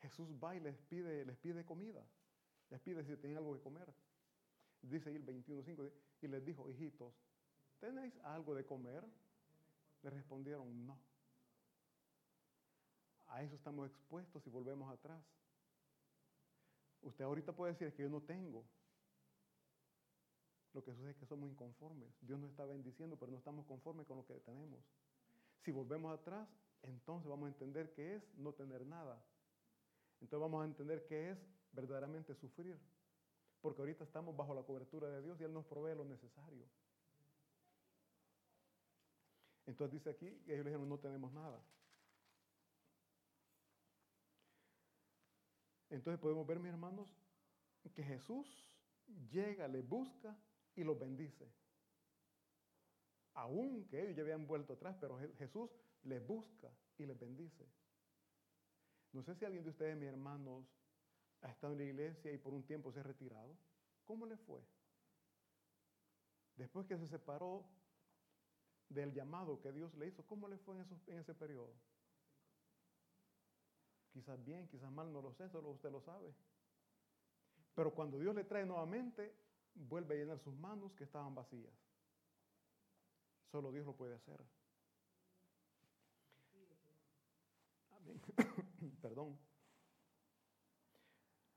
Jesús 0.02 0.28
va 0.34 0.54
y 0.54 0.60
les 0.60 0.76
pide, 0.76 1.24
les 1.24 1.38
pide 1.38 1.64
comida, 1.64 2.04
les 2.68 2.78
pide 2.82 3.02
si 3.04 3.16
tienen 3.16 3.38
algo 3.38 3.54
que 3.54 3.62
comer. 3.62 3.90
Dice 4.82 5.08
ahí 5.08 5.16
el 5.16 5.24
21.5, 5.24 5.90
y 6.20 6.28
les 6.28 6.44
dijo, 6.44 6.68
hijitos, 6.68 7.14
¿tenéis 7.80 8.14
algo 8.22 8.54
de 8.54 8.66
comer? 8.66 9.02
Le 10.02 10.10
respondieron, 10.10 10.86
no. 10.86 10.98
A 13.28 13.42
eso 13.44 13.54
estamos 13.54 13.88
expuestos 13.88 14.42
si 14.42 14.50
volvemos 14.50 14.92
atrás. 14.92 15.24
Usted 17.00 17.24
ahorita 17.24 17.50
puede 17.54 17.72
decir 17.72 17.94
que 17.94 18.02
yo 18.02 18.10
no 18.10 18.20
tengo. 18.20 18.62
Lo 20.78 20.84
que 20.84 20.92
sucede 20.92 21.10
es 21.10 21.16
que 21.16 21.26
somos 21.26 21.50
inconformes. 21.50 22.08
Dios 22.20 22.38
nos 22.38 22.50
está 22.50 22.64
bendiciendo, 22.64 23.16
pero 23.18 23.32
no 23.32 23.38
estamos 23.38 23.66
conformes 23.66 24.06
con 24.06 24.18
lo 24.18 24.24
que 24.24 24.34
tenemos. 24.34 24.78
Si 25.64 25.72
volvemos 25.72 26.16
atrás, 26.16 26.48
entonces 26.84 27.28
vamos 27.28 27.46
a 27.46 27.48
entender 27.48 27.92
que 27.94 28.14
es 28.14 28.22
no 28.36 28.52
tener 28.52 28.86
nada. 28.86 29.20
Entonces 30.20 30.38
vamos 30.38 30.62
a 30.62 30.66
entender 30.66 31.04
que 31.04 31.30
es 31.30 31.38
verdaderamente 31.72 32.32
sufrir. 32.36 32.78
Porque 33.60 33.82
ahorita 33.82 34.04
estamos 34.04 34.36
bajo 34.36 34.54
la 34.54 34.62
cobertura 34.62 35.08
de 35.08 35.20
Dios 35.20 35.40
y 35.40 35.42
Él 35.42 35.52
nos 35.52 35.66
provee 35.66 35.96
lo 35.96 36.04
necesario. 36.04 36.64
Entonces 39.66 39.94
dice 39.94 40.10
aquí, 40.10 40.26
y 40.46 40.52
ellos 40.52 40.64
le 40.64 40.70
dijeron, 40.70 40.88
no 40.88 40.98
tenemos 41.00 41.32
nada. 41.32 41.60
Entonces 45.90 46.20
podemos 46.20 46.46
ver, 46.46 46.60
mis 46.60 46.70
hermanos, 46.70 47.08
que 47.96 48.04
Jesús 48.04 48.46
llega, 49.32 49.66
les 49.66 49.84
busca 49.84 50.38
y 50.78 50.84
los 50.84 50.96
bendice. 50.96 51.50
Aún 53.34 53.88
que 53.88 54.00
ellos 54.00 54.14
ya 54.14 54.22
habían 54.22 54.46
vuelto 54.46 54.74
atrás, 54.74 54.96
pero 55.00 55.18
Jesús 55.36 55.70
les 56.04 56.24
busca 56.24 56.70
y 56.96 57.04
les 57.04 57.18
bendice. 57.18 57.66
No 59.12 59.22
sé 59.24 59.34
si 59.34 59.44
alguien 59.44 59.64
de 59.64 59.70
ustedes, 59.70 59.96
mis 59.96 60.08
hermanos, 60.08 60.64
ha 61.42 61.50
estado 61.50 61.72
en 61.72 61.80
la 61.80 61.84
iglesia 61.84 62.32
y 62.32 62.38
por 62.38 62.54
un 62.54 62.62
tiempo 62.62 62.92
se 62.92 63.00
ha 63.00 63.02
retirado. 63.02 63.56
¿Cómo 64.04 64.24
le 64.24 64.36
fue? 64.36 64.60
Después 66.54 66.86
que 66.86 66.96
se 66.96 67.08
separó 67.08 67.64
del 68.88 69.12
llamado 69.12 69.60
que 69.60 69.72
Dios 69.72 69.92
le 69.96 70.06
hizo, 70.06 70.24
¿cómo 70.26 70.46
le 70.46 70.58
fue 70.58 70.76
en, 70.76 70.86
en 71.08 71.18
ese 71.18 71.34
periodo? 71.34 71.74
Quizás 74.12 74.42
bien, 74.44 74.68
quizás 74.68 74.92
mal, 74.92 75.12
no 75.12 75.22
lo 75.22 75.32
sé, 75.32 75.48
solo 75.48 75.70
usted 75.70 75.90
lo 75.90 76.00
sabe. 76.00 76.32
Pero 77.74 77.92
cuando 77.92 78.18
Dios 78.18 78.34
le 78.34 78.44
trae 78.44 78.64
nuevamente, 78.64 79.47
vuelve 79.88 80.14
a 80.14 80.18
llenar 80.18 80.38
sus 80.40 80.54
manos 80.54 80.92
que 80.94 81.04
estaban 81.04 81.34
vacías. 81.34 81.72
Solo 83.50 83.72
Dios 83.72 83.86
lo 83.86 83.94
puede 83.94 84.14
hacer. 84.14 84.40
Amén. 87.92 88.20
Perdón. 89.02 89.38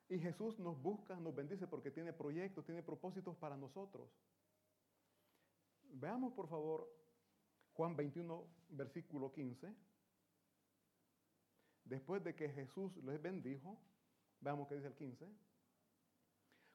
Y 0.10 0.20
Jesús 0.20 0.60
nos 0.60 0.82
busca, 0.82 1.16
nos 1.16 1.34
bendice 1.34 1.68
porque 1.68 1.90
tiene 1.90 2.12
proyectos, 2.12 2.66
tiene 2.66 2.84
propósitos 2.84 3.36
para 3.38 3.56
nosotros. 3.56 4.10
Veamos 5.84 6.34
por 6.34 6.48
favor 6.48 6.90
Juan 7.74 7.96
21, 7.96 8.46
versículo 8.70 9.32
15. 9.32 9.74
Después 11.86 12.24
de 12.24 12.36
que 12.36 12.50
Jesús 12.50 12.96
les 12.98 13.22
bendijo, 13.22 13.78
veamos 14.40 14.68
qué 14.68 14.76
dice 14.76 14.88
el 14.88 14.96
15. 14.96 15.28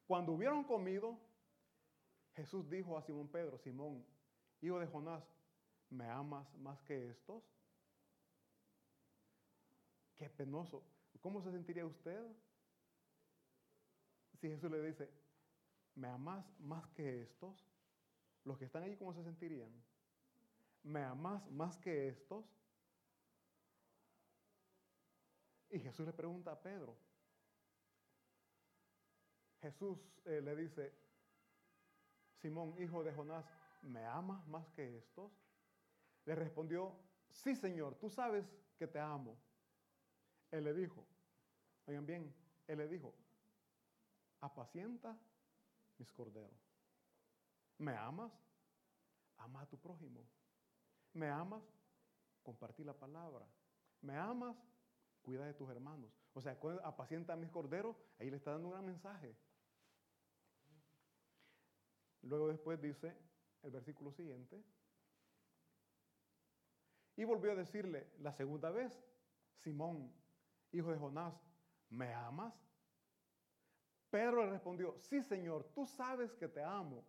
Cuando 0.06 0.32
hubieron 0.32 0.64
comido, 0.64 1.18
Jesús 2.36 2.68
dijo 2.68 2.98
a 2.98 3.02
Simón 3.02 3.28
Pedro, 3.28 3.58
Simón, 3.58 4.04
hijo 4.60 4.78
de 4.78 4.86
Jonás, 4.86 5.24
¿me 5.88 6.08
amas 6.08 6.54
más 6.58 6.78
que 6.82 7.08
estos? 7.08 7.42
Qué 10.14 10.28
penoso. 10.28 10.82
¿Cómo 11.22 11.40
se 11.40 11.50
sentiría 11.50 11.86
usted 11.86 12.24
si 14.38 14.48
Jesús 14.48 14.70
le 14.70 14.82
dice, 14.82 15.10
¿me 15.94 16.08
amas 16.08 16.44
más 16.60 16.86
que 16.88 17.22
estos? 17.22 17.66
Los 18.44 18.58
que 18.58 18.66
están 18.66 18.82
ahí, 18.82 18.96
¿cómo 18.96 19.14
se 19.14 19.24
sentirían? 19.24 19.70
¿Me 20.82 21.02
amas 21.02 21.50
más 21.50 21.78
que 21.78 22.08
estos? 22.08 22.44
Y 25.70 25.80
Jesús 25.80 26.06
le 26.06 26.12
pregunta 26.12 26.52
a 26.52 26.60
Pedro. 26.60 26.96
Jesús 29.62 29.98
eh, 30.26 30.42
le 30.42 30.54
dice, 30.54 31.05
Simón, 32.46 32.76
hijo 32.78 33.02
de 33.02 33.12
Jonás, 33.12 33.44
¿me 33.82 34.04
amas 34.06 34.46
más 34.46 34.64
que 34.68 34.98
estos? 34.98 35.32
Le 36.26 36.36
respondió, 36.36 36.96
sí, 37.28 37.56
Señor, 37.56 37.96
tú 37.96 38.08
sabes 38.08 38.46
que 38.78 38.86
te 38.86 39.00
amo. 39.00 39.36
Él 40.52 40.62
le 40.62 40.72
dijo, 40.72 41.04
oigan 41.86 42.06
bien, 42.06 42.32
él 42.68 42.78
le 42.78 42.86
dijo, 42.86 43.12
apacienta 44.40 45.18
mis 45.98 46.12
corderos. 46.12 46.56
¿Me 47.78 47.96
amas? 47.96 48.30
Ama 49.38 49.62
a 49.62 49.66
tu 49.66 49.76
prójimo. 49.76 50.24
¿Me 51.14 51.28
amas? 51.28 51.64
Compartí 52.44 52.84
la 52.84 52.94
palabra. 52.94 53.44
¿Me 54.02 54.16
amas? 54.16 54.56
Cuida 55.20 55.46
de 55.46 55.54
tus 55.54 55.68
hermanos. 55.68 56.12
O 56.32 56.40
sea, 56.40 56.56
apacienta 56.84 57.32
a 57.32 57.36
mis 57.36 57.50
corderos, 57.50 57.96
ahí 58.20 58.30
le 58.30 58.36
está 58.36 58.52
dando 58.52 58.68
un 58.68 58.74
gran 58.74 58.86
mensaje. 58.86 59.36
Luego 62.22 62.48
después 62.48 62.80
dice 62.80 63.16
el 63.62 63.70
versículo 63.70 64.12
siguiente. 64.12 64.62
Y 67.16 67.24
volvió 67.24 67.52
a 67.52 67.54
decirle 67.54 68.10
la 68.18 68.32
segunda 68.32 68.70
vez, 68.70 69.02
Simón, 69.56 70.12
hijo 70.72 70.90
de 70.90 70.98
Jonás, 70.98 71.34
¿me 71.88 72.12
amas? 72.12 72.54
Pedro 74.10 74.44
le 74.44 74.50
respondió, 74.50 74.96
sí 75.00 75.22
Señor, 75.22 75.64
tú 75.74 75.86
sabes 75.86 76.34
que 76.34 76.48
te 76.48 76.62
amo. 76.62 77.04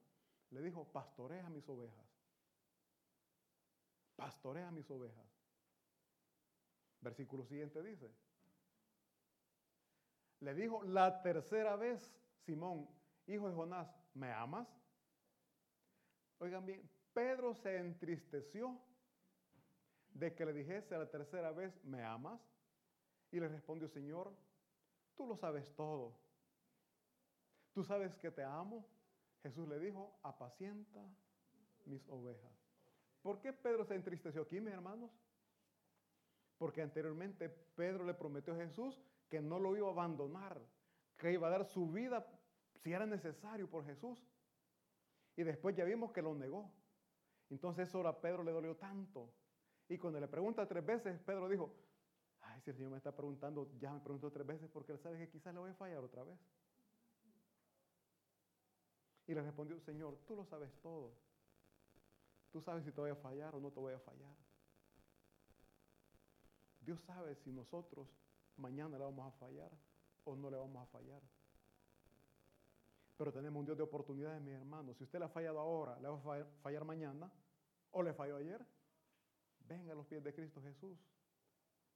Le 0.49 0.61
dijo, 0.61 0.85
pastorea 0.85 1.49
mis 1.49 1.67
ovejas. 1.67 2.05
Pastorea 4.15 4.71
mis 4.71 4.89
ovejas. 4.89 5.25
Versículo 7.01 7.45
siguiente 7.45 7.83
dice, 7.83 8.11
le 10.39 10.53
dijo 10.53 10.83
la 10.83 11.21
tercera 11.21 11.75
vez, 11.75 12.13
Simón, 12.45 12.87
hijo 13.27 13.49
de 13.49 13.55
Jonás, 13.55 13.93
¿me 14.13 14.31
amas? 14.31 14.67
Oigan 16.39 16.65
bien, 16.65 16.89
Pedro 17.13 17.53
se 17.55 17.77
entristeció 17.77 18.79
de 20.13 20.33
que 20.33 20.45
le 20.45 20.53
dijese 20.53 20.97
la 20.97 21.09
tercera 21.09 21.51
vez, 21.51 21.73
¿me 21.83 22.03
amas? 22.03 22.41
Y 23.31 23.39
le 23.39 23.47
respondió, 23.47 23.87
Señor, 23.87 24.33
tú 25.15 25.25
lo 25.25 25.35
sabes 25.35 25.73
todo. 25.75 26.17
Tú 27.73 27.83
sabes 27.83 28.15
que 28.15 28.31
te 28.31 28.43
amo. 28.43 28.87
Jesús 29.43 29.67
le 29.67 29.79
dijo, 29.79 30.19
apacienta 30.23 31.03
mis 31.85 32.07
ovejas. 32.09 32.51
¿Por 33.21 33.39
qué 33.39 33.53
Pedro 33.53 33.85
se 33.85 33.95
entristeció 33.95 34.43
aquí, 34.43 34.59
mis 34.59 34.73
hermanos? 34.73 35.11
Porque 36.57 36.81
anteriormente 36.81 37.49
Pedro 37.49 38.05
le 38.05 38.13
prometió 38.13 38.53
a 38.53 38.57
Jesús 38.57 38.99
que 39.29 39.41
no 39.41 39.59
lo 39.59 39.75
iba 39.75 39.87
a 39.87 39.91
abandonar, 39.91 40.59
que 41.17 41.33
iba 41.33 41.47
a 41.47 41.51
dar 41.51 41.65
su 41.65 41.91
vida 41.91 42.25
si 42.75 42.93
era 42.93 43.05
necesario 43.05 43.69
por 43.69 43.85
Jesús. 43.85 44.23
Y 45.37 45.43
después 45.43 45.75
ya 45.75 45.85
vimos 45.85 46.11
que 46.11 46.21
lo 46.21 46.35
negó. 46.35 46.69
Entonces 47.49 47.87
eso 47.87 48.05
a 48.05 48.19
Pedro 48.19 48.43
le 48.43 48.51
dolió 48.51 48.75
tanto. 48.75 49.31
Y 49.87 49.97
cuando 49.97 50.19
le 50.19 50.27
pregunta 50.27 50.67
tres 50.67 50.85
veces, 50.85 51.17
Pedro 51.21 51.47
dijo, 51.47 51.73
ay, 52.41 52.59
si 52.61 52.71
el 52.71 52.75
Señor 52.75 52.91
me 52.91 52.97
está 52.97 53.15
preguntando, 53.15 53.71
ya 53.79 53.93
me 53.93 53.99
preguntó 54.01 54.31
tres 54.31 54.45
veces 54.45 54.69
porque 54.69 54.91
él 54.91 54.99
sabe 54.99 55.17
que 55.19 55.29
quizás 55.29 55.53
le 55.53 55.59
voy 55.59 55.71
a 55.71 55.75
fallar 55.75 56.03
otra 56.03 56.23
vez. 56.23 56.37
Y 59.27 59.33
le 59.33 59.41
respondió, 59.41 59.79
Señor, 59.79 60.17
tú 60.25 60.35
lo 60.35 60.43
sabes 60.43 60.73
todo. 60.81 61.13
Tú 62.51 62.59
sabes 62.61 62.83
si 62.83 62.91
te 62.91 62.99
voy 62.99 63.11
a 63.11 63.15
fallar 63.15 63.55
o 63.55 63.59
no 63.59 63.71
te 63.71 63.79
voy 63.79 63.93
a 63.93 63.99
fallar. 63.99 64.35
Dios 66.81 66.99
sabe 67.01 67.35
si 67.35 67.51
nosotros 67.51 68.07
mañana 68.55 68.97
le 68.97 69.03
vamos 69.03 69.27
a 69.27 69.37
fallar 69.37 69.71
o 70.23 70.35
no 70.35 70.49
le 70.49 70.57
vamos 70.57 70.81
a 70.81 70.85
fallar. 70.87 71.21
Pero 73.17 73.33
tenemos 73.33 73.59
un 73.59 73.65
Dios 73.65 73.77
de 73.77 73.83
oportunidades, 73.83 74.39
mis 74.41 74.53
hermanos. 74.53 74.95
Si 74.95 75.03
usted 75.03 75.17
le 75.17 75.25
ha 75.25 75.29
fallado 75.29 75.59
ahora, 75.59 75.99
le 75.99 76.07
va 76.07 76.15
a 76.17 76.45
fallar, 76.61 76.85
mañana 76.85 77.31
o 77.91 78.03
le 78.03 78.13
falló 78.13 78.37
ayer, 78.37 78.63
venga 79.61 79.91
a 79.91 79.95
los 79.95 80.05
pies 80.05 80.23
de 80.23 80.33
Cristo 80.33 80.61
Jesús. 80.61 80.99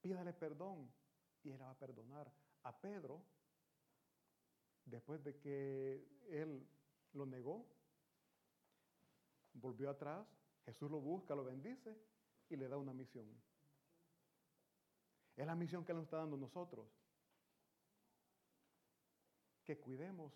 Pídale 0.01 0.33
perdón 0.33 0.91
y 1.43 1.51
Él 1.51 1.61
va 1.61 1.69
a 1.69 1.77
perdonar. 1.77 2.31
A 2.63 2.79
Pedro, 2.79 3.23
después 4.85 5.23
de 5.23 5.37
que 5.37 6.07
Él 6.29 6.67
lo 7.13 7.25
negó, 7.27 7.67
volvió 9.53 9.91
atrás, 9.91 10.27
Jesús 10.65 10.89
lo 10.89 10.99
busca, 10.99 11.35
lo 11.35 11.43
bendice 11.43 11.95
y 12.49 12.55
le 12.55 12.67
da 12.67 12.77
una 12.77 12.93
misión. 12.93 13.27
Es 15.35 15.45
la 15.45 15.55
misión 15.55 15.85
que 15.85 15.91
Él 15.91 15.97
nos 15.97 16.05
está 16.05 16.17
dando 16.17 16.37
nosotros. 16.37 16.87
Que 19.63 19.77
cuidemos 19.77 20.33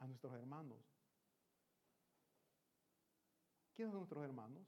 a 0.00 0.06
nuestros 0.06 0.32
hermanos. 0.34 0.78
¿Quiénes 3.74 3.92
son 3.92 4.00
nuestros 4.00 4.24
hermanos? 4.24 4.66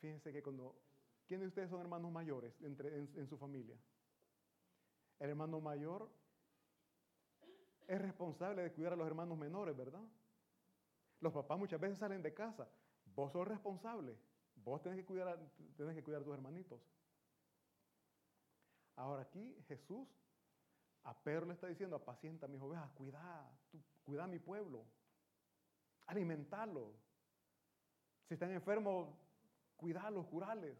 Fíjense 0.00 0.32
que 0.32 0.42
cuando... 0.42 0.80
¿Quiénes 1.26 1.44
de 1.44 1.48
ustedes 1.48 1.70
son 1.70 1.80
hermanos 1.80 2.10
mayores 2.10 2.60
entre, 2.62 2.96
en, 2.96 3.26
su 3.28 3.38
familia? 3.38 3.78
El 5.20 5.30
hermano 5.30 5.60
mayor 5.60 6.10
es 7.86 8.02
responsable 8.02 8.62
de 8.62 8.72
cuidar 8.72 8.94
a 8.94 8.96
los 8.96 9.06
hermanos 9.06 9.38
menores, 9.38 9.76
¿verdad? 9.76 10.02
Los 11.20 11.32
papás 11.32 11.56
muchas 11.56 11.78
veces 11.78 11.98
salen 11.98 12.20
de 12.20 12.34
casa. 12.34 12.68
Vos 13.14 13.30
sos 13.30 13.46
responsable. 13.46 14.18
Vos 14.56 14.82
tenés 14.82 14.98
que 14.98 15.04
cuidar 15.04 15.38
tenés 15.76 15.94
que 15.94 16.02
cuidar 16.02 16.22
a 16.22 16.24
tus 16.24 16.34
hermanitos. 16.34 16.80
Ahora 18.96 19.22
aquí 19.22 19.56
Jesús 19.68 20.08
a 21.04 21.14
Pedro 21.14 21.46
le 21.46 21.54
está 21.54 21.66
diciendo, 21.66 21.96
apacienta 21.96 22.46
a 22.46 22.48
mis 22.48 22.60
ovejas, 22.60 22.90
cuida, 22.92 23.50
cuida 24.04 24.24
a 24.24 24.26
mi 24.26 24.38
pueblo, 24.38 24.84
alimentarlos. 26.06 26.94
Si 28.28 28.34
están 28.34 28.50
enfermos, 28.52 29.08
cuidarlos, 29.76 30.26
curarles. 30.26 30.76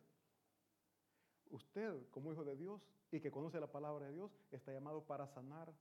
Usted, 1.51 2.09
como 2.10 2.32
hijo 2.32 2.44
de 2.44 2.56
Dios 2.56 2.80
y 3.10 3.20
que 3.20 3.30
conoce 3.30 3.59
la 3.59 3.66
palabra 3.66 4.06
de 4.06 4.12
Dios, 4.12 4.30
está 4.52 4.72
llamado 4.72 5.02
para 5.05 5.26
sanar 5.26 5.72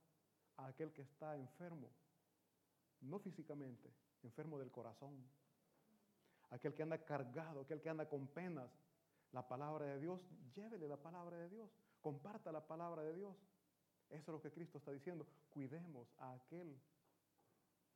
a 0.56 0.66
aquel 0.66 0.92
que 0.92 1.02
está 1.02 1.36
enfermo, 1.36 1.90
no 3.02 3.18
físicamente, 3.18 3.92
enfermo 4.22 4.58
del 4.58 4.70
corazón. 4.70 5.24
Aquel 6.50 6.74
que 6.74 6.82
anda 6.82 6.98
cargado, 7.04 7.60
aquel 7.60 7.80
que 7.80 7.88
anda 7.88 8.08
con 8.08 8.26
penas. 8.26 8.70
La 9.32 9.46
palabra 9.46 9.86
de 9.86 10.00
Dios, 10.00 10.20
llévele 10.56 10.88
la 10.88 10.96
palabra 10.96 11.36
de 11.36 11.48
Dios, 11.48 11.70
comparta 12.00 12.50
la 12.50 12.66
palabra 12.66 13.02
de 13.02 13.14
Dios. 13.14 13.36
Eso 14.10 14.22
es 14.22 14.28
lo 14.28 14.42
que 14.42 14.50
Cristo 14.50 14.78
está 14.78 14.90
diciendo. 14.90 15.26
Cuidemos 15.50 16.08
a 16.18 16.32
aquel 16.32 16.76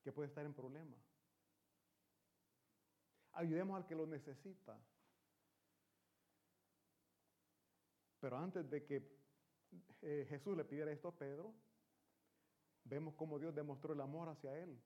que 0.03 0.12
puede 0.12 0.28
estar 0.28 0.45
en 0.45 0.55
problema. 0.55 0.97
Ayudemos 3.32 3.77
al 3.77 3.86
que 3.86 3.97
lo 3.97 4.07
necesita. 4.07 4.78
Pero 8.20 8.39
antes 8.39 8.70
de 8.70 8.85
que 8.85 9.03
eh, 10.03 10.27
Jesús 10.28 10.57
le 10.57 10.65
pidiera 10.65 10.93
esto 10.93 11.09
a 11.09 11.19
Pedro, 11.19 11.53
vemos 12.85 13.15
cómo 13.15 13.39
Dios 13.39 13.55
demostró 13.55 13.93
el 13.93 14.01
amor 14.01 14.28
hacia 14.28 14.57
él. 14.57 14.81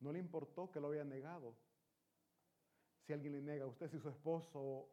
No 0.00 0.12
le 0.12 0.18
importó 0.18 0.70
que 0.70 0.80
lo 0.80 0.88
había 0.88 1.04
negado. 1.04 1.54
Si 3.06 3.12
alguien 3.12 3.32
le 3.32 3.42
niega 3.42 3.64
a 3.64 3.68
usted, 3.68 3.90
si 3.90 3.98
su 4.00 4.08
esposo 4.08 4.88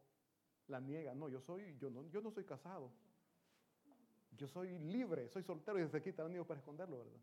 la 0.68 0.80
niega, 0.80 1.14
no, 1.14 1.28
yo 1.28 1.40
soy, 1.40 1.76
yo 1.78 1.90
no, 1.90 2.08
yo 2.08 2.20
no 2.20 2.30
soy 2.30 2.44
casado. 2.44 2.92
Yo 4.36 4.46
soy 4.48 4.78
libre, 4.78 5.28
soy 5.28 5.42
soltero 5.42 5.78
y 5.78 6.02
quita 6.02 6.22
el 6.22 6.28
anillo 6.28 6.46
para 6.46 6.60
esconderlo, 6.60 6.98
¿verdad? 6.98 7.20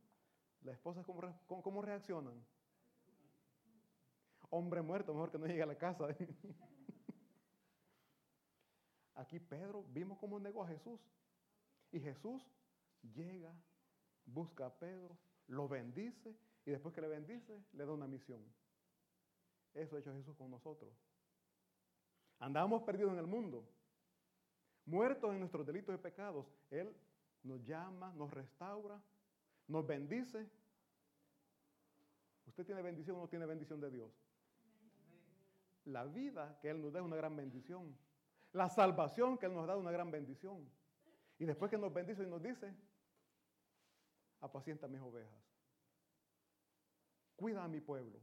Las 0.64 0.76
esposas, 0.76 1.06
¿cómo, 1.06 1.22
cómo, 1.46 1.62
cómo 1.62 1.82
reaccionan? 1.82 2.34
Hombre 4.50 4.82
muerto, 4.82 5.14
mejor 5.14 5.32
que 5.32 5.38
no 5.38 5.46
llegue 5.46 5.64
a 5.64 5.68
la 5.68 5.78
casa. 5.78 6.08
Aquí 9.16 9.40
Pedro, 9.40 9.84
vimos 9.90 10.18
cómo 10.18 10.40
negó 10.40 10.64
a 10.64 10.68
Jesús. 10.68 11.00
Y 11.92 12.00
Jesús 12.00 12.44
llega, 13.14 13.54
busca 14.26 14.66
a 14.66 14.74
Pedro, 14.74 15.18
lo 15.48 15.68
bendice 15.68 16.36
y 16.66 16.72
después 16.72 16.96
que 16.96 17.02
le 17.02 17.08
bendice, 17.08 17.64
le 17.74 17.86
da 17.86 17.92
una 17.92 18.08
misión. 18.08 18.42
Eso 19.74 19.96
ha 19.96 20.00
hecho 20.00 20.14
Jesús 20.14 20.36
con 20.36 20.50
nosotros. 20.50 20.92
Andábamos 22.40 22.84
perdidos 22.84 23.14
en 23.14 23.20
el 23.20 23.28
mundo, 23.28 23.68
muertos 24.86 25.34
en 25.34 25.40
nuestros 25.40 25.66
delitos 25.66 25.96
y 25.96 25.98
pecados. 25.98 26.46
Él 26.70 26.96
nos 27.44 27.64
llama, 27.66 28.14
nos 28.14 28.32
restaura, 28.32 29.02
nos 29.68 29.86
bendice. 29.86 30.50
¿Usted 32.46 32.66
tiene 32.66 32.82
bendición 32.82 33.18
o 33.18 33.22
no 33.22 33.28
tiene 33.28 33.46
bendición 33.46 33.80
de 33.80 33.92
Dios? 33.92 34.12
La 35.86 36.06
vida 36.06 36.58
que 36.62 36.70
Él 36.70 36.82
nos 36.82 36.94
da 36.94 37.00
es 37.00 37.06
una 37.06 37.16
gran 37.16 37.36
bendición. 37.36 37.98
La 38.52 38.70
salvación 38.70 39.38
que 39.38 39.48
Él 39.48 39.54
nos 39.54 39.68
da 39.68 39.74
es 39.74 39.80
una 39.80 39.92
gran 39.92 40.12
bendición. 40.12 40.70
Y 41.40 41.46
después 41.46 41.70
que 41.70 41.78
nos 41.78 41.94
bendice 41.94 42.24
y 42.24 42.28
nos 42.28 42.42
dice, 42.42 42.74
apacienta 44.40 44.88
mis 44.88 45.02
ovejas. 45.02 45.44
Cuida 47.36 47.64
a 47.64 47.68
mi 47.68 47.82
pueblo. 47.82 48.20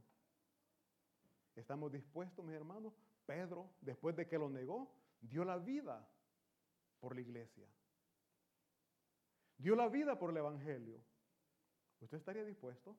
¿Estamos 1.55 1.91
dispuestos, 1.91 2.43
mis 2.45 2.55
hermanos? 2.55 2.93
Pedro, 3.25 3.69
después 3.81 4.15
de 4.15 4.27
que 4.27 4.37
lo 4.37 4.49
negó, 4.49 4.91
dio 5.21 5.43
la 5.43 5.57
vida 5.57 6.07
por 7.01 7.15
la 7.15 7.21
iglesia. 7.21 7.67
Dio 9.57 9.75
la 9.75 9.89
vida 9.89 10.17
por 10.17 10.29
el 10.29 10.37
Evangelio. 10.37 11.01
¿Usted 11.99 12.17
estaría 12.17 12.45
dispuesto? 12.45 12.95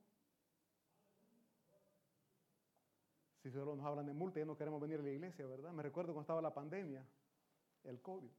Si 3.42 3.50
solo 3.50 3.74
nos 3.74 3.84
hablan 3.84 4.06
de 4.06 4.12
multa, 4.12 4.38
ya 4.38 4.46
no 4.46 4.56
queremos 4.56 4.80
venir 4.80 5.00
a 5.00 5.02
la 5.02 5.10
iglesia, 5.10 5.46
¿verdad? 5.46 5.72
Me 5.72 5.82
recuerdo 5.82 6.12
cuando 6.12 6.22
estaba 6.22 6.42
la 6.42 6.54
pandemia, 6.54 7.04
el 7.84 8.00
COVID. 8.00 8.30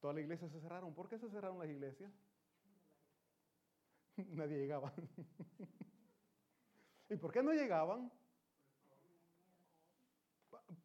Todas 0.00 0.14
las 0.14 0.22
iglesias 0.22 0.52
se 0.52 0.60
cerraron. 0.60 0.94
¿Por 0.94 1.08
qué 1.08 1.18
se 1.18 1.28
cerraron 1.30 1.58
las 1.58 1.68
iglesias? 1.68 2.12
Nadie 4.16 4.58
llegaba. 4.58 4.92
¿Y 7.08 7.16
por 7.16 7.32
qué 7.32 7.42
no 7.42 7.52
llegaban? 7.52 8.12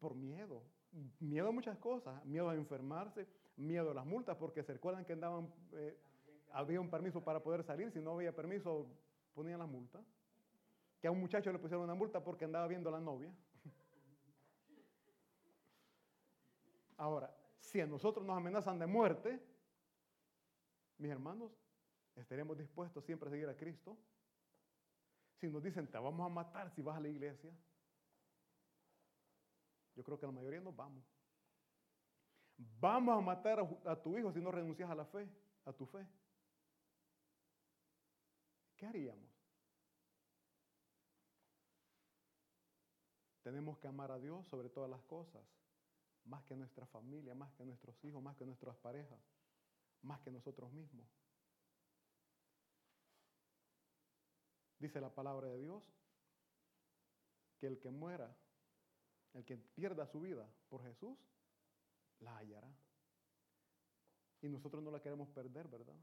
Por 0.00 0.16
miedo. 0.16 0.64
Miedo 1.20 1.48
a 1.48 1.52
muchas 1.52 1.78
cosas. 1.78 2.24
Miedo 2.24 2.48
a 2.50 2.54
enfermarse, 2.54 3.26
miedo 3.56 3.90
a 3.90 3.94
las 3.94 4.06
multas, 4.06 4.36
porque 4.36 4.62
se 4.62 4.74
recuerdan 4.74 5.04
que 5.04 5.14
andaban, 5.14 5.52
eh, 5.72 5.98
había 6.52 6.80
un 6.80 6.90
permiso 6.90 7.22
para 7.22 7.42
poder 7.42 7.62
salir. 7.64 7.90
Si 7.90 8.00
no 8.00 8.12
había 8.12 8.34
permiso, 8.34 8.86
ponían 9.34 9.58
las 9.58 9.68
multas. 9.68 10.02
Que 11.00 11.08
a 11.08 11.10
un 11.10 11.20
muchacho 11.20 11.50
le 11.50 11.58
pusieron 11.58 11.84
una 11.84 11.94
multa 11.94 12.22
porque 12.22 12.44
andaba 12.44 12.66
viendo 12.68 12.88
a 12.88 12.92
la 12.92 13.00
novia. 13.00 13.32
Ahora, 16.96 17.34
si 17.58 17.80
a 17.80 17.86
nosotros 17.86 18.24
nos 18.24 18.36
amenazan 18.36 18.78
de 18.78 18.86
muerte, 18.86 19.40
mis 20.98 21.10
hermanos, 21.10 21.50
¿estaremos 22.14 22.56
dispuestos 22.56 23.04
siempre 23.04 23.28
a 23.28 23.32
seguir 23.32 23.48
a 23.48 23.56
Cristo? 23.56 23.96
Si 25.40 25.48
nos 25.48 25.62
dicen, 25.62 25.88
te 25.88 25.98
vamos 25.98 26.24
a 26.24 26.28
matar 26.28 26.70
si 26.70 26.82
vas 26.82 26.96
a 26.96 27.00
la 27.00 27.08
iglesia, 27.08 27.50
yo 29.94 30.02
creo 30.02 30.18
que 30.18 30.26
la 30.26 30.32
mayoría 30.32 30.60
nos 30.60 30.74
vamos. 30.74 31.04
Vamos 32.80 33.18
a 33.18 33.20
matar 33.20 33.60
a, 33.60 33.92
a 33.92 34.02
tu 34.02 34.16
hijo 34.16 34.32
si 34.32 34.40
no 34.40 34.50
renuncias 34.50 34.90
a 34.90 34.94
la 34.94 35.04
fe, 35.04 35.28
a 35.64 35.72
tu 35.72 35.86
fe. 35.86 36.06
¿Qué 38.76 38.86
haríamos? 38.86 39.30
Tenemos 43.42 43.78
que 43.78 43.88
amar 43.88 44.10
a 44.12 44.18
Dios 44.18 44.46
sobre 44.46 44.68
todas 44.68 44.88
las 44.88 45.02
cosas, 45.02 45.42
más 46.24 46.44
que 46.44 46.56
nuestra 46.56 46.86
familia, 46.86 47.34
más 47.34 47.52
que 47.54 47.64
nuestros 47.64 48.02
hijos, 48.04 48.22
más 48.22 48.36
que 48.36 48.46
nuestras 48.46 48.76
parejas, 48.76 49.18
más 50.02 50.20
que 50.20 50.30
nosotros 50.30 50.72
mismos. 50.72 51.06
Dice 54.78 55.00
la 55.00 55.14
palabra 55.14 55.48
de 55.48 55.58
Dios 55.58 55.92
que 57.58 57.68
el 57.68 57.78
que 57.78 57.90
muera, 57.90 58.36
el 59.34 59.44
que 59.44 59.56
pierda 59.56 60.06
su 60.06 60.20
vida 60.20 60.48
por 60.68 60.82
Jesús, 60.82 61.16
la 62.20 62.36
hallará. 62.36 62.70
Y 64.42 64.48
nosotros 64.48 64.82
no 64.82 64.90
la 64.90 65.00
queremos 65.00 65.28
perder, 65.28 65.68
¿verdad? 65.68 65.96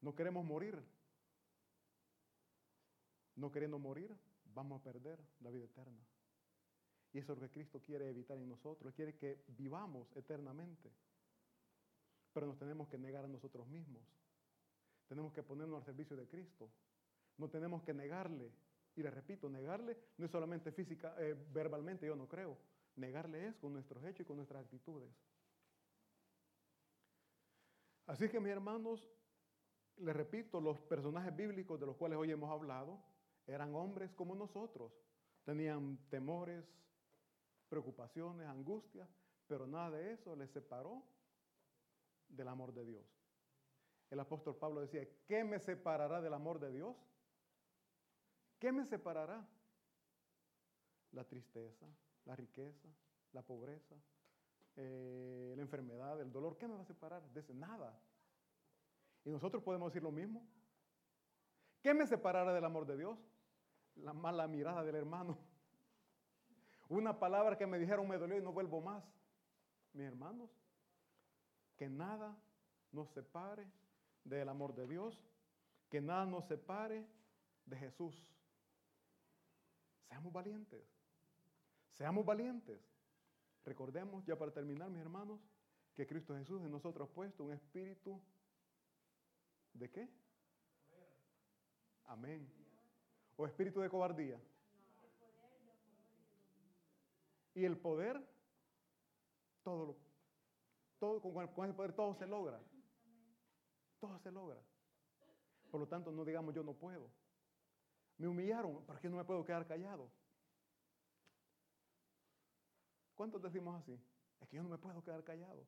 No 0.00 0.14
queremos 0.14 0.44
morir. 0.44 0.82
No 3.36 3.50
queriendo 3.50 3.78
morir, 3.78 4.14
vamos 4.54 4.80
a 4.80 4.84
perder 4.84 5.18
la 5.40 5.50
vida 5.50 5.64
eterna. 5.64 6.04
Y 7.12 7.18
eso 7.18 7.32
es 7.32 7.38
lo 7.38 7.46
que 7.46 7.52
Cristo 7.52 7.80
quiere 7.80 8.08
evitar 8.10 8.36
en 8.36 8.48
nosotros. 8.48 8.86
Él 8.86 8.94
quiere 8.94 9.14
que 9.16 9.44
vivamos 9.48 10.08
eternamente. 10.16 10.90
Pero 12.32 12.46
nos 12.46 12.58
tenemos 12.58 12.88
que 12.88 12.98
negar 12.98 13.24
a 13.24 13.28
nosotros 13.28 13.66
mismos. 13.68 14.02
Tenemos 15.08 15.32
que 15.32 15.42
ponernos 15.42 15.78
al 15.78 15.84
servicio 15.84 16.16
de 16.16 16.26
Cristo. 16.26 16.70
No 17.38 17.48
tenemos 17.48 17.82
que 17.82 17.94
negarle. 17.94 18.52
Y 18.96 19.02
le 19.02 19.10
repito, 19.10 19.48
negarle 19.48 19.96
no 20.18 20.26
es 20.26 20.30
solamente 20.30 20.70
física, 20.72 21.14
eh, 21.18 21.34
verbalmente, 21.52 22.06
yo 22.06 22.14
no 22.14 22.28
creo. 22.28 22.56
Negarle 22.96 23.48
es 23.48 23.56
con 23.56 23.72
nuestros 23.72 24.04
hechos 24.04 24.20
y 24.20 24.24
con 24.24 24.36
nuestras 24.36 24.62
actitudes. 24.64 25.10
Así 28.06 28.28
que 28.28 28.38
mis 28.38 28.52
hermanos, 28.52 29.10
les 29.96 30.14
repito, 30.14 30.60
los 30.60 30.80
personajes 30.80 31.34
bíblicos 31.34 31.80
de 31.80 31.86
los 31.86 31.96
cuales 31.96 32.18
hoy 32.18 32.30
hemos 32.30 32.50
hablado 32.50 33.02
eran 33.46 33.74
hombres 33.74 34.12
como 34.12 34.34
nosotros. 34.34 34.92
Tenían 35.44 35.98
temores, 36.08 36.64
preocupaciones, 37.68 38.46
angustias, 38.46 39.08
pero 39.46 39.66
nada 39.66 39.90
de 39.90 40.12
eso 40.12 40.36
les 40.36 40.50
separó 40.50 41.02
del 42.28 42.48
amor 42.48 42.72
de 42.72 42.84
Dios. 42.84 43.04
El 44.10 44.20
apóstol 44.20 44.56
Pablo 44.56 44.80
decía, 44.80 45.06
¿qué 45.26 45.44
me 45.44 45.58
separará 45.58 46.20
del 46.20 46.34
amor 46.34 46.60
de 46.60 46.70
Dios? 46.70 46.96
¿Qué 48.64 48.72
me 48.72 48.86
separará? 48.86 49.46
La 51.12 51.22
tristeza, 51.24 51.84
la 52.24 52.34
riqueza, 52.34 52.88
la 53.34 53.42
pobreza, 53.42 53.94
eh, 54.76 55.52
la 55.54 55.60
enfermedad, 55.60 56.18
el 56.22 56.32
dolor. 56.32 56.56
¿Qué 56.56 56.66
me 56.66 56.74
va 56.74 56.80
a 56.80 56.86
separar? 56.86 57.22
De 57.34 57.40
ese 57.40 57.52
nada. 57.52 57.94
Y 59.22 59.28
nosotros 59.28 59.62
podemos 59.62 59.92
decir 59.92 60.02
lo 60.02 60.10
mismo. 60.10 60.48
¿Qué 61.82 61.92
me 61.92 62.06
separará 62.06 62.54
del 62.54 62.64
amor 62.64 62.86
de 62.86 62.96
Dios? 62.96 63.18
La 63.96 64.14
mala 64.14 64.48
mirada 64.48 64.82
del 64.82 64.94
hermano. 64.94 65.36
Una 66.88 67.18
palabra 67.18 67.58
que 67.58 67.66
me 67.66 67.78
dijeron 67.78 68.08
me 68.08 68.16
dolió 68.16 68.38
y 68.38 68.42
no 68.42 68.54
vuelvo 68.54 68.80
más. 68.80 69.04
Mis 69.92 70.06
hermanos, 70.06 70.50
que 71.76 71.90
nada 71.90 72.34
nos 72.92 73.10
separe 73.10 73.70
del 74.24 74.48
amor 74.48 74.74
de 74.74 74.86
Dios, 74.86 75.22
que 75.90 76.00
nada 76.00 76.24
nos 76.24 76.46
separe 76.46 77.06
de 77.66 77.76
Jesús. 77.76 78.26
Seamos 80.14 80.32
valientes, 80.32 80.80
seamos 81.90 82.24
valientes. 82.24 82.80
Recordemos, 83.64 84.24
ya 84.24 84.38
para 84.38 84.52
terminar, 84.52 84.88
mis 84.88 85.00
hermanos, 85.00 85.40
que 85.96 86.06
Cristo 86.06 86.36
Jesús 86.36 86.62
en 86.62 86.70
nosotros 86.70 87.08
ha 87.08 87.12
puesto 87.12 87.42
un 87.42 87.52
espíritu 87.52 88.22
de 89.72 89.90
qué? 89.90 90.08
Amén. 92.04 92.48
¿O 93.36 93.44
espíritu 93.44 93.80
de 93.80 93.90
cobardía? 93.90 94.40
Y 97.56 97.64
el 97.64 97.76
poder, 97.76 98.24
todo 99.64 99.84
lo, 99.84 99.96
todo, 101.00 101.20
con, 101.20 101.48
con 101.48 101.64
ese 101.64 101.74
poder 101.74 101.92
todo 101.92 102.14
se 102.14 102.26
logra. 102.28 102.60
Todo 103.98 104.16
se 104.20 104.30
logra. 104.30 104.62
Por 105.72 105.80
lo 105.80 105.88
tanto, 105.88 106.12
no 106.12 106.24
digamos 106.24 106.54
yo 106.54 106.62
no 106.62 106.72
puedo. 106.72 107.10
Me 108.18 108.28
humillaron, 108.28 108.84
¿por 108.84 109.00
qué 109.00 109.08
no 109.08 109.16
me 109.16 109.24
puedo 109.24 109.44
quedar 109.44 109.66
callado? 109.66 110.08
¿Cuántos 113.14 113.42
decimos 113.42 113.80
así? 113.80 113.98
Es 114.40 114.48
que 114.48 114.56
yo 114.56 114.62
no 114.62 114.68
me 114.68 114.78
puedo 114.78 115.02
quedar 115.02 115.22
callado. 115.24 115.66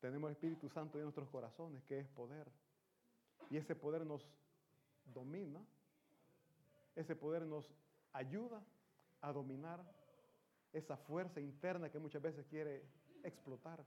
Tenemos 0.00 0.28
el 0.28 0.32
Espíritu 0.32 0.68
Santo 0.68 0.98
en 0.98 1.04
nuestros 1.04 1.28
corazones, 1.28 1.82
que 1.84 1.98
es 1.98 2.08
poder. 2.08 2.50
Y 3.50 3.56
ese 3.56 3.74
poder 3.74 4.06
nos 4.06 4.26
domina. 5.04 5.64
Ese 6.94 7.14
poder 7.14 7.42
nos 7.42 7.70
ayuda 8.12 8.64
a 9.20 9.32
dominar 9.32 9.82
esa 10.72 10.96
fuerza 10.96 11.40
interna 11.40 11.90
que 11.90 11.98
muchas 11.98 12.22
veces 12.22 12.46
quiere 12.46 12.84
explotar. 13.22 13.84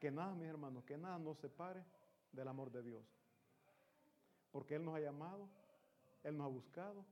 Que 0.00 0.10
nada, 0.10 0.34
mis 0.34 0.48
hermanos, 0.48 0.84
que 0.84 0.96
nada 0.96 1.18
nos 1.18 1.38
separe 1.38 1.82
del 2.36 2.48
amor 2.48 2.70
de 2.70 2.82
Dios. 2.82 3.04
Porque 4.52 4.76
Él 4.76 4.84
nos 4.84 4.94
ha 4.94 5.00
llamado, 5.00 5.48
Él 6.22 6.36
nos 6.36 6.46
ha 6.46 6.50
buscado, 6.50 7.04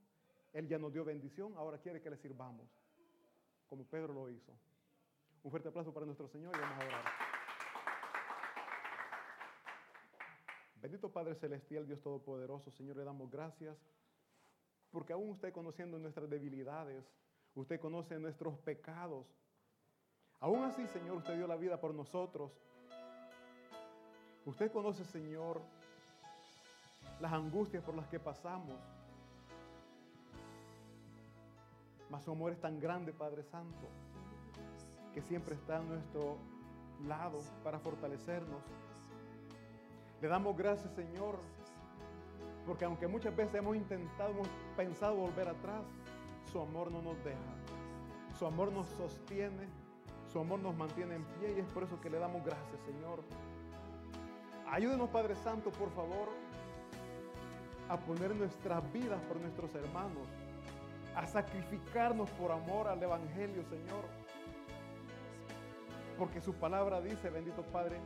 Él 0.53 0.67
ya 0.67 0.79
nos 0.79 0.93
dio 0.93 1.03
bendición, 1.03 1.53
ahora 1.57 1.77
quiere 1.79 2.01
que 2.01 2.09
le 2.09 2.17
sirvamos, 2.17 2.69
como 3.67 3.83
Pedro 3.85 4.13
lo 4.13 4.29
hizo. 4.29 4.53
Un 5.43 5.51
fuerte 5.51 5.67
aplauso 5.67 5.93
para 5.93 6.05
nuestro 6.05 6.27
Señor 6.27 6.55
y 6.55 6.59
vamos 6.59 6.83
a 6.83 6.87
orar. 6.87 7.05
Bendito 10.81 11.11
Padre 11.11 11.35
Celestial, 11.35 11.85
Dios 11.85 11.99
Todopoderoso, 12.01 12.71
Señor, 12.71 12.95
le 12.95 13.03
damos 13.03 13.29
gracias 13.29 13.77
porque 14.95 15.11
aún 15.11 15.29
usted 15.31 15.51
conociendo 15.51 15.99
nuestras 15.99 16.29
debilidades, 16.29 17.03
usted 17.53 17.81
conoce 17.81 18.17
nuestros 18.17 18.57
pecados. 18.59 19.27
Aún 20.39 20.63
así, 20.63 20.87
Señor, 20.87 21.17
usted 21.17 21.35
dio 21.35 21.47
la 21.47 21.57
vida 21.57 21.81
por 21.81 21.93
nosotros. 21.93 22.53
Usted 24.45 24.71
conoce, 24.71 25.03
Señor, 25.05 25.59
las 27.19 27.33
angustias 27.33 27.83
por 27.83 27.95
las 27.95 28.07
que 28.07 28.19
pasamos. 28.19 28.75
Mas 32.11 32.23
su 32.23 32.31
amor 32.31 32.51
es 32.51 32.61
tan 32.61 32.79
grande, 32.79 33.11
Padre 33.11 33.43
Santo, 33.43 33.87
que 35.13 35.21
siempre 35.21 35.55
está 35.55 35.77
a 35.77 35.81
nuestro 35.81 36.37
lado 37.07 37.41
para 37.63 37.79
fortalecernos. 37.79 38.61
Le 40.21 40.27
damos 40.27 40.55
gracias, 40.55 40.93
Señor, 40.93 41.39
porque 42.67 42.85
aunque 42.85 43.07
muchas 43.07 43.35
veces 43.35 43.55
hemos 43.55 43.75
intentado, 43.75 44.29
hemos 44.29 44.47
pensado 44.77 45.15
volver 45.15 45.49
atrás, 45.49 45.83
su 46.51 46.61
amor 46.61 46.91
no 46.91 47.01
nos 47.01 47.17
deja. 47.23 47.39
Su 48.37 48.45
amor 48.45 48.71
nos 48.71 48.87
sostiene, 48.89 49.67
su 50.31 50.39
amor 50.39 50.59
nos 50.59 50.75
mantiene 50.75 51.15
en 51.15 51.23
pie 51.23 51.55
y 51.57 51.59
es 51.61 51.67
por 51.67 51.83
eso 51.83 51.99
que 51.99 52.09
le 52.09 52.19
damos 52.19 52.43
gracias, 52.45 52.79
Señor. 52.85 53.23
Ayúdenos, 54.69 55.09
Padre 55.09 55.35
Santo, 55.35 55.71
por 55.71 55.91
favor, 55.91 56.29
a 57.87 57.97
poner 57.97 58.35
nuestras 58.35 58.91
vidas 58.91 59.21
por 59.23 59.39
nuestros 59.39 59.73
hermanos, 59.75 60.27
a 61.15 61.27
sacrificarnos 61.27 62.29
por 62.31 62.51
amor 62.51 62.87
al 62.87 63.01
Evangelio, 63.01 63.63
Señor. 63.69 64.05
Porque 66.17 66.41
su 66.41 66.53
palabra 66.53 67.01
dice, 67.01 67.29
bendito 67.29 67.61
Padre, 67.63 67.99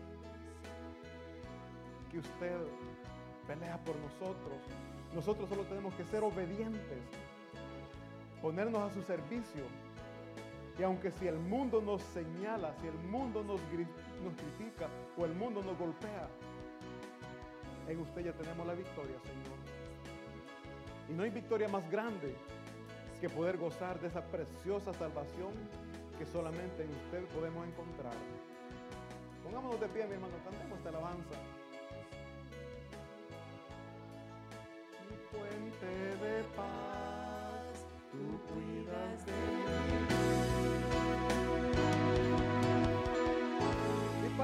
que 2.11 2.19
usted 2.19 2.57
pelea 3.47 3.77
por 3.79 3.95
nosotros. 3.95 4.57
Nosotros 5.13 5.49
solo 5.49 5.63
tenemos 5.63 5.93
que 5.95 6.03
ser 6.05 6.23
obedientes, 6.23 6.99
ponernos 8.41 8.91
a 8.91 8.93
su 8.93 9.01
servicio. 9.01 9.63
Y 10.77 10.83
aunque 10.83 11.11
si 11.11 11.27
el 11.27 11.39
mundo 11.39 11.81
nos 11.81 12.01
señala, 12.01 12.73
si 12.79 12.87
el 12.87 12.97
mundo 13.09 13.43
nos, 13.43 13.59
nos 14.23 14.33
critica 14.33 14.87
o 15.17 15.25
el 15.25 15.33
mundo 15.33 15.63
nos 15.63 15.77
golpea, 15.77 16.27
en 17.87 17.99
usted 17.99 18.21
ya 18.25 18.33
tenemos 18.33 18.65
la 18.67 18.73
victoria, 18.73 19.17
Señor. 19.23 19.57
Y 21.09 21.13
no 21.13 21.23
hay 21.23 21.29
victoria 21.31 21.67
más 21.67 21.89
grande 21.89 22.35
que 23.19 23.29
poder 23.29 23.57
gozar 23.57 23.99
de 23.99 24.07
esa 24.07 24.21
preciosa 24.21 24.93
salvación 24.93 25.53
que 26.17 26.25
solamente 26.25 26.83
en 26.83 26.89
usted 26.89 27.25
podemos 27.33 27.67
encontrar. 27.67 28.13
Pongámonos 29.43 29.79
de 29.79 29.87
pie, 29.87 30.05
mi 30.05 30.13
hermano, 30.13 30.33
cantemos 30.43 30.77
esta 30.77 30.89
alabanza. 30.89 31.35
Mi 35.09 35.17
fuente 35.31 35.85
de 36.23 36.43
paz, 36.55 37.85
tú 38.11 38.53
cuidas 38.53 39.25
de. 39.25 39.78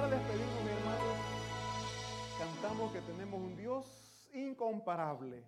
Para 0.06 0.18
despedirnos, 0.18 0.64
mi 0.64 0.70
hermano, 0.70 1.04
cantamos 2.38 2.92
que 2.92 3.02
tenemos 3.02 3.42
un 3.42 3.56
Dios 3.56 3.86
incomparable. 4.34 5.44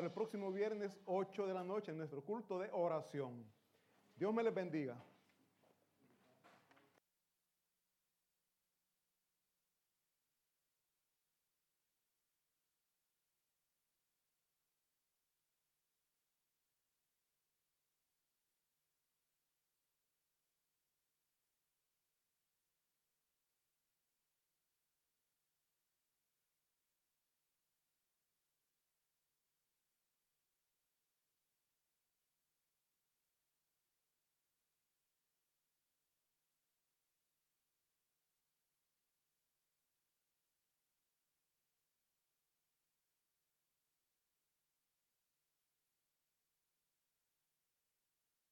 Para 0.00 0.08
el 0.08 0.14
próximo 0.14 0.50
viernes 0.50 0.98
8 1.04 1.46
de 1.46 1.52
la 1.52 1.62
noche 1.62 1.90
en 1.90 1.98
nuestro 1.98 2.24
culto 2.24 2.58
de 2.58 2.70
oración. 2.72 3.44
Dios 4.16 4.32
me 4.32 4.42
les 4.42 4.54
bendiga. 4.54 4.96